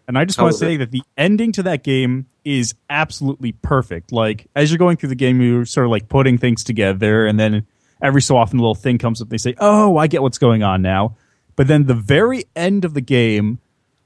and 0.09 0.17
I 0.17 0.25
just 0.25 0.37
want 0.39 0.51
to 0.51 0.57
say 0.57 0.75
it? 0.75 0.79
that 0.79 0.91
the 0.91 1.01
ending 1.17 1.53
to 1.53 1.63
that 1.63 1.83
game 1.83 2.25
is 2.43 2.75
absolutely 2.89 3.53
perfect. 3.53 4.11
Like 4.11 4.47
as 4.53 4.69
you're 4.69 4.77
going 4.77 4.97
through 4.97 5.09
the 5.09 5.15
game, 5.15 5.41
you're 5.41 5.65
sort 5.65 5.85
of 5.85 5.91
like 5.91 6.09
putting 6.09 6.37
things 6.37 6.63
together, 6.65 7.25
and 7.25 7.39
then 7.39 7.65
every 8.03 8.21
so 8.21 8.37
often 8.37 8.59
a 8.59 8.61
little 8.61 8.75
thing 8.75 8.99
comes 8.99 9.21
up. 9.21 9.29
They 9.29 9.37
say, 9.37 9.55
"Oh, 9.57 9.97
I 9.97 10.05
get 10.07 10.21
what's 10.21 10.37
going 10.37 10.61
on 10.61 10.83
now." 10.83 11.15
But 11.55 11.67
then 11.67 11.85
the 11.85 11.93
very 11.95 12.43
end 12.55 12.85
of 12.85 12.93
the 12.93 13.01
game, 13.01 13.59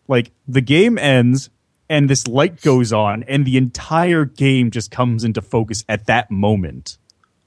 like 0.08 0.32
the 0.48 0.62
game 0.62 0.98
ends 0.98 1.50
and 1.90 2.10
this 2.10 2.28
light 2.28 2.62
goes 2.62 2.92
on, 2.94 3.24
and 3.24 3.46
the 3.46 3.58
entire 3.58 4.26
game 4.26 4.72
just 4.72 4.92
comes 4.92 5.24
into 5.24 5.42
focus 5.42 5.84
at 5.88 6.06
that 6.08 6.30
moment. 6.30 6.98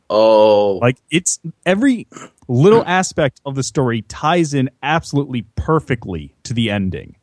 Oh, 0.09 0.79
Like 0.79 0.99
it's 1.11 1.39
every 1.65 2.09
little 2.49 2.83
aspect 2.85 3.41
of 3.47 3.55
the 3.55 3.63
story 3.63 4.03
ties 4.03 4.55
in 4.55 4.71
absolutely 4.83 5.43
perfectly 5.55 6.35
to 6.43 6.53
the 6.53 6.71
ending. 6.71 7.17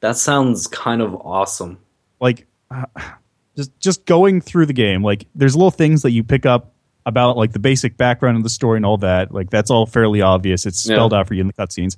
that 0.00 0.16
sounds 0.16 0.66
kind 0.66 1.00
of 1.00 1.14
awesome. 1.14 1.78
Like 2.20 2.46
uh, 2.70 2.84
just 3.56 3.78
just 3.80 4.04
going 4.04 4.40
through 4.40 4.66
the 4.66 4.74
game, 4.74 5.02
like 5.02 5.26
there's 5.34 5.56
little 5.56 5.70
things 5.70 6.02
that 6.02 6.10
you 6.10 6.24
pick 6.24 6.44
up 6.44 6.74
about 7.08 7.36
like 7.36 7.52
the 7.52 7.58
basic 7.58 7.96
background 7.96 8.36
of 8.36 8.42
the 8.44 8.50
story 8.50 8.76
and 8.76 8.86
all 8.86 8.98
that. 8.98 9.32
Like 9.32 9.50
that's 9.50 9.70
all 9.70 9.86
fairly 9.86 10.20
obvious. 10.22 10.66
It's 10.66 10.78
spelled 10.80 11.12
Yeah. 11.12 11.18
out 11.18 11.26
for 11.28 11.34
you 11.34 11.40
in 11.40 11.46
the 11.48 11.52
cutscenes. 11.52 11.96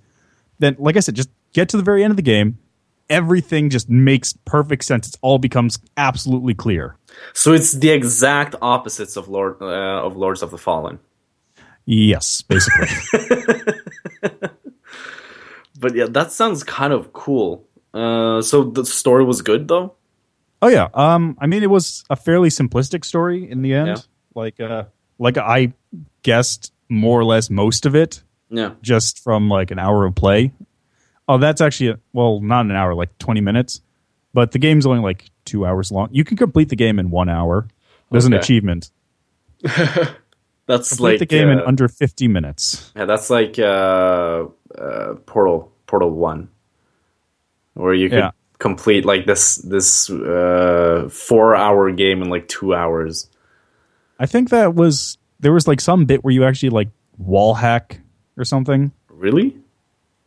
Then, 0.58 0.76
like 0.78 0.96
I 0.96 1.00
said, 1.00 1.14
just 1.16 1.30
get 1.52 1.68
to 1.70 1.76
the 1.76 1.82
very 1.82 2.02
end 2.04 2.10
of 2.12 2.16
the 2.16 2.22
game. 2.22 2.58
Everything 3.08 3.70
just 3.70 3.90
makes 3.90 4.32
perfect 4.44 4.84
sense. 4.84 5.08
It 5.08 5.16
all 5.20 5.38
becomes 5.38 5.78
absolutely 5.96 6.54
clear. 6.54 6.96
So 7.34 7.52
it's 7.52 7.72
the 7.72 7.90
exact 7.90 8.54
opposites 8.62 9.16
of 9.16 9.28
Lord 9.28 9.56
uh, 9.60 10.06
of 10.06 10.16
Lords 10.16 10.42
of 10.42 10.50
the 10.52 10.58
Fallen. 10.58 11.00
Yes, 11.86 12.42
basically. 12.42 12.88
But 15.78 15.94
yeah, 15.94 16.06
that 16.10 16.30
sounds 16.30 16.62
kind 16.62 16.92
of 16.92 17.12
cool. 17.12 17.66
Uh, 17.94 18.42
so 18.42 18.64
the 18.64 18.84
story 18.84 19.24
was 19.24 19.40
good 19.42 19.66
though. 19.66 19.94
Oh 20.62 20.68
yeah. 20.68 20.88
Um 20.92 21.38
I 21.40 21.46
mean 21.46 21.62
it 21.62 21.70
was 21.70 22.04
a 22.10 22.16
fairly 22.16 22.50
simplistic 22.50 23.04
story 23.04 23.50
in 23.50 23.62
the 23.62 23.72
end. 23.72 23.88
Yeah. 23.88 23.96
Like 24.34 24.60
uh 24.60 24.84
like 25.20 25.38
I 25.38 25.72
guessed 26.24 26.72
more 26.88 27.20
or 27.20 27.24
less 27.24 27.48
most 27.50 27.86
of 27.86 27.94
it 27.94 28.22
Yeah. 28.50 28.72
just 28.82 29.22
from 29.22 29.48
like 29.48 29.70
an 29.70 29.78
hour 29.78 30.04
of 30.04 30.16
play. 30.16 30.50
Oh, 31.28 31.38
that's 31.38 31.60
actually 31.60 31.96
well, 32.12 32.40
not 32.40 32.64
an 32.64 32.72
hour, 32.72 32.92
like 32.96 33.16
20 33.18 33.40
minutes. 33.40 33.80
But 34.34 34.50
the 34.52 34.58
game's 34.58 34.86
only 34.86 35.00
like 35.02 35.30
2 35.44 35.64
hours 35.66 35.92
long. 35.92 36.08
You 36.10 36.24
can 36.24 36.36
complete 36.36 36.68
the 36.70 36.76
game 36.76 36.98
in 36.98 37.10
1 37.10 37.28
hour. 37.28 37.68
There's 38.10 38.24
an 38.26 38.32
achievement. 38.32 38.90
That's 40.66 40.90
Complete 40.90 41.10
like 41.12 41.18
the 41.18 41.26
game 41.26 41.48
in 41.48 41.58
uh, 41.60 41.64
under 41.66 41.88
50 41.88 42.28
minutes. 42.28 42.92
yeah, 42.94 43.04
that's 43.04 43.28
like 43.28 43.58
uh, 43.58 44.44
uh, 44.78 45.14
Portal 45.26 45.72
Portal 45.86 46.10
One, 46.10 46.48
where 47.74 47.92
you 47.92 48.08
could 48.08 48.18
Yeah. 48.18 48.30
complete 48.60 49.04
like 49.04 49.26
this 49.26 49.56
this 49.56 50.08
uh, 50.10 51.08
four 51.10 51.56
hour 51.56 51.90
game 51.90 52.22
in 52.22 52.28
like 52.30 52.46
two 52.46 52.72
hours. 52.72 53.28
I 54.20 54.26
think 54.26 54.50
that 54.50 54.74
was 54.74 55.16
there 55.40 55.52
was 55.52 55.66
like 55.66 55.80
some 55.80 56.04
bit 56.04 56.22
where 56.22 56.32
you 56.32 56.44
actually 56.44 56.68
like 56.68 56.88
wall 57.16 57.54
hack 57.54 58.00
or 58.36 58.44
something. 58.44 58.92
Really? 59.08 59.56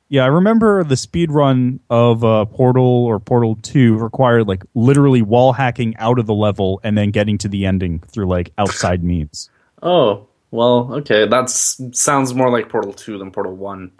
Yeah, 0.10 0.24
I 0.24 0.28
remember 0.28 0.84
the 0.84 0.98
speed 0.98 1.32
run 1.32 1.80
of 1.90 2.24
uh, 2.24 2.46
Portal 2.46 2.84
or 2.84 3.20
Portal 3.20 3.56
2 3.62 3.98
required 3.98 4.48
like 4.48 4.64
literally 4.74 5.22
wall 5.22 5.54
hacking 5.54 5.96
out 5.98 6.20
of 6.20 6.26
the 6.26 6.34
level 6.34 6.82
and 6.84 6.98
then 6.98 7.12
getting 7.12 7.38
to 7.40 7.48
the 7.48 7.66
ending 7.66 8.00
through 8.00 8.28
like 8.28 8.52
outside 8.58 9.04
means. 9.04 9.50
Oh 9.82 10.28
well, 10.50 10.92
okay. 10.96 11.28
That 11.28 11.50
sounds 11.50 12.34
more 12.34 12.50
like 12.50 12.70
Portal 12.70 12.94
Two 12.94 13.20
than 13.20 13.32
Portal 13.32 13.56
One. 13.56 13.92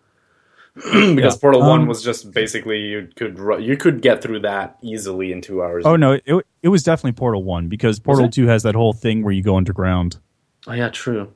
because 0.76 1.18
Yeah. 1.18 1.30
Portal 1.40 1.62
One 1.62 1.82
Um, 1.82 1.88
was 1.88 2.02
just 2.04 2.32
basically 2.32 2.80
you 2.80 3.08
could 3.16 3.38
you 3.62 3.78
could 3.78 4.02
get 4.02 4.22
through 4.24 4.40
that 4.40 4.78
easily 4.82 5.32
in 5.32 5.42
two 5.42 5.62
hours. 5.62 5.86
Oh 5.86 5.96
no, 5.96 6.14
it 6.14 6.46
it 6.64 6.70
was 6.70 6.82
definitely 6.84 7.12
Portal 7.12 7.44
1 7.44 7.68
because 7.68 8.00
Portal 8.00 8.28
2 8.30 8.48
has 8.48 8.64
that 8.64 8.74
whole 8.74 8.94
thing 8.94 9.24
where 9.24 9.34
you 9.34 9.44
go 9.44 9.56
underground. 9.56 10.18
Oh, 10.66 10.72
yeah, 10.74 10.90
true. 10.90 11.32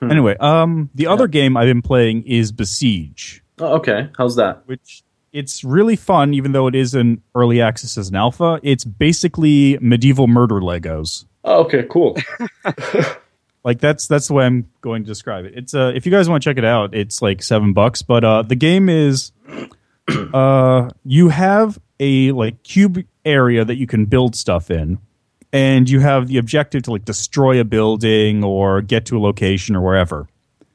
Anyway, 0.00 0.36
um 0.38 0.88
the 0.94 1.06
other 1.06 1.26
game 1.28 1.56
I've 1.56 1.66
been 1.66 1.82
playing 1.82 2.22
is 2.26 2.52
Besiege, 2.52 3.42
Oh, 3.58 3.74
okay. 3.76 4.08
How's 4.16 4.36
that? 4.36 4.62
which 4.66 5.02
it's 5.32 5.62
really 5.64 5.96
fun 5.96 6.32
even 6.32 6.52
though 6.52 6.66
it 6.66 6.74
is 6.74 6.94
an 6.94 7.20
early 7.34 7.60
access 7.60 7.98
as 7.98 8.08
an 8.08 8.14
alpha. 8.16 8.60
It's 8.62 8.84
basically 8.84 9.76
medieval 9.80 10.26
murder 10.26 10.56
Legos. 10.60 11.26
Oh, 11.44 11.64
okay, 11.64 11.84
cool. 11.90 12.16
Like 13.64 13.80
that's 13.80 14.06
that's 14.06 14.28
the 14.28 14.34
way 14.34 14.44
I'm 14.44 14.68
going 14.82 15.04
to 15.04 15.08
describe 15.08 15.46
it. 15.46 15.54
It's 15.56 15.74
uh 15.74 15.92
if 15.94 16.04
you 16.04 16.12
guys 16.12 16.28
want 16.28 16.42
to 16.42 16.50
check 16.50 16.58
it 16.58 16.64
out, 16.64 16.94
it's 16.94 17.22
like 17.22 17.42
seven 17.42 17.72
bucks. 17.72 18.02
But 18.02 18.22
uh 18.24 18.42
the 18.42 18.56
game 18.56 18.88
is 18.88 19.32
uh 20.34 20.90
you 21.04 21.30
have 21.30 21.78
a 22.00 22.32
like 22.32 22.62
cube 22.62 23.04
area 23.24 23.64
that 23.64 23.76
you 23.76 23.86
can 23.86 24.04
build 24.04 24.36
stuff 24.36 24.70
in, 24.70 24.98
and 25.52 25.88
you 25.88 26.00
have 26.00 26.28
the 26.28 26.36
objective 26.38 26.82
to 26.82 26.90
like 26.90 27.04
destroy 27.04 27.58
a 27.60 27.64
building 27.64 28.44
or 28.44 28.82
get 28.82 29.06
to 29.06 29.16
a 29.16 29.20
location 29.20 29.74
or 29.76 29.80
wherever. 29.80 30.28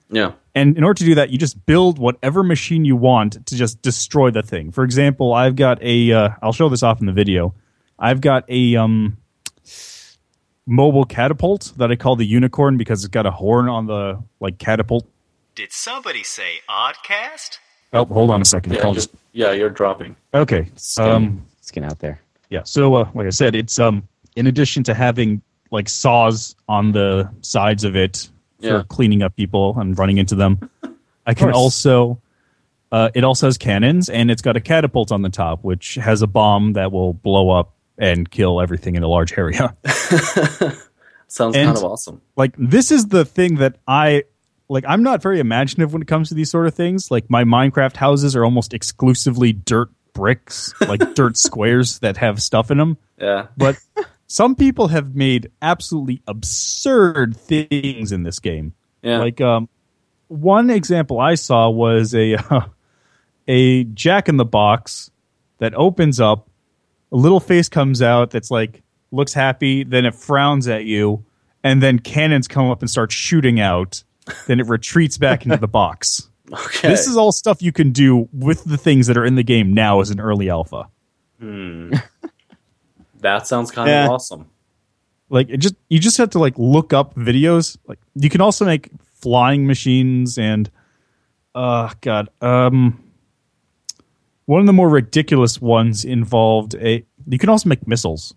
yeah. 0.10 0.32
And 0.56 0.76
in 0.78 0.84
order 0.84 0.98
to 0.98 1.06
do 1.06 1.16
that, 1.16 1.30
you 1.30 1.38
just 1.38 1.64
build 1.68 2.00
whatever 2.00 2.42
machine 2.44 2.84
you 2.84 2.96
want 2.96 3.46
to 3.46 3.56
just 3.56 3.82
destroy 3.84 4.32
the 4.32 4.42
thing. 4.42 4.72
For 4.72 4.84
example, 4.84 5.32
I've 5.32 5.56
got 5.56 5.82
a 5.84 6.12
uh, 6.12 6.30
I'll 6.42 6.54
show 6.54 6.70
this 6.70 6.82
off 6.82 7.00
in 7.00 7.06
the 7.06 7.14
video. 7.14 7.54
I've 8.00 8.20
got 8.20 8.46
a 8.50 8.76
um 8.76 9.18
mobile 10.70 11.03
catapult 11.05 11.74
that 11.78 11.91
I 11.91 11.95
call 11.95 12.15
the 12.15 12.26
unicorn 12.26 12.78
because 12.78 13.03
it's 13.03 13.11
got 13.11 13.26
a 13.26 13.32
horn 13.32 13.67
on 13.67 13.88
the 13.88 14.22
like 14.39 14.57
catapult. 14.59 15.05
Did 15.55 15.72
somebody 15.74 16.24
say 16.24 16.59
Oddcast? 16.70 17.57
Oh, 17.91 18.05
hold 18.05 18.30
on 18.32 18.41
a 18.41 18.45
second. 18.45 18.74
Yeah, 18.74 18.86
I'll 18.86 18.93
just, 18.93 19.11
just 19.11 19.24
yeah, 19.34 19.51
you're 19.51 19.70
dropping. 19.72 20.15
okay. 20.34 20.70
Skin, 20.76 21.05
Um, 21.09 21.45
skin 21.61 21.84
out 21.84 21.99
there. 21.99 22.22
yeah. 22.49 22.61
So, 22.63 22.93
uh, 22.95 23.09
like 23.15 23.26
I 23.28 23.32
said, 23.32 23.55
it's 23.55 23.80
um 23.80 24.07
in 24.36 24.47
addition 24.47 24.84
to 24.84 24.93
having 24.93 25.41
like 25.72 25.89
saws 25.89 26.55
on 26.67 26.91
the 26.91 27.30
sides 27.41 27.84
of 27.84 27.95
it 27.95 28.30
for 28.61 28.65
Yeah. 28.67 28.84
cleaning 28.89 29.22
up 29.24 29.36
people 29.36 29.76
and 29.80 29.97
running 29.97 30.17
into 30.17 30.36
them, 30.36 30.70
I 31.26 31.34
can 31.34 31.51
also. 31.51 32.22
Uh, 32.91 33.09
it 33.13 33.24
also 33.24 33.45
has 33.45 33.55
cannons, 33.55 34.09
and 34.09 34.32
it's 34.32 34.41
got 34.41 34.57
a 34.57 34.59
catapult 34.59 35.11
on 35.11 35.22
the 35.22 35.30
top, 35.30 35.63
which 35.63 35.93
has 35.95 36.24
a 36.24 36.28
bomb 36.28 36.74
that 36.74 36.91
will 36.91 37.13
blow 37.13 37.51
up 37.51 37.76
and 38.00 38.30
kill 38.32 38.60
everything 38.62 38.95
in 38.95 39.04
a 39.04 39.08
large 39.08 39.38
area. 39.38 39.76
Sounds 41.28 41.56
And- 41.56 41.68
kind 41.68 41.78
of 41.78 41.84
awesome. 41.84 42.22
like 42.36 42.56
this 42.58 42.91
is 42.91 43.08
the 43.10 43.24
thing 43.24 43.56
that 43.58 43.76
I 43.88 44.24
like 44.68 44.84
I'm 44.88 45.04
not 45.04 45.22
very 45.22 45.39
imaginative 45.39 45.93
when 45.93 46.02
it 46.02 46.08
comes 46.08 46.30
to 46.30 46.36
these 46.36 46.50
sort 46.50 46.66
of 46.66 46.74
things. 46.74 47.12
Like 47.12 47.30
my 47.30 47.43
Minecraft 47.43 47.95
houses 47.95 48.36
are 48.36 48.43
almost 48.43 48.74
exclusively 48.74 49.54
dirt 49.54 49.89
bricks, 50.14 50.74
like 50.82 51.14
dirt 51.16 51.38
squares 51.38 52.00
that 52.00 52.18
have 52.18 52.41
stuff 52.41 52.72
in 52.72 52.80
them. 52.80 52.97
Yeah. 53.20 53.47
But 53.58 53.78
some 54.26 54.56
people 54.56 54.88
have 54.88 55.16
made 55.16 55.52
absolutely 55.62 56.22
absurd 56.28 57.38
things 57.38 58.12
in 58.12 58.24
this 58.24 58.39
game. 58.39 58.74
Yeah. 59.04 59.20
Like 59.20 59.39
um 59.39 59.70
one 60.30 60.72
example 60.72 61.20
I 61.20 61.36
saw 61.36 61.70
was 61.70 62.16
a 62.16 62.36
uh, 62.36 62.62
a 63.47 63.84
jack 63.84 64.30
in 64.30 64.38
the 64.38 64.45
box 64.45 65.12
that 65.60 65.76
opens 65.76 66.20
up, 66.20 66.49
a 67.12 67.16
little 67.16 67.39
face 67.39 67.70
comes 67.70 68.01
out 68.01 68.32
that's 68.32 68.51
like 68.51 68.82
looks 69.12 69.34
happy, 69.34 69.84
then 69.84 70.05
it 70.05 70.14
frowns 70.16 70.68
at 70.68 70.86
you, 70.86 71.24
and 71.64 71.82
then 71.82 71.99
cannons 71.99 72.47
come 72.47 72.70
up 72.70 72.82
and 72.82 72.89
start 72.89 73.12
shooting 73.12 73.60
out. 73.60 74.03
Then 74.47 74.60
it 74.60 74.68
retreats 74.68 75.18
back 75.18 75.45
into 75.45 75.57
the 75.57 75.68
box. 75.80 76.30
okay. 76.51 76.88
This 76.89 77.07
is 77.07 77.18
all 77.18 77.32
stuff 77.32 77.62
you 77.62 77.72
can 77.72 77.91
do 77.91 78.30
with 78.32 78.64
the 78.66 78.78
things 78.78 79.07
that 79.07 79.18
are 79.18 79.26
in 79.26 79.36
the 79.36 79.43
game 79.43 79.74
now 79.74 80.01
as 80.01 80.10
an 80.12 80.20
early 80.20 80.49
alpha. 80.49 80.88
that 83.22 83.47
sounds 83.47 83.72
kind 83.72 83.89
Yeah. 83.89 84.05
of 84.05 84.12
awesome. 84.12 84.47
like 85.30 85.49
it 85.49 85.57
just 85.57 85.76
you 85.89 85.99
just 85.99 86.18
have 86.18 86.30
to 86.32 86.39
like 86.39 86.53
look 86.57 86.91
up 86.93 87.16
videos 87.16 87.78
like 87.88 87.99
you 88.16 88.30
can 88.30 88.41
also 88.41 88.66
make 88.66 88.89
flying 89.16 89.66
machines 89.68 90.38
and 90.38 90.70
uh 91.55 91.91
god 92.01 92.30
um 92.41 93.01
one 94.50 94.60
of 94.62 94.66
the 94.66 94.74
more 94.74 94.89
ridiculous 94.89 95.62
ones 95.62 96.04
involved 96.06 96.74
a 96.76 97.06
you 97.28 97.38
can 97.38 97.50
also 97.50 97.70
make 97.70 97.88
missiles 97.88 98.34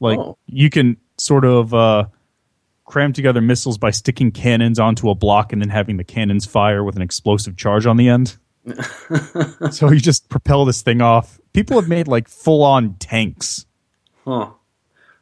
like 0.00 0.18
Oh. 0.18 0.38
you 0.46 0.70
can 0.70 0.96
sort 1.18 1.44
of 1.44 1.74
uh 1.74 2.04
cram 2.84 3.12
together 3.12 3.40
missiles 3.40 3.78
by 3.78 3.90
sticking 3.90 4.30
cannons 4.30 4.78
onto 4.78 5.10
a 5.10 5.14
block 5.14 5.52
and 5.52 5.60
then 5.60 5.68
having 5.70 5.96
the 5.96 6.04
cannons 6.04 6.46
fire 6.46 6.84
with 6.84 6.94
an 6.96 7.02
explosive 7.02 7.56
charge 7.56 7.84
on 7.86 7.96
the 7.96 8.08
end 8.08 8.36
so 9.72 9.90
you 9.90 9.98
just 10.00 10.28
propel 10.28 10.64
this 10.64 10.82
thing 10.82 11.00
off 11.00 11.40
people 11.52 11.78
have 11.80 11.88
made 11.88 12.06
like 12.08 12.28
full 12.28 12.62
on 12.62 12.94
tanks 12.98 13.66
Huh. 14.24 14.50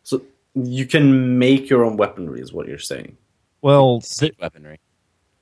So 0.03 0.23
you 0.55 0.85
can 0.85 1.39
make 1.39 1.71
your 1.71 1.85
own 1.85 1.97
weaponry, 1.97 2.41
is 2.41 2.53
what 2.53 2.67
you're 2.67 2.79
saying. 2.79 3.17
well 3.63 4.01
Siege 4.01 4.35
weaponry. 4.41 4.79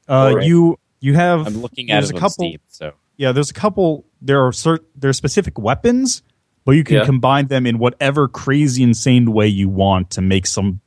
Uh, 0.09 0.13
Alright. 0.13 0.47
you 0.47 0.79
You 1.01 1.15
have 1.15 1.47
I'm 1.47 1.61
looking 1.63 1.91
at 1.91 2.05
it 2.05 2.11
a 2.11 2.13
couple. 2.15 2.45
Steam, 2.49 2.59
so 2.69 2.93
Yeah, 3.17 3.33
there's 3.33 3.51
a 3.51 3.55
couple. 3.55 4.05
There 4.25 4.45
are 4.45 4.51
cert, 4.51 4.79
there 4.97 5.11
are 5.11 5.14
specific 5.14 5.59
weapons, 5.59 6.22
but 6.64 6.72
you 6.72 6.83
can 6.85 6.97
Yeah. 6.97 7.05
combine 7.05 7.49
them 7.49 7.66
in 7.66 7.79
whatever 7.79 8.27
crazy, 8.27 8.83
insane 8.83 9.33
way 9.33 9.47
you 9.47 9.68
want 9.68 10.11
to 10.12 10.22
make 10.22 10.47
some 10.47 10.81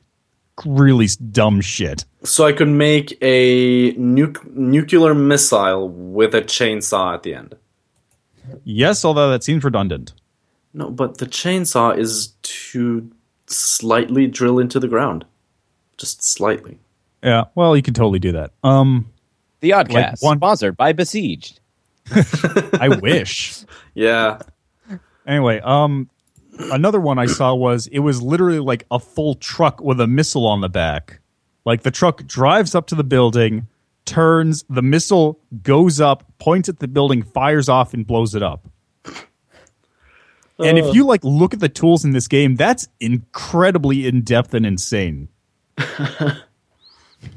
really 0.66 1.06
dumb 1.30 1.60
shit. 1.60 2.04
So 2.24 2.44
I 2.44 2.52
could 2.52 2.68
make 2.68 3.16
a 3.22 3.92
nuc- 3.94 4.44
nuclear 4.56 5.14
missile 5.14 5.88
with 5.88 6.34
a 6.34 6.42
chainsaw 6.42 7.14
at 7.14 7.22
the 7.22 7.34
end. 7.34 7.54
Yes, 8.64 9.04
although 9.04 9.30
that 9.30 9.44
seems 9.44 9.62
redundant. 9.62 10.14
No, 10.74 10.90
but 10.90 11.18
the 11.18 11.26
chainsaw 11.26 11.96
is 11.96 12.34
to 12.42 13.08
slightly 13.46 14.26
drill 14.26 14.58
into 14.58 14.80
the 14.80 14.88
ground. 14.88 15.24
Just 15.96 16.22
slightly. 16.22 16.78
Yeah, 17.22 17.44
well, 17.54 17.76
you 17.76 17.82
can 17.82 17.94
totally 17.94 18.18
do 18.18 18.32
that. 18.32 18.52
Um, 18.64 19.06
the 19.60 19.70
Oddcast, 19.70 19.92
Like 19.92 20.22
one- 20.22 20.38
sponsored 20.38 20.76
by 20.76 20.92
Besieged. 20.92 21.60
I 22.80 22.98
wish. 23.00 23.64
Yeah. 23.94 24.38
Anyway, 25.26 25.60
um, 25.60 26.08
another 26.72 27.00
one 27.00 27.18
I 27.18 27.26
saw 27.26 27.54
was 27.54 27.86
it 27.88 28.00
was 28.00 28.22
literally 28.22 28.60
like 28.60 28.84
a 28.90 28.98
full 28.98 29.34
truck 29.34 29.80
with 29.80 30.00
a 30.00 30.06
missile 30.06 30.46
on 30.46 30.60
the 30.60 30.68
back. 30.68 31.20
Like 31.64 31.82
the 31.82 31.90
truck 31.90 32.26
drives 32.26 32.74
up 32.74 32.86
to 32.88 32.94
the 32.94 33.04
building, 33.04 33.66
turns, 34.04 34.64
the 34.70 34.82
missile 34.82 35.38
goes 35.62 36.00
up, 36.00 36.24
points 36.38 36.68
at 36.68 36.78
the 36.78 36.88
building, 36.88 37.22
fires 37.22 37.68
off, 37.68 37.92
and 37.92 38.06
blows 38.06 38.34
it 38.34 38.42
up. 38.42 38.66
And 40.60 40.76
if 40.76 40.94
you 40.94 41.04
like 41.06 41.22
look 41.22 41.54
at 41.54 41.60
the 41.60 41.68
tools 41.68 42.04
in 42.04 42.10
this 42.12 42.26
game, 42.26 42.56
that's 42.56 42.88
incredibly 42.98 44.06
in 44.06 44.22
depth 44.22 44.54
and 44.54 44.66
insane. 44.66 45.28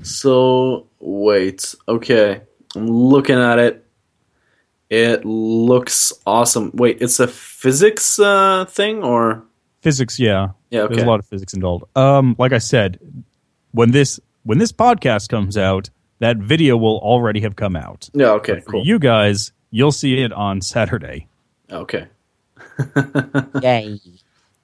So 0.03 0.87
wait, 0.99 1.75
okay. 1.87 2.41
I'm 2.75 2.87
looking 2.87 3.37
at 3.37 3.59
it. 3.59 3.85
It 4.91 5.23
looks 5.23 6.11
awesome. 6.27 6.69
Wait, 6.73 6.97
it's 7.01 7.19
a 7.21 7.27
physics 7.27 8.19
uh, 8.19 8.65
thing 8.65 9.03
or 9.03 9.41
Physics, 9.81 10.19
yeah, 10.19 10.49
yeah? 10.69 10.85
there's 10.85 11.01
a 11.01 11.05
lot 11.05 11.19
of 11.19 11.25
physics 11.25 11.53
involved. 11.55 11.85
Um, 11.97 12.35
like 12.37 12.51
I 12.51 12.59
said, 12.59 12.99
when 13.71 13.89
this 13.91 14.19
when 14.43 14.57
this 14.59 14.71
podcast 14.71 15.29
comes 15.29 15.57
out, 15.57 15.89
that 16.19 16.37
video 16.37 16.77
will 16.77 16.99
already 16.99 17.39
have 17.41 17.55
come 17.55 17.75
out. 17.75 18.09
yeah. 18.13 18.31
Okay. 18.33 18.59
For 18.59 18.71
Cool. 18.73 18.85
you 18.85 18.99
guys, 18.99 19.53
you'll 19.71 19.91
see 19.93 20.21
it 20.21 20.31
on 20.33 20.61
Saturday. 20.61 21.27
Okay. 21.71 22.05
Yay! 23.63 23.99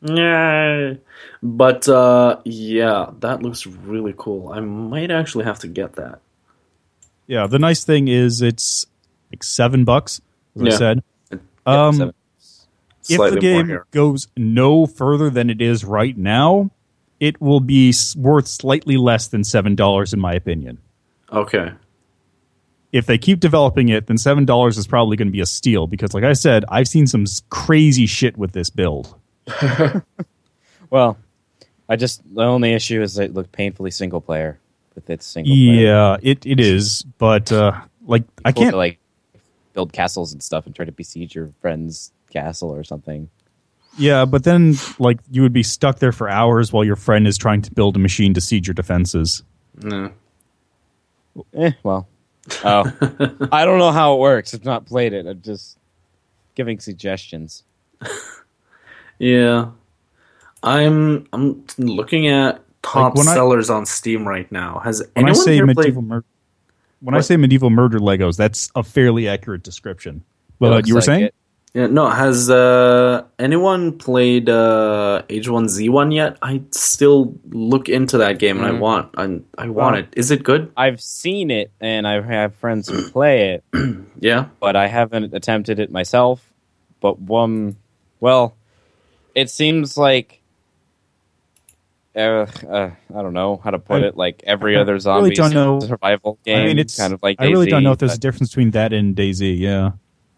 Yay. 0.04 1.00
But 1.42 1.88
uh, 1.90 2.42
yeah, 2.46 3.12
that 3.22 3.42
looks 3.42 3.66
really 3.66 4.14
cool. 4.18 4.50
I 4.52 4.60
might 4.60 5.10
actually 5.10 5.46
have 5.46 5.60
to 5.60 5.68
get 5.68 5.94
that. 5.94 6.20
Yeah, 7.28 7.48
the 7.48 7.60
nice 7.60 7.84
thing 7.84 8.08
is 8.08 8.42
it's 8.42 8.86
like 9.32 9.44
seven 9.44 9.84
bucks, 9.84 10.22
as 10.56 10.62
I 10.62 10.66
Yeah. 10.66 10.78
said. 10.78 11.04
Um, 11.66 12.12
if 13.10 13.18
the 13.34 13.40
game 13.40 13.80
goes 13.92 14.28
no 14.38 14.86
further 14.86 15.30
than 15.30 15.50
it 15.50 15.62
is 15.62 15.84
right 15.86 16.18
now, 16.18 16.72
it 17.20 17.42
will 17.42 17.60
be 17.60 17.94
worth 18.16 18.48
slightly 18.48 18.98
less 18.98 19.28
than 19.28 19.44
seven 19.44 19.76
dollars, 19.76 20.14
in 20.14 20.20
my 20.20 20.34
opinion. 20.34 20.78
Okay. 21.32 21.72
If 22.94 23.06
they 23.06 23.18
keep 23.18 23.40
developing 23.42 23.90
it, 23.90 24.08
then 24.08 24.18
seven 24.18 24.46
dollars 24.46 24.78
is 24.78 24.88
probably 24.88 25.18
going 25.18 25.28
to 25.28 25.32
be 25.32 25.42
a 25.42 25.46
steal 25.46 25.88
because, 25.88 26.14
like 26.14 26.24
I 26.24 26.34
said, 26.34 26.64
I've 26.70 26.88
seen 26.88 27.06
some 27.06 27.26
crazy 27.50 28.06
shit 28.06 28.38
with 28.38 28.54
this 28.54 28.70
build. 28.70 29.14
Well, 30.90 31.18
I 31.90 31.98
just 31.98 32.22
the 32.34 32.44
only 32.44 32.72
issue 32.74 33.02
is 33.02 33.18
it 33.20 33.34
looked 33.34 33.52
painfully 33.52 33.92
single 33.92 34.22
player 34.22 34.58
with 34.96 35.10
its 35.10 35.26
single 35.26 35.54
player. 35.54 35.86
Yeah, 35.86 36.18
it, 36.22 36.46
it 36.46 36.60
is, 36.62 37.04
but 37.18 37.52
uh, 37.52 37.74
like 38.06 38.24
I 38.46 38.54
can't 38.54 38.76
like 38.76 39.00
build 39.78 39.94
castles 39.94 40.34
and 40.34 40.42
stuff 40.42 40.66
and 40.66 40.76
try 40.76 40.84
to 40.86 40.92
besiege 40.92 41.36
your 41.36 41.52
friend's 41.62 42.12
castle 42.34 42.74
or 42.74 42.84
something. 42.84 43.30
Yeah, 43.96 44.26
but 44.26 44.44
then 44.44 44.74
like 44.98 45.20
you 45.30 45.44
would 45.44 45.54
be 45.54 45.62
stuck 45.62 46.00
there 46.00 46.12
for 46.12 46.28
hours 46.28 46.74
while 46.74 46.84
your 46.84 46.96
friend 46.96 47.28
is 47.28 47.38
trying 47.38 47.62
to 47.62 47.72
build 47.72 47.96
a 47.96 48.00
machine 48.00 48.34
to 48.34 48.42
siege 48.42 48.66
your 48.68 48.74
defenses. 48.74 49.44
No. 49.84 50.12
Eh, 51.54 51.72
well, 51.84 52.08
oh, 52.66 52.92
I 53.52 53.66
don't 53.66 53.78
know 53.78 53.92
how 53.92 54.16
it 54.16 54.20
works. 54.20 54.56
I've 54.56 54.66
not 54.66 54.88
played 54.88 55.14
it. 55.14 55.28
I'm 55.28 55.42
just 55.44 55.78
giving 56.56 56.80
suggestions. 56.80 57.64
Yeah. 59.20 59.72
I'm 60.62 61.28
I'm 61.34 61.66
looking 61.80 62.28
at 62.28 62.62
top 62.84 63.16
when 63.16 63.28
I- 63.28 63.34
sellers 63.34 63.72
on 63.72 63.88
Steam 63.88 64.28
right 64.28 64.52
now. 64.52 64.78
Has 64.84 65.00
When 65.00 65.26
anyone 65.26 65.32
I 65.42 65.44
say 65.44 65.54
here 65.56 65.66
medieval 65.66 66.04
played? 66.04 66.08
mur- 66.08 66.24
when 67.02 67.16
I 67.16 67.22
say 67.22 67.38
medieval 67.38 67.70
murder 67.70 68.00
Legos, 68.00 68.38
that's 68.38 68.70
a 68.76 68.84
fairly 68.84 69.28
accurate 69.28 69.64
description. 69.64 70.24
Well, 70.60 70.72
Looks 70.72 70.88
you 70.88 70.96
were 70.96 71.00
like 71.02 71.06
saying? 71.06 71.24
it. 71.26 71.36
Yeah, 71.74 71.88
no. 71.88 72.10
Has 72.10 72.50
uh, 72.50 73.24
anyone 73.38 73.98
played 74.00 74.50
uh, 74.50 75.22
H1Z1 75.30 76.14
yet? 76.16 76.38
I 76.42 76.64
still 76.72 77.36
look 77.50 77.88
into 77.88 78.18
that 78.18 78.40
game 78.40 78.58
and 78.58 78.66
I 78.66 78.72
Mhm. 78.72 78.80
want 78.80 79.10
I, 79.18 79.24
I 79.58 79.68
want 79.70 79.76
Well- 79.76 79.96
it. 79.96 80.08
Is 80.16 80.32
it 80.32 80.44
good? 80.44 80.72
I've 80.76 81.00
seen 81.02 81.52
it 81.52 81.72
and 81.80 82.08
I 82.08 82.20
have 82.22 82.56
friends 82.56 82.88
who 82.90 83.08
play 83.12 83.52
it, 83.52 83.64
Yeah. 84.20 84.46
but 84.60 84.76
I 84.76 84.88
haven't 84.88 85.34
attempted 85.36 85.80
it 85.80 85.92
myself. 85.92 86.52
But 87.00 87.20
one, 87.20 87.76
well, 88.20 88.56
it 89.36 89.50
seems 89.52 89.98
like. 89.98 90.42
Uh, 92.18 92.48
uh, 92.68 92.90
I 93.16 93.22
don't 93.22 93.34
know 93.34 93.62
how 93.64 93.70
to 93.70 93.80
put 93.80 94.04
I- 94.04 94.08
it. 94.08 94.18
Like 94.18 94.44
every 94.46 94.76
I 94.76 94.82
other 94.82 94.94
really 94.94 95.00
zombie 95.02 95.36
don't 95.36 95.54
know. 95.54 95.80
survival 95.80 96.40
game, 96.44 96.64
I 96.64 96.66
mean, 96.66 96.80
it's 96.80 96.98
kind 96.98 97.14
of 97.14 97.22
like 97.22 97.36
I 97.40 97.46
really 97.46 97.68
don't 97.70 97.84
know 97.84 97.92
if 97.92 98.00
there's 98.00 98.16
a 98.16 98.20
difference 98.20 98.50
between 98.50 98.72
that 98.72 98.92
and 98.92 99.16
DayZ. 99.16 99.60
Yeah, 99.60 99.92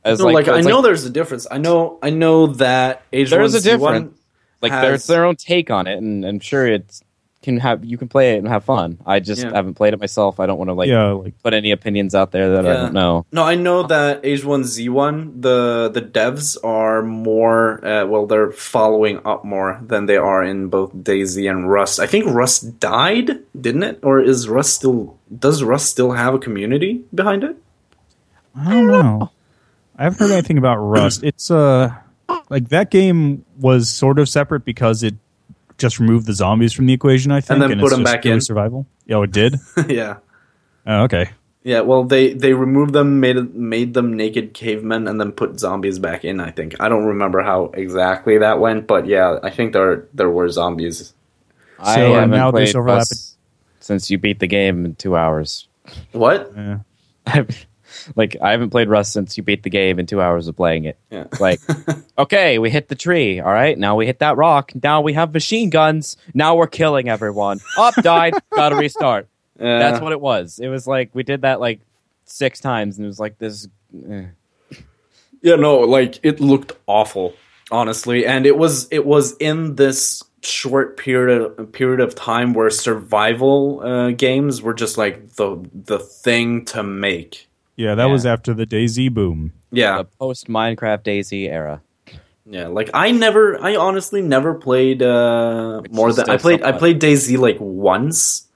as 0.04 0.20
No, 0.20 0.26
like, 0.26 0.48
I 0.50 0.58
it's 0.60 0.68
know 0.68 0.82
there's 0.82 1.06
a 1.06 1.10
difference. 1.10 1.48
I 1.50 1.58
know 1.58 1.98
I 2.04 2.10
know 2.10 2.48
that 2.48 3.04
H1Z1 3.14 3.30
There's 3.30 3.54
a 3.56 3.62
difference. 3.62 4.20
like 4.62 4.72
has- 4.74 4.82
there's 4.84 5.08
their 5.08 5.26
own 5.26 5.38
take 5.38 5.72
on 5.72 5.88
it, 5.88 5.98
and 6.00 6.26
I'm 6.26 6.40
sure 6.42 6.68
it's 6.68 7.02
can 7.42 7.58
have 7.58 7.86
you 7.86 7.98
can 7.98 8.10
play 8.10 8.36
it 8.36 8.40
and 8.40 8.48
have 8.50 8.66
fun. 8.66 8.98
I 9.06 9.22
just 9.22 9.42
Yeah. 9.44 9.52
haven't 9.54 9.76
played 9.76 9.94
it 9.94 10.00
myself. 10.00 10.40
I 10.42 10.46
don't 10.46 10.58
want 10.58 10.70
to 10.70 10.74
like 10.74 10.90
yeah, 10.90 11.12
like 11.12 11.42
put 11.42 11.54
any 11.54 11.72
opinions 11.72 12.14
out 12.14 12.32
there 12.32 12.52
that 12.52 12.68
I 12.68 12.74
don't 12.74 12.94
know. 12.94 13.26
No, 13.32 13.44
I 13.44 13.56
know 13.56 13.84
that 13.84 14.22
H1Z1 14.24 15.42
the 15.42 15.90
the 15.94 16.02
devs 16.02 16.58
are 16.64 17.02
more 17.02 17.84
uh, 17.86 18.06
well 18.06 18.26
they're 18.26 18.52
following 18.52 19.22
up 19.26 19.46
more 19.46 19.80
than 19.82 20.06
they 20.06 20.18
are 20.18 20.44
in 20.44 20.68
both 20.68 20.94
DayZ 20.94 21.50
and 21.50 21.72
Rust. 21.72 22.00
I 22.00 22.08
think 22.08 22.26
Rust 22.28 22.80
died, 22.80 23.40
didn't 23.60 23.84
it? 23.84 24.00
Or 24.04 24.20
is 24.20 24.50
Rust 24.50 24.74
still 24.76 25.18
does 25.38 25.64
Rust 25.64 25.88
still 25.88 26.12
have 26.12 26.34
a 26.34 26.40
community 26.40 27.04
behind 27.16 27.44
it? 27.44 27.56
I 28.56 28.74
don't 28.74 28.88
know. 28.88 29.32
I 29.98 30.04
haven't 30.04 30.20
heard 30.20 30.32
anything 30.32 30.58
about 30.58 30.78
Rust. 30.78 31.24
It's 31.24 31.50
uh 31.50 31.94
like 32.50 32.70
that 32.70 32.92
game 32.92 33.46
was 33.60 33.90
sort 33.90 34.20
of 34.20 34.28
separate 34.28 34.66
because 34.66 35.04
it 35.04 35.16
just 35.80 36.00
removed 36.00 36.26
the 36.28 36.34
zombies 36.34 36.74
from 36.74 36.86
the 36.86 36.94
equation. 36.94 37.32
I 37.32 37.42
think, 37.42 37.52
and 37.52 37.62
then 37.62 37.72
and 37.72 37.82
put 37.82 37.88
it's 37.88 37.96
them 37.96 38.04
back 38.04 38.26
in. 38.26 38.40
Survival. 38.42 38.86
Yeah, 39.06 39.24
it 39.24 39.32
did. 39.32 39.56
yeah. 39.88 40.18
oh, 40.86 41.04
okay. 41.04 41.30
Yeah, 41.64 41.82
well 41.82 42.04
they 42.06 42.34
they 42.34 42.54
removed 42.54 42.94
them, 42.94 43.20
made 43.20 43.36
it, 43.38 43.54
made 43.54 43.94
them 43.94 44.16
naked 44.16 44.54
cavemen 44.54 45.08
and 45.08 45.20
then 45.20 45.32
put 45.34 45.60
zombies 45.60 46.00
back 46.00 46.24
in, 46.24 46.40
I 46.40 46.52
think. 46.52 46.76
I 46.80 46.88
don't 46.88 47.06
remember 47.06 47.42
how 47.42 47.66
exactly 47.74 48.38
that 48.38 48.60
went, 48.60 48.88
but 48.88 49.08
yeah, 49.08 49.40
I 49.44 49.50
think 49.50 49.74
there 49.74 50.08
there 50.14 50.30
were 50.30 50.48
zombies. 50.50 51.14
I 51.80 51.96
So, 51.96 52.14
haven't 52.14 52.30
now 52.32 52.52
there's 52.52 52.72
played 52.74 52.80
overlap- 52.80 53.08
since 53.82 54.10
you 54.10 54.18
beat 54.18 54.40
the 54.40 54.48
game 54.48 54.86
in 54.86 54.96
two 54.96 55.16
hours. 55.18 55.68
What? 56.12 56.52
Yeah. 56.56 56.80
I've, 57.26 57.66
like 58.16 58.36
I 58.41 58.51
haven't 58.51 58.70
played 58.70 58.89
Rust 58.89 59.14
since 59.14 59.38
you 59.38 59.43
beat 59.43 59.64
the 59.64 59.70
game 59.70 59.99
in 59.99 60.05
two 60.05 60.22
hours 60.22 60.47
of 60.47 60.55
playing 60.55 60.86
it. 60.86 60.97
Yeah. 61.10 61.26
Like, 61.39 61.60
okay, 62.18 62.60
we 62.60 62.70
hit 62.70 62.88
the 62.89 62.95
tree. 62.95 63.39
All 63.39 63.51
right, 63.51 63.78
now 63.78 63.95
we 63.95 64.05
hit 64.05 64.20
that 64.20 64.36
rock. 64.38 64.72
Now 64.82 65.01
we 65.01 65.14
have 65.14 65.34
machine 65.34 65.70
guns. 65.70 66.18
Now 66.34 66.55
we're 66.55 66.68
killing 66.68 67.07
everyone. 67.10 67.60
Up, 67.78 67.95
died. 67.95 68.34
Got 68.53 68.70
to 68.70 68.76
restart. 68.76 69.28
Yeah. 69.60 69.80
That's 69.80 70.01
what 70.01 70.12
it 70.12 70.20
was. 70.22 70.60
It 70.60 70.68
was 70.68 70.86
like 70.88 71.12
we 71.14 71.24
did 71.24 71.41
that 71.41 71.60
like 71.60 71.82
six 72.26 72.60
times, 72.60 72.97
and 72.97 73.05
it 73.05 73.07
was 73.07 73.20
like 73.20 73.38
this. 73.38 73.68
eh. 74.10 74.26
Yeah, 75.41 75.55
no, 75.55 75.80
like 75.80 76.20
it 76.24 76.39
looked 76.41 76.74
awful, 76.88 77.34
honestly, 77.72 78.26
and 78.26 78.45
it 78.45 78.57
was 78.57 78.88
it 78.91 79.05
was 79.05 79.38
in 79.38 79.76
this 79.76 80.24
short 80.41 80.95
period 80.97 81.41
of, 81.41 81.72
period 81.72 81.99
of 81.99 82.16
time 82.16 82.53
where 82.53 82.70
survival 82.70 83.82
uh, 83.84 84.12
games 84.12 84.62
were 84.62 84.74
just 84.74 84.97
like 84.97 85.34
the 85.36 85.66
the 85.74 85.99
thing 85.99 86.66
to 86.66 86.84
make. 86.84 87.49
Yeah, 87.80 87.96
that 87.96 88.08
Yeah. 88.08 88.12
was 88.12 88.26
after 88.26 88.54
the 88.54 88.66
DayZ 88.66 89.14
boom. 89.14 89.54
Yeah, 89.72 90.00
The 90.00 90.04
post 90.20 90.48
Minecraft 90.48 91.02
DayZ 91.04 91.48
era. 91.50 91.82
yeah. 92.46 92.68
Like 92.68 92.90
I 92.94 93.12
never, 93.12 93.58
I 93.64 93.78
honestly 93.78 94.22
never 94.22 94.54
played 94.54 95.02
uh, 95.02 95.80
Which 95.82 95.92
more 95.94 96.12
than 96.12 96.30
I 96.30 96.36
still 96.36 96.40
played. 96.58 96.62
I 96.64 96.74
played 96.74 97.00
DayZ 97.00 97.38
like 97.38 97.56
once 97.62 98.48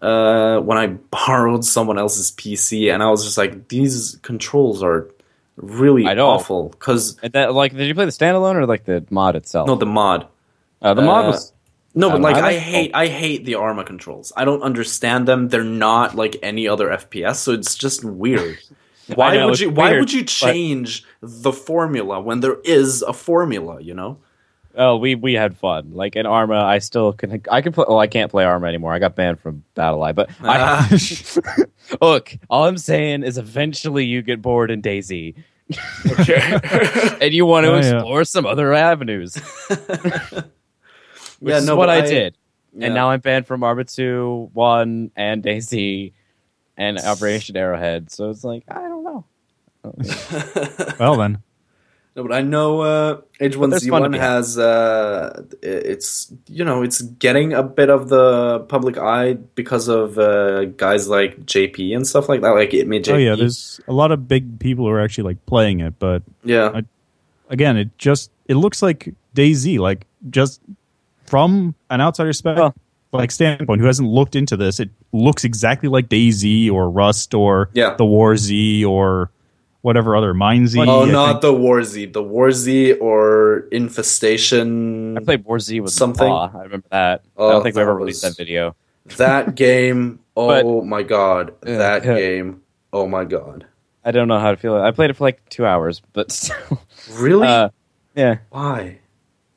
uh, 0.00 0.60
when 0.60 0.78
I 0.78 0.86
borrowed 1.10 1.64
someone 1.64 1.98
else's 1.98 2.30
PC, 2.30 2.92
and 2.94 3.02
I 3.02 3.10
was 3.10 3.24
just 3.24 3.36
like, 3.36 3.66
these 3.68 4.18
controls 4.22 4.80
are 4.82 5.08
really 5.56 6.06
I 6.06 6.14
know. 6.14 6.28
awful 6.28 6.68
because 6.68 7.16
that 7.16 7.52
like, 7.54 7.72
did 7.74 7.88
you 7.88 7.94
play 7.94 8.04
the 8.04 8.10
standalone 8.12 8.54
or 8.54 8.66
like 8.66 8.84
the 8.84 9.04
mod 9.10 9.34
itself? 9.34 9.66
no, 9.66 9.74
the 9.74 9.86
mod. 9.86 10.28
uh, 10.82 10.94
the 10.94 11.02
mod 11.02 11.24
uh, 11.24 11.28
was 11.28 11.52
No, 11.98 12.10
but 12.10 12.16
Um, 12.16 12.22
like 12.22 12.36
I 12.36 12.38
I, 12.38 12.42
like- 12.42 12.58
hate 12.58 12.90
I 12.94 13.06
hate 13.08 13.44
the 13.46 13.54
Arma 13.56 13.82
controls. 13.82 14.32
I 14.36 14.44
don't 14.44 14.62
understand 14.62 15.26
them. 15.26 15.48
They're 15.48 15.64
not 15.64 16.14
like 16.14 16.36
any 16.42 16.68
other 16.68 16.88
FPS, 16.88 17.36
so 17.36 17.52
it's 17.52 17.74
just 17.74 18.04
weird. 18.04 18.58
Why 19.14 19.36
know, 19.36 19.46
would 19.46 19.52
it's 19.52 19.60
you 19.62 19.70
why 19.70 19.90
weird, 19.90 20.00
would 20.00 20.12
you 20.12 20.22
but- 20.22 20.28
change 20.28 21.04
the 21.22 21.52
formula 21.52 22.20
when 22.20 22.40
there 22.40 22.56
is 22.64 23.02
a 23.02 23.12
formula, 23.12 23.80
you 23.80 23.94
know? 23.94 24.18
Oh, 24.78 24.96
we 24.98 25.14
we 25.14 25.32
had 25.32 25.56
fun. 25.56 25.92
Like 25.94 26.16
in 26.16 26.26
Arma, 26.26 26.58
I 26.62 26.80
still 26.80 27.12
can. 27.14 27.40
I 27.50 27.62
can 27.62 27.72
play. 27.72 27.86
Well, 27.88 27.98
I 27.98 28.08
can't 28.08 28.30
play 28.30 28.44
Arma 28.44 28.66
anymore. 28.66 28.92
I 28.92 28.98
got 28.98 29.14
banned 29.16 29.40
from 29.40 29.64
BattlEye. 29.74 30.14
But 30.14 30.28
Ah. 30.44 30.86
I, 30.90 31.64
look, 32.04 32.36
all 32.50 32.64
I'm 32.64 32.76
saying 32.76 33.22
is, 33.22 33.38
eventually 33.38 34.04
you 34.04 34.20
get 34.20 34.42
bored 34.42 34.70
in 34.70 34.82
DayZ, 34.82 35.34
and 37.22 37.32
you 37.32 37.46
want 37.46 37.64
to 37.64 37.72
Oh, 37.72 37.76
yeah. 37.78 37.94
explore 37.94 38.24
some 38.24 38.44
other 38.44 38.74
avenues. 38.74 39.38
Which 41.40 41.52
Yeah, 41.52 41.58
is 41.58 41.66
no, 41.66 41.76
what 41.76 41.90
I, 41.90 41.98
I- 41.98 42.00
did. 42.02 42.36
Yeah. 42.78 42.86
And 42.86 42.94
now 42.94 43.08
I'm 43.10 43.20
banned 43.20 43.46
from 43.46 43.62
Arma 43.62 43.84
2, 43.84 44.50
1, 44.52 45.10
and 45.16 45.42
DayZ, 45.42 46.12
and 46.76 46.98
Operation 47.04 47.56
Arrowhead. 47.56 48.10
So 48.10 48.28
it's 48.28 48.44
like, 48.44 48.64
I 48.68 48.74
don't 48.74 49.02
know. 49.02 49.24
Well 50.98 51.16
then, 51.16 51.38
No, 52.16 52.22
but 52.22 52.32
I 52.32 52.42
know 52.42 52.80
uh, 52.80 53.20
there's 53.38 53.54
H1Z1 53.56 54.12
be 54.12 54.18
has 54.18 54.58
uh, 54.58 55.42
it's 55.62 56.32
you 56.48 56.64
know 56.64 56.82
it's 56.82 57.02
getting 57.02 57.52
a 57.52 57.62
bit 57.62 57.88
of 57.90 58.08
the 58.08 58.60
public 58.68 58.98
eye 58.98 59.34
because 59.54 59.88
of 59.88 60.18
uh, 60.18 60.64
guys 60.76 61.08
like 61.08 61.44
JP 61.46 61.94
and 61.94 62.06
stuff 62.06 62.28
like 62.28 62.40
that, 62.40 62.50
like 62.50 62.74
it 62.74 62.88
made 62.88 63.04
JP. 63.04 63.12
oh 63.14 63.16
yeah, 63.18 63.34
there's 63.36 63.80
a 63.86 63.92
lot 63.92 64.12
of 64.12 64.26
big 64.28 64.58
people 64.58 64.84
who 64.86 64.90
are 64.90 65.00
actually 65.00 65.24
like 65.24 65.46
playing 65.46 65.80
it, 65.80 65.98
but 65.98 66.22
yeah, 66.42 66.70
I- 66.74 66.84
again, 67.48 67.76
it 67.76 67.96
just 67.98 68.30
it 68.46 68.54
looks 68.56 68.82
like 68.82 69.14
DayZ, 69.34 69.78
like 69.78 70.06
just 70.30 70.60
from 71.28 71.74
an 71.90 72.00
outsider 72.00 72.32
spec 72.32 72.56
Well- 72.56 72.74
like 73.12 73.30
standpoint 73.30 73.80
who 73.80 73.86
hasn't 73.86 74.08
looked 74.08 74.36
into 74.36 74.56
this, 74.56 74.78
it 74.80 74.90
looks 75.12 75.44
exactly 75.44 75.88
like 75.88 76.08
DayZ 76.08 76.70
or 76.70 76.90
Rust 76.90 77.32
or 77.34 77.70
Yeah. 77.72 77.94
the 77.96 78.04
War 78.04 78.36
Z 78.36 78.84
or 78.84 79.30
whatever 79.80 80.16
other 80.16 80.34
MineZ. 80.34 80.86
oh, 80.86 81.04
I 81.06 81.10
not 81.10 81.28
think. 81.34 81.42
the 81.42 81.52
War 81.54 81.82
Z, 81.82 82.06
the 82.06 82.22
War 82.22 82.50
Z 82.50 82.92
or 82.94 83.68
Infestation. 83.70 85.16
I 85.16 85.20
played 85.20 85.44
War 85.44 85.58
Z 85.58 85.80
with 85.80 85.92
Something. 85.92 86.28
Paw. 86.28 86.50
I 86.54 86.62
remember 86.64 86.86
that. 86.90 87.22
I 87.38 87.40
Oh, 87.40 87.52
don't 87.52 87.62
think 87.62 87.74
we 87.76 87.80
that 87.80 87.82
ever 87.82 87.94
released 87.94 88.22
that 88.22 88.36
video. 88.36 88.74
that 89.16 89.54
game. 89.54 90.18
Oh 90.36 90.82
my 90.82 91.02
god, 91.02 91.52
Yeah. 91.66 91.78
that 91.78 92.04
Yeah. 92.04 92.14
game. 92.16 92.60
Oh 92.92 93.06
my 93.06 93.24
god, 93.24 93.64
I 94.04 94.10
don't 94.10 94.28
know 94.28 94.38
how 94.38 94.50
to 94.50 94.56
feel. 94.56 94.74
I 94.76 94.90
played 94.90 95.10
it 95.10 95.16
for 95.16 95.24
like 95.24 95.40
two 95.48 95.64
hours, 95.64 96.02
but 96.12 96.30
still. 96.32 96.80
really? 97.14 97.46
Uh, 97.48 97.68
yeah. 98.14 98.38
Why? 98.50 98.98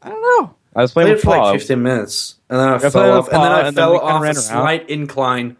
I 0.01 0.09
don't 0.09 0.21
know. 0.21 0.55
I 0.79 0.81
was 0.83 0.91
I 0.91 0.93
played 0.93 1.03
playing 1.03 1.17
it 1.17 1.21
for 1.21 1.27
Paw. 1.27 1.49
like 1.51 1.59
15 1.59 1.83
minutes, 1.83 2.35
and 2.49 2.59
then 2.59 2.67
I, 2.67 2.75
I 2.75 2.77
played 2.79 2.91
fell 2.93 3.17
with 3.17 3.27
off, 3.27 3.33
and 3.33 3.43
then 3.43 3.51
I 3.51 3.67
and 3.67 3.75
fell 3.75 3.91
we 3.93 3.99
kinda 3.99 4.13
off 4.13 4.21
ran 4.21 4.35
a 4.35 4.39
around. 4.39 4.43
slight 4.43 4.89
incline, 4.89 5.57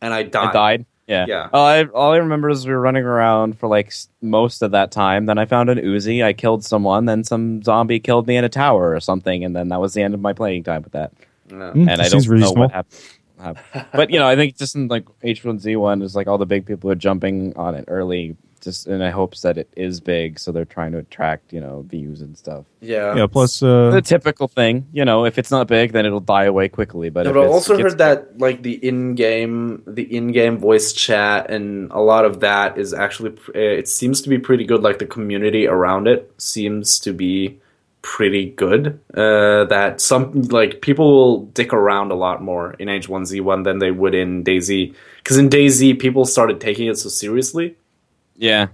and 0.00 0.14
I 0.14 0.22
died. 0.22 0.48
I 0.48 0.52
died. 0.52 0.86
Yeah. 1.06 1.24
Yeah. 1.26 1.48
All 1.52 1.66
I, 1.66 1.84
all 1.86 2.12
I 2.12 2.18
remember 2.18 2.50
is 2.50 2.64
we 2.64 2.72
were 2.72 2.80
running 2.80 3.02
around 3.02 3.58
for 3.58 3.66
like 3.66 3.92
most 4.22 4.62
of 4.62 4.70
that 4.70 4.92
time. 4.92 5.26
Then 5.26 5.38
I 5.38 5.44
found 5.44 5.68
an 5.68 5.78
Uzi. 5.78 6.24
I 6.24 6.32
killed 6.32 6.64
someone. 6.64 7.04
Then 7.06 7.24
some 7.24 7.64
zombie 7.64 7.98
killed 7.98 8.28
me 8.28 8.36
in 8.36 8.44
a 8.44 8.48
tower 8.48 8.94
or 8.94 9.00
something. 9.00 9.44
And 9.44 9.56
then 9.56 9.70
that 9.70 9.80
was 9.80 9.92
the 9.92 10.02
end 10.02 10.14
of 10.14 10.20
my 10.20 10.32
playing 10.32 10.62
time 10.62 10.82
with 10.82 10.92
that. 10.92 11.12
Yeah. 11.50 11.72
Hmm, 11.72 11.88
and 11.88 12.00
I 12.00 12.08
don't 12.08 12.24
know 12.24 12.32
reasonable. 12.32 12.60
what 12.62 12.70
happened. 12.70 13.00
Happened. 13.40 13.86
But 13.92 14.10
you 14.10 14.18
know, 14.18 14.26
I 14.26 14.36
think 14.36 14.56
just 14.56 14.74
in 14.76 14.88
like 14.88 15.04
H1Z1 15.24 16.02
is 16.02 16.14
like 16.14 16.26
all 16.28 16.38
the 16.38 16.46
big 16.46 16.66
people 16.66 16.90
are 16.90 16.94
jumping 16.94 17.54
on 17.56 17.74
it 17.74 17.84
early, 17.88 18.36
just 18.60 18.86
in 18.86 18.98
the 18.98 19.10
hopes 19.10 19.40
that 19.42 19.56
it 19.56 19.68
is 19.76 20.00
big, 20.00 20.38
so 20.38 20.52
they're 20.52 20.64
trying 20.66 20.92
to 20.92 20.98
attract 20.98 21.52
you 21.52 21.60
know 21.60 21.82
views 21.88 22.20
and 22.20 22.36
stuff. 22.36 22.64
Yeah. 22.80 23.14
Yeah, 23.16 23.26
plus 23.26 23.62
uh, 23.62 23.90
the 23.90 24.02
typical 24.02 24.48
thing, 24.48 24.86
you 24.92 25.04
know, 25.04 25.24
if 25.24 25.38
it's 25.38 25.50
not 25.50 25.66
big, 25.66 25.92
then 25.92 26.04
it'll 26.06 26.20
die 26.20 26.44
away 26.44 26.68
quickly. 26.68 27.08
But 27.10 27.24
Yeah, 27.24 27.30
if 27.30 27.34
but 27.34 27.40
I 27.40 27.44
it's- 27.44 27.54
also 27.54 27.76
gets 27.76 27.92
heard 27.92 27.98
that 27.98 28.38
like 28.38 28.62
the 28.62 28.74
in-game, 28.86 29.82
the 29.86 30.02
in-game 30.16 30.58
voice 30.58 30.92
chat, 30.92 31.50
and 31.50 31.90
a 31.92 32.00
lot 32.00 32.24
of 32.24 32.40
that 32.40 32.78
is 32.78 32.92
actually 32.94 33.32
uh, 33.54 33.58
it 33.58 33.88
seems 33.88 34.20
to 34.22 34.28
be 34.28 34.38
pretty 34.38 34.64
good. 34.64 34.82
Like 34.82 34.98
the 34.98 35.06
community 35.06 35.66
around 35.66 36.06
it 36.08 36.32
seems 36.38 36.98
to 37.00 37.12
be 37.12 37.58
pretty 38.10 38.50
good. 38.50 38.98
Uh, 39.14 39.64
that 39.66 40.00
some 40.00 40.42
like 40.42 40.80
people 40.80 41.06
will 41.12 41.44
dick 41.46 41.72
around 41.72 42.10
a 42.10 42.16
lot 42.16 42.42
more 42.42 42.72
in 42.72 42.88
H1Z1 42.88 43.62
than 43.62 43.78
they 43.78 43.92
would 43.92 44.16
in 44.16 44.42
DayZ. 44.42 44.92
Because 45.18 45.36
in 45.38 45.48
DayZ, 45.48 46.00
people 46.00 46.24
started 46.24 46.60
taking 46.60 46.88
it 46.88 46.98
so 46.98 47.08
seriously. 47.08 47.76
yeah, 48.36 48.66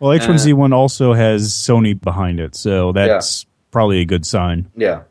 well, 0.00 0.18
H1Z1 0.18 0.72
also 0.72 1.12
has 1.12 1.52
Sony 1.52 2.00
behind 2.00 2.40
it, 2.40 2.54
so 2.54 2.92
that's 2.92 3.44
probably 3.70 4.00
a 4.00 4.06
good 4.06 4.24
sign. 4.24 4.70
Yeah. 4.74 5.02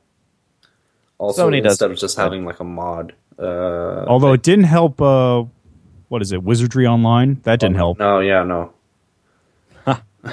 Also, 1.20 1.48
Sony 1.48 1.62
does 1.62 1.74
instead 1.74 1.92
of 1.92 1.98
just 1.98 2.18
having 2.18 2.46
like 2.46 2.60
a 2.60 2.64
mod. 2.64 3.14
Uh, 3.38 4.06
Although 4.08 4.34
it 4.34 4.42
didn't 4.42 4.66
help. 4.66 5.00
Uh, 5.00 5.44
what 6.08 6.24
is 6.24 6.32
it? 6.32 6.42
Wizardry 6.42 6.88
Online. 6.88 7.42
That 7.44 7.60
didn't 7.60 7.76
help. 7.76 8.00
No, 8.00 8.22
yeah, 8.22 8.44
no. 8.44 8.74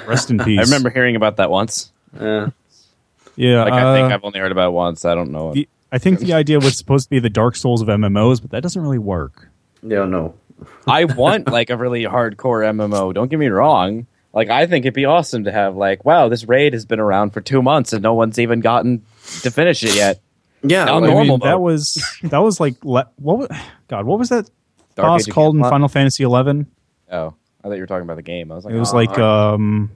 Rest 0.06 0.30
in 0.30 0.38
peace. 0.44 0.60
I 0.60 0.62
remember 0.62 0.88
hearing 0.88 1.16
about 1.16 1.36
that 1.36 1.50
once. 1.50 1.92
Yeah. 2.18 2.50
Yeah, 3.36 3.64
Like 3.64 3.72
I 3.72 3.96
think 3.96 4.10
uh, 4.10 4.14
I've 4.14 4.24
only 4.24 4.38
heard 4.38 4.52
about 4.52 4.68
it 4.68 4.72
once. 4.72 5.04
I 5.04 5.14
don't 5.14 5.30
know. 5.30 5.52
the, 5.52 5.68
I 5.90 5.98
think 5.98 6.20
the 6.20 6.32
idea 6.32 6.58
was 6.58 6.76
supposed 6.76 7.06
to 7.06 7.10
be 7.10 7.18
the 7.20 7.30
Dark 7.30 7.56
Souls 7.56 7.82
of 7.82 7.88
MMOs, 7.88 8.40
but 8.40 8.50
that 8.50 8.62
doesn't 8.62 8.80
really 8.80 8.98
work. 8.98 9.48
Yeah, 9.82 10.04
no. 10.04 10.34
I 10.86 11.04
want 11.04 11.48
like 11.48 11.70
a 11.70 11.76
really 11.76 12.02
hardcore 12.04 12.64
MMO. 12.64 13.12
Don't 13.14 13.28
get 13.28 13.38
me 13.38 13.48
wrong. 13.48 14.06
Like 14.32 14.50
I 14.50 14.66
think 14.66 14.84
it'd 14.84 14.94
be 14.94 15.04
awesome 15.04 15.44
to 15.44 15.52
have 15.52 15.76
like, 15.76 16.04
wow, 16.04 16.28
this 16.28 16.44
raid 16.46 16.72
has 16.72 16.84
been 16.84 17.00
around 17.00 17.30
for 17.30 17.40
two 17.40 17.62
months 17.62 17.92
and 17.92 18.02
no 18.02 18.14
one's 18.14 18.38
even 18.38 18.60
gotten 18.60 19.04
to 19.42 19.50
finish 19.50 19.84
it 19.84 19.94
yet. 19.94 20.20
Yeah, 20.62 20.84
Now 20.84 20.98
like- 20.98 21.10
I 21.10 21.12
normal 21.12 21.38
mean, 21.38 21.48
that 21.48 21.60
was 21.60 22.02
that 22.22 22.38
was 22.38 22.58
like 22.58 22.84
le- 22.84 23.10
what? 23.16 23.38
Was, 23.38 23.48
God, 23.88 24.06
what 24.06 24.18
was 24.18 24.30
that 24.30 24.50
Dark 24.96 25.06
boss 25.06 25.28
Age 25.28 25.34
called 25.34 25.56
in 25.56 25.62
Final 25.62 25.88
Fantasy 25.88 26.24
Eleven? 26.24 26.66
Oh, 27.10 27.34
I 27.62 27.68
thought 27.68 27.74
you 27.74 27.80
were 27.80 27.86
talking 27.86 28.04
about 28.04 28.16
the 28.16 28.22
game. 28.22 28.50
I 28.50 28.56
was 28.56 28.64
like, 28.64 28.74
It 28.74 28.78
was 28.78 28.92
oh, 28.92 28.96
like 28.96 29.18
um, 29.18 29.90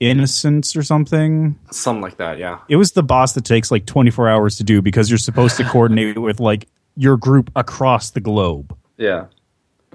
Innocence 0.00 0.76
or 0.76 0.82
something. 0.82 1.58
something 1.70 2.02
like 2.02 2.16
that. 2.18 2.38
Yeah. 2.38 2.58
It 2.68 2.76
was 2.76 2.92
the 2.92 3.02
boss 3.02 3.32
that 3.34 3.44
takes 3.44 3.70
like 3.70 3.86
twenty 3.86 4.10
four 4.10 4.28
hours 4.28 4.56
to 4.56 4.64
do 4.64 4.82
because 4.82 5.08
you're 5.10 5.18
supposed 5.18 5.56
to 5.58 5.64
coordinate 5.70 6.18
with 6.18 6.40
like 6.40 6.66
your 6.96 7.16
group 7.16 7.50
across 7.56 8.10
the 8.10 8.20
globe. 8.20 8.76
Yeah. 8.96 9.26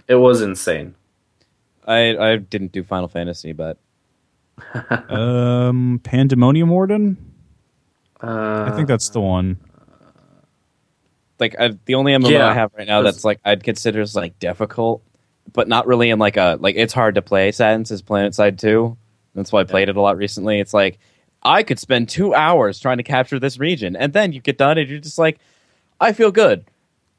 It 0.08 0.16
was 0.16 0.42
insane. 0.42 0.96
I 1.86 2.18
I 2.18 2.38
didn't 2.38 2.72
do 2.72 2.84
Final 2.84 3.08
Fantasy, 3.08 3.52
but 3.54 3.78
Um, 5.10 6.00
Pandemonium 6.04 6.70
Warden. 6.70 7.18
Uh, 8.22 8.70
I 8.72 8.76
think 8.76 8.88
that's 8.88 9.10
the 9.10 9.22
one. 9.22 9.58
like 11.40 11.56
I, 11.60 11.78
the 11.86 11.96
only 11.96 12.14
MMO 12.14 12.30
Yeah. 12.32 12.48
I 12.48 12.54
have 12.54 12.72
right 12.78 12.88
now 12.88 13.02
that's 13.02 13.24
like 13.24 13.40
I'd 13.46 13.64
consider 13.64 14.02
is 14.02 14.16
like 14.16 14.38
difficult, 14.40 15.04
but 15.54 15.68
not 15.68 15.88
really 15.88 16.10
in 16.10 16.20
like 16.20 16.38
a 16.38 16.58
like 16.60 16.76
it's 16.78 16.94
hard 16.94 17.16
to 17.16 17.22
play. 17.22 17.52
Sense 17.52 17.92
is 17.92 18.02
PlanetSide 18.02 18.58
Two. 18.58 18.98
That's 19.40 19.52
why 19.52 19.62
I 19.62 19.64
played 19.64 19.90
it 19.90 19.96
a 19.98 20.02
lot 20.02 20.18
recently. 20.18 20.60
It's 20.60 20.74
like 20.74 21.00
I 21.42 21.64
could 21.64 21.80
spend 21.80 22.10
two 22.10 22.34
hours 22.36 22.80
trying 22.80 22.98
to 22.98 23.04
capture 23.04 23.40
this 23.40 23.58
region, 23.58 23.96
and 23.96 24.14
then 24.14 24.34
you 24.34 24.42
get 24.42 24.58
done, 24.58 24.78
and 24.78 24.90
you're 24.90 25.00
just 25.00 25.18
like, 25.18 25.40
I 26.00 26.14
feel 26.14 26.32
good. 26.32 26.66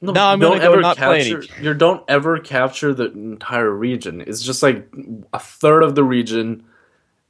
no, 0.00 0.12
No, 0.12 0.24
I'm 0.26 0.38
don't 0.38 0.52
gonna 0.58 0.64
go 0.64 0.72
ever 0.72 0.80
not 0.82 0.96
play 0.96 1.22
capture, 1.30 1.40
it. 1.40 1.62
You 1.62 1.74
don't 1.74 2.04
ever 2.08 2.38
capture 2.38 2.94
the 2.94 3.10
entire 3.12 3.70
region. 3.70 4.20
It's 4.20 4.42
just 4.42 4.62
like 4.62 4.86
a 5.32 5.38
third 5.38 5.82
of 5.82 5.94
the 5.94 6.04
region, 6.04 6.64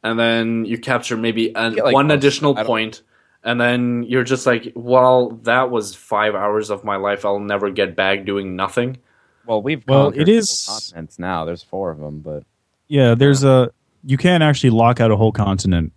and 0.03 0.19
then 0.19 0.65
you 0.65 0.79
capture 0.79 1.17
maybe 1.17 1.55
an, 1.55 1.75
Get, 1.75 1.85
like, 1.85 1.95
one 1.95 2.09
most- 2.09 2.17
additional 2.17 2.59
I 2.59 2.65
point, 2.65 3.03
and 3.45 3.61
then 3.61 4.03
you're 4.09 4.25
just 4.25 4.45
like, 4.47 4.73
well, 4.75 5.31
that 5.45 5.71
was 5.71 5.95
five 5.95 6.35
hours 6.35 6.71
of 6.71 6.85
my 6.85 6.97
life. 6.97 7.25
I'll 7.25 7.39
never 7.41 7.71
get 7.71 7.95
back 7.97 8.25
doing 8.25 8.57
nothing. 8.57 8.99
Well, 9.47 9.63
we've 9.63 9.83
Well, 9.89 10.09
it 10.15 10.29
is- 10.29 10.67
continents 10.69 11.19
now. 11.19 11.45
There's 11.45 11.63
four 11.63 11.91
of 11.91 11.99
them, 11.99 12.21
but 12.21 12.43
Yeah, 12.89 13.15
there's 13.15 13.43
a 13.45 13.71
you 14.05 14.17
can 14.17 14.43
actually 14.43 14.71
lock 14.71 15.01
out 15.01 15.11
a 15.11 15.17
whole 15.17 15.33
continent, 15.33 15.93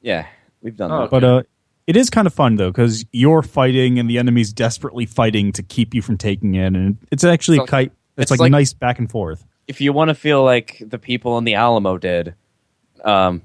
yeah, 0.00 0.26
we've 0.62 0.76
done 0.76 0.90
Oh, 0.92 1.00
that. 1.02 1.10
but 1.10 1.24
uh, 1.24 1.42
it 1.86 1.96
is 1.96 2.10
kind 2.10 2.26
of 2.26 2.34
fun 2.34 2.56
though 2.56 2.70
because 2.70 3.04
you're 3.12 3.42
fighting 3.42 3.98
and 3.98 4.08
the 4.10 4.18
enemy's 4.18 4.52
desperately 4.52 5.06
fighting 5.06 5.52
to 5.52 5.62
keep 5.62 5.94
you 5.94 6.02
from 6.02 6.16
taking 6.18 6.54
it, 6.54 6.66
and 6.74 6.98
it's 7.10 7.24
actually 7.24 7.58
So- 7.58 7.66
quite. 7.66 7.92
It's, 8.16 8.24
it's 8.24 8.30
like, 8.32 8.40
like- 8.40 8.50
nice 8.52 8.72
back 8.72 8.98
and 8.98 9.08
forth. 9.10 9.44
If 9.68 9.80
you 9.80 9.92
want 9.92 10.08
to 10.08 10.14
feel 10.14 10.42
like 10.42 10.82
the 10.84 10.98
people 10.98 11.38
in 11.38 11.44
the 11.44 11.54
Alamo 11.54 11.98
did, 11.98 12.34
um, 13.04 13.42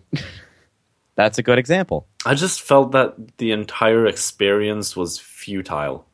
that's 1.15 1.37
a 1.37 1.43
good 1.43 1.59
example. 1.59 2.07
I 2.25 2.33
just 2.33 2.61
felt 2.61 2.91
that 2.93 3.37
the 3.37 3.51
entire 3.51 4.07
experience 4.07 4.95
was 4.95 5.19
futile. 5.19 6.05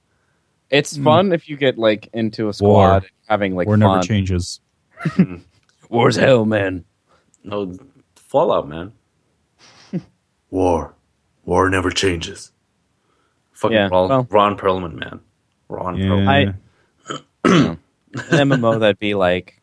It's 0.69 0.95
Hmm. 0.97 1.03
fun 1.03 1.31
if 1.31 1.47
you 1.47 1.55
get 1.57 1.77
like 1.77 2.09
into 2.13 2.49
a 2.49 2.53
squad 2.53 2.67
War. 3.03 3.03
having 3.27 3.55
like 3.55 3.67
war 3.67 3.77
fun. 3.77 3.79
never 3.79 4.01
changes. 4.01 4.59
War's 5.89 6.15
hell, 6.17 6.45
man. 6.45 6.83
No 7.43 7.75
Fallout, 8.15 8.67
man. 8.67 8.91
War, 10.51 10.93
war 11.45 11.69
never 11.69 11.89
changes. 11.89 12.51
Fucking 13.53 13.75
Yeah, 13.75 13.87
Ron, 13.91 14.09
well- 14.09 14.27
Ron 14.29 14.57
Perlman, 14.57 14.93
man. 14.93 15.19
Ron 15.67 15.97
Yeah. 15.97 16.05
Perlman. 16.05 16.55
I- 17.45 17.49
An 17.51 17.79
MMO 18.49 18.79
that'd 18.79 18.99
be 18.99 19.13
like 19.15 19.61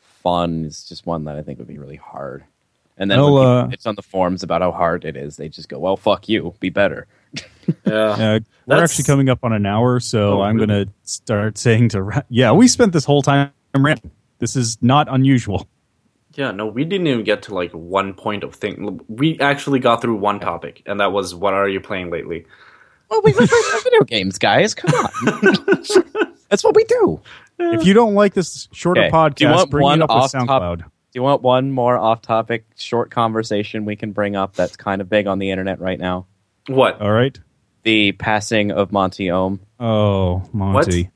fun 0.00 0.64
is 0.66 0.84
just 0.88 1.06
one 1.06 1.24
that 1.24 1.36
I 1.36 1.42
think 1.42 1.58
would 1.58 1.68
be 1.68 1.78
really 1.78 1.96
hard. 1.96 2.44
And 2.96 3.10
then 3.10 3.22
when 3.22 3.46
uh, 3.46 3.68
it's 3.72 3.86
on 3.86 3.94
the 3.94 4.02
forums 4.02 4.42
about 4.42 4.60
how 4.60 4.72
hard 4.72 5.04
it 5.04 5.16
is, 5.16 5.36
they 5.36 5.48
just 5.48 5.68
go, 5.68 5.78
"Well, 5.78 5.96
fuck 5.96 6.28
you, 6.28 6.54
be 6.60 6.70
better." 6.70 7.06
Yeah. 7.34 7.42
Uh, 7.86 8.40
we're 8.66 8.76
That's- 8.76 8.90
actually 8.90 9.04
coming 9.04 9.28
up 9.28 9.44
on 9.44 9.52
an 9.52 9.64
hour, 9.66 10.00
so 10.00 10.38
Oh, 10.38 10.42
I'm 10.42 10.56
really? 10.56 10.66
going 10.66 10.86
to 10.86 10.92
start 11.02 11.56
saying 11.58 11.90
to. 11.90 12.02
Ra- 12.02 12.22
yeah, 12.28 12.52
we 12.52 12.66
spent 12.68 12.92
this 12.92 13.04
whole 13.04 13.22
time 13.22 13.52
ranting. 13.76 14.10
This 14.38 14.56
is 14.56 14.78
not 14.82 15.06
unusual. 15.10 15.68
Yeah, 16.38 16.52
no, 16.52 16.66
we 16.68 16.84
didn't 16.84 17.08
even 17.08 17.24
get 17.24 17.42
to 17.42 17.54
like 17.54 17.72
one 17.72 18.14
point 18.14 18.44
of 18.44 18.54
thing. 18.54 19.00
We 19.08 19.40
actually 19.40 19.80
got 19.80 20.00
through 20.00 20.14
one 20.14 20.38
topic, 20.38 20.84
and 20.86 21.00
that 21.00 21.10
was 21.10 21.34
what 21.34 21.52
are 21.52 21.68
you 21.68 21.80
playing 21.80 22.10
lately? 22.10 22.46
Well, 23.10 23.22
we 23.24 23.32
play 23.32 23.46
video 23.82 24.04
games, 24.04 24.38
guys. 24.38 24.72
Come 24.72 24.94
on. 24.94 25.54
That's 26.48 26.62
what 26.62 26.76
we 26.76 26.84
do. 26.84 27.20
If 27.58 27.84
you 27.84 27.92
don't 27.92 28.14
like 28.14 28.34
this 28.34 28.68
shorter 28.72 29.00
Okay. 29.02 29.10
podcast, 29.10 29.34
Do 29.34 29.44
you 29.46 29.50
want 29.50 29.70
bring 29.70 29.82
one 29.82 29.98
it 30.00 30.02
up 30.04 30.10
with 30.10 30.34
off 30.36 30.46
top- 30.46 30.78
Do 30.78 30.84
you 31.12 31.22
want 31.24 31.42
one 31.42 31.72
more 31.72 31.98
off-topic 31.98 32.66
short 32.76 33.10
conversation 33.10 33.84
we 33.84 33.96
can 33.96 34.12
bring 34.12 34.36
up 34.36 34.54
that's 34.54 34.76
kind 34.76 35.00
of 35.00 35.08
big 35.08 35.26
on 35.26 35.40
the 35.40 35.50
internet 35.50 35.80
right 35.80 35.98
now? 35.98 36.26
What? 36.68 37.00
All 37.00 37.10
right. 37.10 37.36
The 37.82 38.12
passing 38.12 38.70
of 38.70 38.92
Monty 38.92 39.28
Oum. 39.28 39.58
Oh, 39.80 40.44
Monty. 40.52 41.10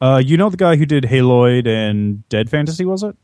Uh, 0.00 0.20
you 0.24 0.36
know 0.36 0.50
the 0.50 0.56
guy 0.56 0.74
who 0.74 0.84
did 0.86 1.04
Haloid 1.04 1.68
and 1.68 2.28
Dead 2.28 2.50
Fantasy, 2.50 2.84
was 2.84 3.04
it? 3.04 3.14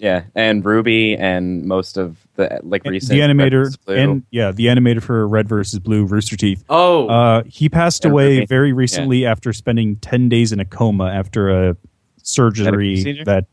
Yeah, 0.00 0.22
and 0.34 0.64
RWBY 0.64 1.20
and 1.20 1.66
most 1.66 1.98
of 1.98 2.16
the 2.36 2.58
like 2.62 2.84
recent 2.86 3.10
the 3.10 3.20
animator 3.20 3.76
and 3.86 4.22
yeah, 4.30 4.50
the 4.50 4.66
animator 4.68 5.02
for 5.02 5.28
Red 5.28 5.46
versus 5.46 5.78
Blue 5.78 6.06
Rooster 6.06 6.38
Teeth. 6.38 6.64
Oh, 6.70 7.06
Uh, 7.08 7.42
he 7.44 7.68
passed 7.68 8.04
Yeah, 8.04 8.10
away 8.10 8.38
RWBY. 8.40 8.48
very 8.48 8.72
recently 8.72 9.26
after 9.26 9.52
spending 9.52 9.96
ten 9.96 10.30
days 10.30 10.52
in 10.52 10.58
a 10.60 10.64
coma 10.64 11.10
after 11.10 11.50
a 11.50 11.76
surgery 12.22 12.94
procedure? 12.94 13.24
that. 13.24 13.44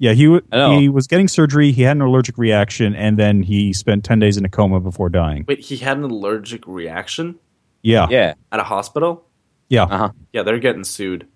Yeah, 0.00 0.12
he 0.12 0.24
w- 0.26 0.42
I 0.52 0.76
he 0.76 0.88
was 0.90 1.06
getting 1.06 1.26
surgery. 1.26 1.72
He 1.72 1.82
had 1.82 1.96
an 1.96 2.02
allergic 2.02 2.36
reaction, 2.38 2.94
and 2.94 3.18
then 3.18 3.42
he 3.42 3.72
spent 3.72 4.04
ten 4.04 4.18
days 4.18 4.36
in 4.36 4.44
a 4.44 4.48
coma 4.50 4.80
before 4.80 5.08
dying. 5.08 5.44
wait, 5.48 5.60
he 5.60 5.76
had 5.78 5.96
an 5.96 6.04
allergic 6.04 6.66
reaction 6.68 7.34
Yeah, 7.82 8.06
yeah, 8.10 8.34
at 8.52 8.60
a 8.60 8.64
hospital? 8.64 9.24
yeah. 9.70 9.84
uh-huh. 9.84 10.10
Yeah, 10.34 10.42
they're 10.44 10.58
getting 10.60 10.84
sued. 10.84 11.26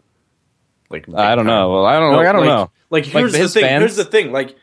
Like 0.92 1.08
I 1.14 1.34
don't 1.34 1.46
know. 1.46 1.72
Well, 1.72 1.86
I 1.86 1.98
don't. 1.98 2.12
No, 2.12 2.18
I 2.20 2.32
don't 2.32 2.40
like, 2.40 2.46
know. 2.48 2.70
Like 2.90 3.04
Like, 3.06 3.12
here's 3.12 3.32
the 3.32 3.48
thing. 3.48 3.62
fans- 3.64 3.80
Here's 3.80 3.96
the 3.96 4.04
thing. 4.04 4.32
Like 4.32 4.54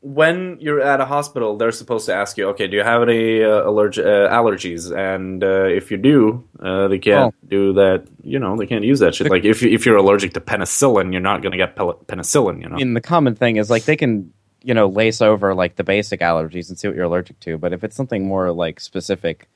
when 0.00 0.58
you're 0.60 0.80
at 0.80 1.00
a 1.00 1.04
hospital, 1.04 1.56
they're 1.56 1.72
supposed 1.72 2.06
to 2.06 2.14
ask 2.14 2.36
you, 2.38 2.48
okay, 2.50 2.66
do 2.68 2.76
you 2.76 2.82
have 2.84 3.02
any 3.02 3.42
uh, 3.42 3.62
allerg- 3.64 3.98
uh, 3.98 4.30
allergies? 4.32 4.94
And 4.96 5.42
uh, 5.42 5.64
if 5.64 5.90
you 5.90 5.96
do, 5.96 6.44
uh, 6.60 6.86
they 6.88 6.98
can't 6.98 7.34
Oh. 7.34 7.46
do 7.48 7.72
that. 7.74 8.06
You 8.22 8.38
know, 8.38 8.56
they 8.56 8.66
can't 8.66 8.84
use 8.84 9.00
that 9.00 9.14
shit. 9.14 9.30
Like 9.30 9.44
if 9.44 9.62
you, 9.62 9.70
if 9.70 9.84
you're 9.86 9.96
allergic 9.96 10.34
to 10.34 10.40
penicillin, 10.40 11.12
you're 11.12 11.20
not 11.22 11.42
gonna 11.42 11.56
get 11.56 11.74
pel- 11.76 12.00
penicillin. 12.06 12.62
You 12.62 12.68
know. 12.68 12.74
I 12.76 12.78
mean, 12.78 12.94
the 12.94 13.00
common 13.00 13.34
thing 13.34 13.56
is 13.56 13.68
like 13.70 13.84
they 13.84 13.96
can, 13.96 14.32
you 14.62 14.74
know, 14.74 14.86
lace 14.88 15.20
over 15.20 15.54
like 15.54 15.76
the 15.76 15.84
basic 15.84 16.20
allergies 16.20 16.68
and 16.68 16.78
see 16.78 16.86
what 16.88 16.96
you're 16.96 17.06
allergic 17.06 17.40
to. 17.40 17.58
But 17.58 17.72
if 17.72 17.82
it's 17.82 17.96
something 17.96 18.26
more 18.28 18.52
like 18.52 18.78
specific, 18.80 19.48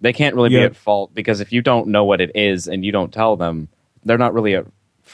they 0.00 0.12
can't 0.12 0.34
really 0.34 0.50
Yeah. 0.52 0.60
be 0.60 0.64
at 0.66 0.76
fault 0.76 1.12
because 1.14 1.40
if 1.40 1.52
you 1.52 1.60
don't 1.60 1.88
know 1.88 2.04
what 2.04 2.20
it 2.22 2.30
is 2.34 2.66
and 2.68 2.84
you 2.84 2.92
don't 2.92 3.12
tell 3.12 3.36
them, 3.36 3.68
they're 4.04 4.16
not 4.18 4.32
really 4.32 4.54
at 4.54 4.64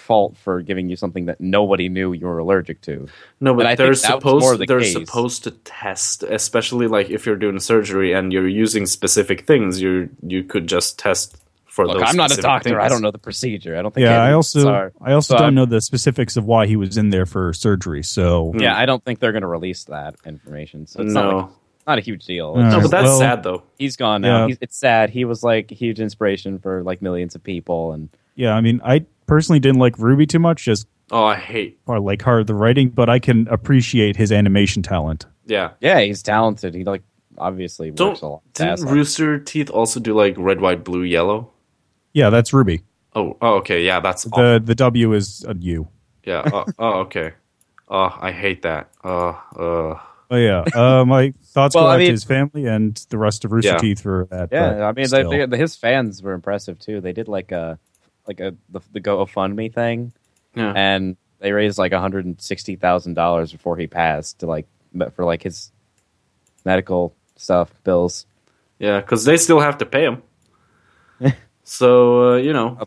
fault 0.04 0.36
for 0.36 0.60
giving 0.62 0.88
you 0.90 0.96
something 0.96 1.24
that 1.26 1.40
nobody 1.40 1.88
knew 1.88 2.12
you 2.12 2.26
were 2.26 2.38
allergic 2.38 2.80
to. 2.82 3.08
No, 3.40 3.54
but 3.54 3.66
I 3.66 3.74
they're 3.74 3.94
think 3.94 4.02
that 4.06 4.22
was 4.24 4.32
more 4.32 4.40
supposed 4.52 4.60
the 4.60 4.66
they're 4.66 4.80
case. 4.80 4.92
supposed 4.92 5.44
to 5.44 5.50
test, 5.50 6.22
especially 6.22 6.86
like 6.86 7.10
if 7.10 7.26
you're 7.26 7.36
doing 7.36 7.58
surgery 7.58 8.12
and 8.12 8.32
you're 8.32 8.46
using 8.48 8.86
specific 8.86 9.46
things, 9.46 9.80
you 9.80 10.10
you 10.22 10.44
could 10.44 10.66
just 10.66 10.98
test 10.98 11.36
for 11.66 11.86
Look, 11.86 11.98
those. 11.98 12.08
I'm 12.08 12.16
not 12.16 12.26
a 12.30 12.34
specific 12.34 12.44
doctor. 12.44 12.80
I 12.80 12.88
don't 12.88 13.02
know 13.02 13.10
the 13.10 13.18
procedure. 13.18 13.76
I 13.76 13.82
don't 13.82 13.92
think. 13.92 14.04
Yeah, 14.04 14.22
I 14.22 14.32
also 14.32 14.68
are. 14.68 14.92
I 15.00 15.12
also 15.12 15.34
So 15.34 15.38
don't 15.38 15.44
I'm- 15.46 15.54
know 15.56 15.66
the 15.66 15.80
specifics 15.80 16.36
of 16.36 16.44
why 16.44 16.66
he 16.66 16.76
was 16.76 16.96
in 16.96 17.10
there 17.10 17.26
for 17.26 17.52
surgery. 17.52 18.04
So 18.04 18.52
Yeah, 18.56 18.76
I 18.78 18.86
don't 18.86 19.02
think 19.04 19.18
they're 19.18 19.32
going 19.32 19.42
to 19.42 19.48
release 19.48 19.84
that 19.84 20.14
information. 20.24 20.86
So 20.86 21.02
it's 21.02 21.12
not, 21.12 21.30
No, 21.30 21.36
like, 21.38 21.48
not 21.88 21.98
a 21.98 22.00
huge 22.00 22.26
deal. 22.26 22.54
Uh, 22.56 22.70
no, 22.70 22.80
but 22.82 22.90
that's 22.92 23.04
well- 23.06 23.18
sad 23.18 23.42
though. 23.42 23.62
he's 23.78 23.96
gone 23.96 24.20
now. 24.22 24.42
Yeah. 24.42 24.46
He's, 24.48 24.58
it's 24.60 24.76
sad. 24.76 25.10
He 25.10 25.24
was 25.24 25.42
like 25.42 25.72
a 25.72 25.74
huge 25.74 25.98
inspiration 25.98 26.58
for 26.60 26.82
like 26.84 27.02
millions 27.02 27.34
of 27.34 27.42
people, 27.42 27.92
and 27.92 28.08
yeah, 28.36 28.52
I 28.54 28.60
mean, 28.60 28.80
I 28.84 29.04
personally 29.26 29.58
didn't 29.60 29.78
like 29.80 29.96
RWBY 29.96 30.28
too 30.28 30.38
much, 30.38 30.64
just 30.64 30.86
Oh, 31.10 31.24
I 31.24 31.36
hate. 31.36 31.78
or 31.86 32.00
like 32.00 32.22
hard 32.22 32.46
the 32.46 32.54
writing, 32.54 32.88
but 32.88 33.08
I 33.08 33.18
can 33.18 33.46
appreciate 33.48 34.16
his 34.16 34.32
animation 34.32 34.82
talent. 34.82 35.26
Yeah. 35.46 35.70
yeah, 35.80 36.00
he's 36.00 36.22
talented. 36.22 36.74
He 36.74 36.84
like 36.84 37.02
obviously 37.36 37.90
Don't 37.90 38.10
works 38.10 38.22
a 38.22 38.26
lot. 38.28 38.42
didn't 38.54 38.70
ass 38.72 38.82
off. 38.84 38.90
Rooster 38.90 39.38
Teeth 39.38 39.70
also 39.70 40.00
do 40.00 40.14
like 40.14 40.34
red, 40.38 40.60
white, 40.60 40.82
blue, 40.84 41.02
yellow? 41.02 41.50
Yeah, 42.12 42.30
that's 42.30 42.50
RWBY. 42.52 42.82
Oh, 43.16 43.36
oh, 43.42 43.54
okay, 43.56 43.84
yeah, 43.84 44.00
that's 44.00 44.26
awful. 44.26 44.42
The 44.42 44.62
the 44.64 44.74
W 44.74 45.12
is 45.12 45.44
a 45.46 45.54
U. 45.56 45.88
yeah. 46.24 46.42
Oh, 46.52 46.64
oh, 46.78 46.92
okay. 47.00 47.32
Oh, 47.88 48.16
I 48.20 48.32
hate 48.32 48.62
that. 48.62 48.88
Oh, 49.04 49.40
uh, 49.56 50.00
Oh 50.30 50.36
yeah. 50.36 50.64
Uh, 50.74 51.04
my 51.04 51.34
thoughts 51.44 51.74
Well, 51.74 51.84
go 51.84 51.90
I 51.90 51.94
out 51.94 51.98
mean- 51.98 52.06
to 52.08 52.12
his 52.12 52.24
family 52.24 52.66
and 52.66 52.96
the 53.10 53.18
rest 53.18 53.44
of 53.44 53.52
Rooster 53.52 53.72
Yeah. 53.72 53.76
Teeth 53.78 54.00
for 54.00 54.26
that. 54.30 54.48
Yeah, 54.50 54.88
I 54.88 54.92
mean, 54.92 55.06
they, 55.10 55.44
they, 55.46 55.58
his 55.58 55.76
fans 55.76 56.22
were 56.22 56.32
impressive 56.32 56.78
too. 56.78 57.00
They 57.02 57.12
did 57.12 57.28
like 57.28 57.52
a 57.52 57.78
like 58.26 58.40
a 58.40 58.54
the, 58.70 58.80
the 58.92 59.00
GoFundMe 59.00 59.72
thing, 59.72 60.12
yeah. 60.54 60.72
and 60.74 61.16
they 61.40 61.52
raised 61.52 61.78
like 61.78 61.92
one 61.92 62.00
hundred 62.00 62.24
and 62.24 62.40
sixty 62.40 62.76
thousand 62.76 63.14
dollars 63.14 63.52
before 63.52 63.76
he 63.76 63.86
passed 63.86 64.40
to 64.40 64.46
like 64.46 64.66
for 65.14 65.24
like 65.24 65.42
his 65.42 65.72
medical 66.64 67.14
stuff 67.36 67.72
bills. 67.84 68.26
Yeah, 68.78 69.00
because 69.00 69.24
they 69.24 69.36
still 69.36 69.60
have 69.60 69.78
to 69.78 69.86
pay 69.86 70.04
him. 70.04 70.22
so 71.64 72.34
uh, 72.34 72.36
you 72.36 72.52
know, 72.52 72.78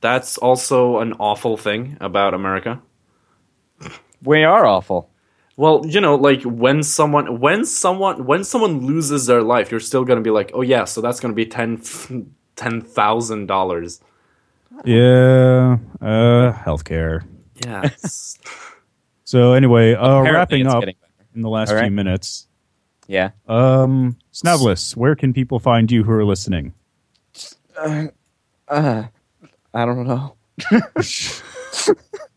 that's 0.00 0.38
also 0.38 0.98
an 1.00 1.14
awful 1.14 1.56
thing 1.56 1.96
about 2.00 2.34
America. 2.34 2.80
We 4.22 4.44
are 4.44 4.64
awful. 4.64 5.10
Well, 5.56 5.82
you 5.86 6.00
know, 6.00 6.16
like 6.16 6.42
when 6.42 6.82
someone 6.82 7.40
when 7.40 7.64
someone 7.64 8.26
when 8.26 8.44
someone 8.44 8.86
loses 8.86 9.26
their 9.26 9.42
life, 9.42 9.70
you're 9.70 9.80
still 9.80 10.04
gonna 10.04 10.20
be 10.20 10.30
like, 10.30 10.50
oh 10.54 10.62
yeah, 10.62 10.84
so 10.84 11.00
that's 11.00 11.18
gonna 11.18 11.34
be 11.34 11.46
ten 11.46 11.80
ten 12.56 12.80
thousand 12.80 13.46
dollars. 13.46 14.00
Yeah. 14.84 15.78
Uh, 16.00 16.52
healthcare. 16.52 17.26
Yeah. 17.64 17.88
So 19.28 19.54
anyway, 19.54 19.92
uh, 19.92 20.20
Apparently 20.20 20.62
wrapping 20.62 20.66
up 20.68 20.84
in 21.34 21.42
the 21.42 21.48
last 21.50 21.70
All 21.70 21.74
right. 21.74 21.82
few 21.86 21.90
minutes. 21.90 22.46
Yeah. 23.08 23.30
Um, 23.48 24.18
Snavlis, 24.32 24.94
where 24.96 25.16
can 25.16 25.32
people 25.32 25.58
find 25.58 25.90
you 25.90 26.04
who 26.04 26.12
are 26.12 26.24
listening? 26.24 26.74
Uh, 27.76 28.06
I 28.68 29.08
don't 29.74 30.06
know. 30.06 30.36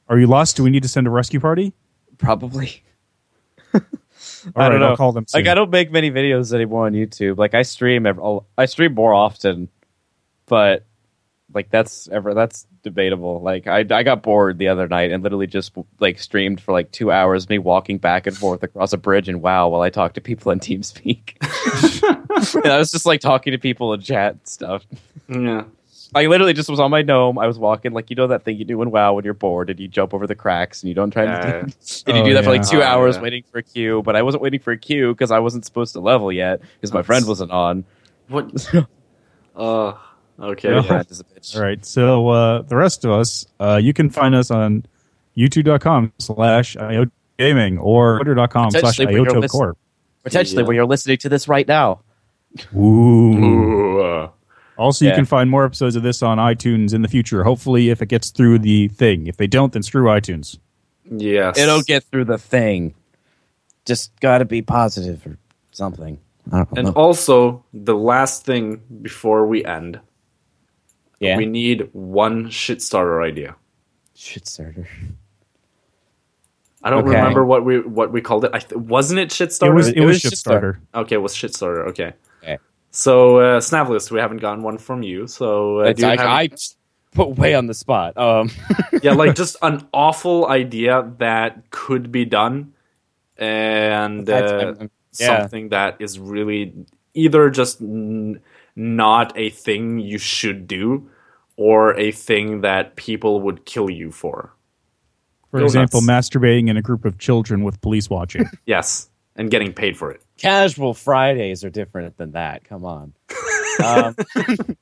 Are 0.09 0.17
you 0.17 0.25
lost? 0.25 0.55
Do 0.55 0.63
we 0.63 0.71
need 0.71 0.81
to 0.81 0.89
send 0.89 1.05
a 1.05 1.11
rescue 1.11 1.39
party? 1.39 1.73
Probably. 2.17 2.81
All 3.75 3.81
I 4.55 4.61
right, 4.63 4.69
don't 4.69 4.79
know. 4.79 4.87
I'll 4.87 4.97
call 4.97 5.11
them. 5.11 5.25
Soon. 5.27 5.41
Like 5.43 5.47
I 5.51 5.53
don't 5.53 5.69
make 5.69 5.91
many 5.91 6.09
videos 6.09 6.53
anymore 6.53 6.87
on 6.87 6.93
YouTube. 6.93 7.37
Like 7.37 7.53
I 7.53 7.61
stream 7.61 8.07
ev- 8.07 8.17
I'll- 8.17 8.47
I 8.57 8.65
stream 8.65 8.95
more 8.95 9.13
often, 9.13 9.69
but 10.47 10.87
like 11.53 11.69
that's 11.71 12.07
ever 12.09 12.33
that's 12.33 12.67
debatable. 12.83 13.41
Like 13.41 13.65
I 13.67 13.79
I 13.89 14.03
got 14.03 14.21
bored 14.21 14.57
the 14.59 14.67
other 14.67 14.87
night 14.87 15.11
and 15.11 15.23
literally 15.23 15.47
just 15.47 15.71
like 15.99 16.19
streamed 16.19 16.61
for 16.61 16.71
like 16.71 16.91
2 16.91 17.11
hours 17.11 17.49
me 17.49 17.57
walking 17.57 17.97
back 17.97 18.27
and 18.27 18.37
forth 18.37 18.61
across 18.63 18.93
a 18.93 18.97
bridge 18.97 19.27
and 19.27 19.41
wow 19.41 19.67
while 19.69 19.81
I 19.81 19.89
talked 19.89 20.15
to 20.15 20.21
people 20.21 20.51
in 20.51 20.59
TeamSpeak. 20.67 21.35
and 22.63 22.67
I 22.71 22.77
was 22.77 22.91
just 22.91 23.05
like 23.05 23.19
talking 23.21 23.51
to 23.51 23.57
people 23.57 23.93
in 23.93 24.01
chat 24.01 24.33
and 24.33 24.47
stuff. 24.47 24.85
yeah. 25.27 25.63
I 26.15 26.25
literally 26.25 26.53
just 26.53 26.69
was 26.71 26.79
on 26.79 26.89
my 26.89 27.03
gnome. 27.03 27.37
I 27.37 27.45
was 27.45 27.59
walking 27.59 27.91
like 27.93 28.09
you 28.09 28.15
know 28.15 28.25
that 28.27 28.43
thing 28.43 28.57
you 28.57 28.65
do 28.65 28.81
in 28.81 28.89
WoW 28.89 29.13
when 29.13 29.25
you're 29.25 29.35
bored 29.35 29.69
and 29.69 29.79
you 29.79 29.87
jump 29.87 30.11
over 30.13 30.25
the 30.25 30.33
cracks 30.33 30.81
and 30.81 30.87
you 30.89 30.95
don't 30.95 31.11
try 31.11 31.23
Yeah. 31.25 31.41
to 31.41 31.59
and 32.07 32.17
you 32.17 32.23
Oh, 32.23 32.25
do 32.25 32.33
that 32.33 32.43
for 32.43 32.49
like 32.49 32.63
yeah. 32.63 32.69
two 32.69 32.81
Oh, 32.81 32.85
hours 32.85 33.15
yeah. 33.17 33.21
waiting 33.21 33.43
for 33.51 33.59
a 33.59 33.63
queue. 33.63 34.01
But 34.03 34.15
I 34.15 34.23
wasn't 34.23 34.41
waiting 34.41 34.59
for 34.59 34.71
a 34.71 34.77
queue 34.77 35.13
because 35.13 35.29
I 35.29 35.37
wasn't 35.39 35.65
supposed 35.65 35.93
to 35.93 35.99
level 35.99 36.31
yet 36.31 36.61
because 36.81 36.93
my 36.93 37.03
friend 37.03 37.27
wasn't 37.27 37.51
on. 37.51 37.85
What? 38.27 38.73
Uh. 39.55 39.93
Okay. 40.41 40.69
Yeah. 40.73 40.83
Yeah. 40.83 41.03
Is 41.09 41.19
a 41.19 41.23
bitch. 41.23 41.55
All 41.55 41.61
right. 41.61 41.83
So 41.85 42.29
uh, 42.29 42.61
the 42.63 42.75
rest 42.75 43.03
of 43.05 43.11
us, 43.11 43.45
uh, 43.59 43.79
you 43.81 43.93
can 43.93 44.09
find 44.09 44.33
us 44.35 44.51
on 44.51 44.85
youtube.com 45.37 46.13
slash 46.19 46.75
Ayoto 46.75 47.11
gaming 47.37 47.77
or 47.77 48.17
twitter.com 48.17 48.71
slash 48.71 48.81
Potentially 48.97 49.05
where 49.21 49.33
you're 49.39 49.47
Corp. 49.47 49.77
Potentially 50.23 50.61
Yeah. 50.63 50.67
where 50.67 50.75
you're 50.75 50.85
listening 50.85 51.17
to 51.19 51.29
this 51.29 51.47
right 51.47 51.67
now. 51.67 52.01
Ooh. 52.75 52.79
Ooh, 53.33 54.01
uh, 54.01 54.29
Also, 54.77 55.05
you 55.05 55.09
Yeah. 55.11 55.15
can 55.15 55.25
find 55.25 55.49
more 55.49 55.65
episodes 55.65 55.95
of 55.95 56.03
this 56.03 56.21
on 56.23 56.37
iTunes 56.37 56.93
in 56.93 57.01
the 57.01 57.07
future. 57.09 57.43
Hopefully, 57.43 57.89
if 57.89 58.01
it 58.01 58.07
gets 58.07 58.29
through 58.29 58.59
the 58.59 58.87
thing. 58.89 59.27
If 59.27 59.37
they 59.37 59.47
don't, 59.47 59.73
then 59.73 59.83
screw 59.83 60.05
iTunes. 60.05 60.57
yes. 61.11 61.57
It'll 61.57 61.81
get 61.81 62.03
through 62.05 62.25
the 62.25 62.37
thing. 62.37 62.93
Just 63.85 64.11
gotta 64.19 64.45
be 64.45 64.61
positive 64.61 65.25
or 65.25 65.37
something. 65.71 66.19
I 66.51 66.57
don't 66.57 66.77
And 66.77 66.87
know. 66.87 66.93
also, 66.93 67.63
the 67.73 67.95
last 67.95 68.45
thing 68.45 68.81
before 69.01 69.47
we 69.47 69.63
end, 69.65 69.99
yeah. 71.19 71.37
we 71.37 71.45
need 71.45 71.89
one 71.93 72.49
shit 72.49 72.81
starter 72.81 73.21
idea. 73.21 73.55
Shit 74.15 74.47
starter. 74.47 74.87
I 76.83 76.89
don't 76.89 76.99
Okay. 77.07 77.15
remember 77.17 77.43
what 77.45 77.65
we 77.65 77.79
what 77.81 78.11
we 78.11 78.21
called 78.21 78.45
it. 78.45 78.51
I 78.53 78.59
th- 78.59 78.79
wasn't 78.79 79.19
it 79.19 79.31
shit 79.31 79.51
starter? 79.51 79.73
It 79.73 79.75
was 79.75 79.87
It 79.89 79.97
it 79.97 80.01
was 80.01 80.07
was 80.15 80.21
Ship 80.21 80.31
just 80.31 80.45
a- 80.45 80.49
Starter. 80.49 80.79
okay, 80.95 81.15
it 81.15 81.19
was 81.19 81.35
shit 81.35 81.53
starter. 81.53 81.85
Okay. 81.87 82.13
Okay. 82.41 82.57
So 82.91 83.37
uh, 83.37 83.59
Snavlist, 83.59 84.11
we 84.11 84.19
haven't 84.19 84.37
gotten 84.37 84.63
one 84.63 84.77
from 84.77 85.03
you. 85.03 85.27
So 85.27 85.79
uh, 85.79 85.93
do 85.93 86.01
you 86.03 86.07
like 86.07 86.19
have- 86.19 86.29
I 86.29 86.49
put 87.13 87.35
way 87.37 87.53
on 87.53 87.67
the 87.67 87.73
spot. 87.73 88.17
Um 88.17 88.49
yeah, 89.03 89.11
like 89.13 89.35
just 89.35 89.57
an 89.61 89.87
awful 89.93 90.47
idea 90.47 91.11
that 91.17 91.69
could 91.69 92.11
be 92.13 92.23
done, 92.23 92.73
and 93.37 94.25
That's- 94.25 94.51
uh, 94.51 94.55
I'm- 94.55 94.77
I'm- 94.79 94.91
yeah. 95.19 95.39
something 95.39 95.69
that 95.69 95.97
is 95.99 96.17
really 96.17 96.73
either 97.13 97.49
just 97.49 97.81
n- 97.81 98.39
not 98.79 99.37
a 99.37 99.49
thing 99.49 99.99
you 99.99 100.17
should 100.17 100.65
do 100.65 101.09
or 101.57 101.97
a 101.99 102.11
thing 102.11 102.61
that 102.61 102.95
people 102.95 103.41
would 103.41 103.65
kill 103.65 103.89
you 103.89 104.11
for. 104.11 104.53
For 105.51 105.59
Go 105.59 105.65
example, 105.65 106.01
nuts. 106.01 106.29
masturbating 106.29 106.69
in 106.69 106.77
a 106.77 106.81
group 106.81 107.03
of 107.03 107.17
children 107.17 107.63
with 107.63 107.81
police 107.81 108.09
watching. 108.09 108.45
Yes, 108.65 109.09
and 109.35 109.51
getting 109.51 109.73
paid 109.73 109.97
for 109.97 110.11
it. 110.11 110.21
Casual 110.37 110.93
Fridays 110.93 111.63
are 111.65 111.69
different 111.69 112.15
than 112.17 112.31
that. 112.31 112.63
Come 112.63 112.85
on. 112.85 113.13
um, 113.83 114.15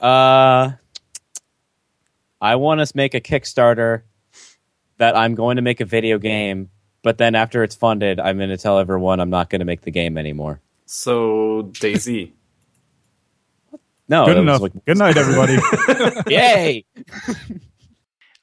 uh, 0.00 0.70
I 2.40 2.56
want 2.56 2.86
to 2.86 2.92
make 2.96 3.14
a 3.14 3.20
Kickstarter 3.20 4.02
that 4.98 5.16
I'm 5.16 5.34
going 5.34 5.56
to 5.56 5.62
make 5.62 5.80
a 5.80 5.84
video 5.84 6.18
game, 6.18 6.70
but 7.02 7.18
then 7.18 7.34
after 7.34 7.64
it's 7.64 7.74
funded, 7.74 8.20
I'm 8.20 8.36
going 8.36 8.50
to 8.50 8.56
tell 8.58 8.78
everyone 8.78 9.20
I'm 9.20 9.30
not 9.30 9.50
going 9.50 9.60
to 9.60 9.64
make 9.64 9.80
the 9.82 9.90
game 9.90 10.16
anymore. 10.18 10.60
So, 10.86 11.64
DayZ. 11.72 12.32
No, 14.08 14.26
Good 14.26 14.36
enough. 14.38 14.60
like- 14.60 14.84
Good 14.84 14.98
night, 14.98 15.16
everybody. 15.16 15.56
Yay! 16.32 16.84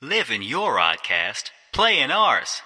Live 0.02 0.30
in 0.30 0.41
your 0.41 0.76
oddcast, 0.78 1.52
play 1.72 2.00
in 2.00 2.12
ours. 2.12 2.62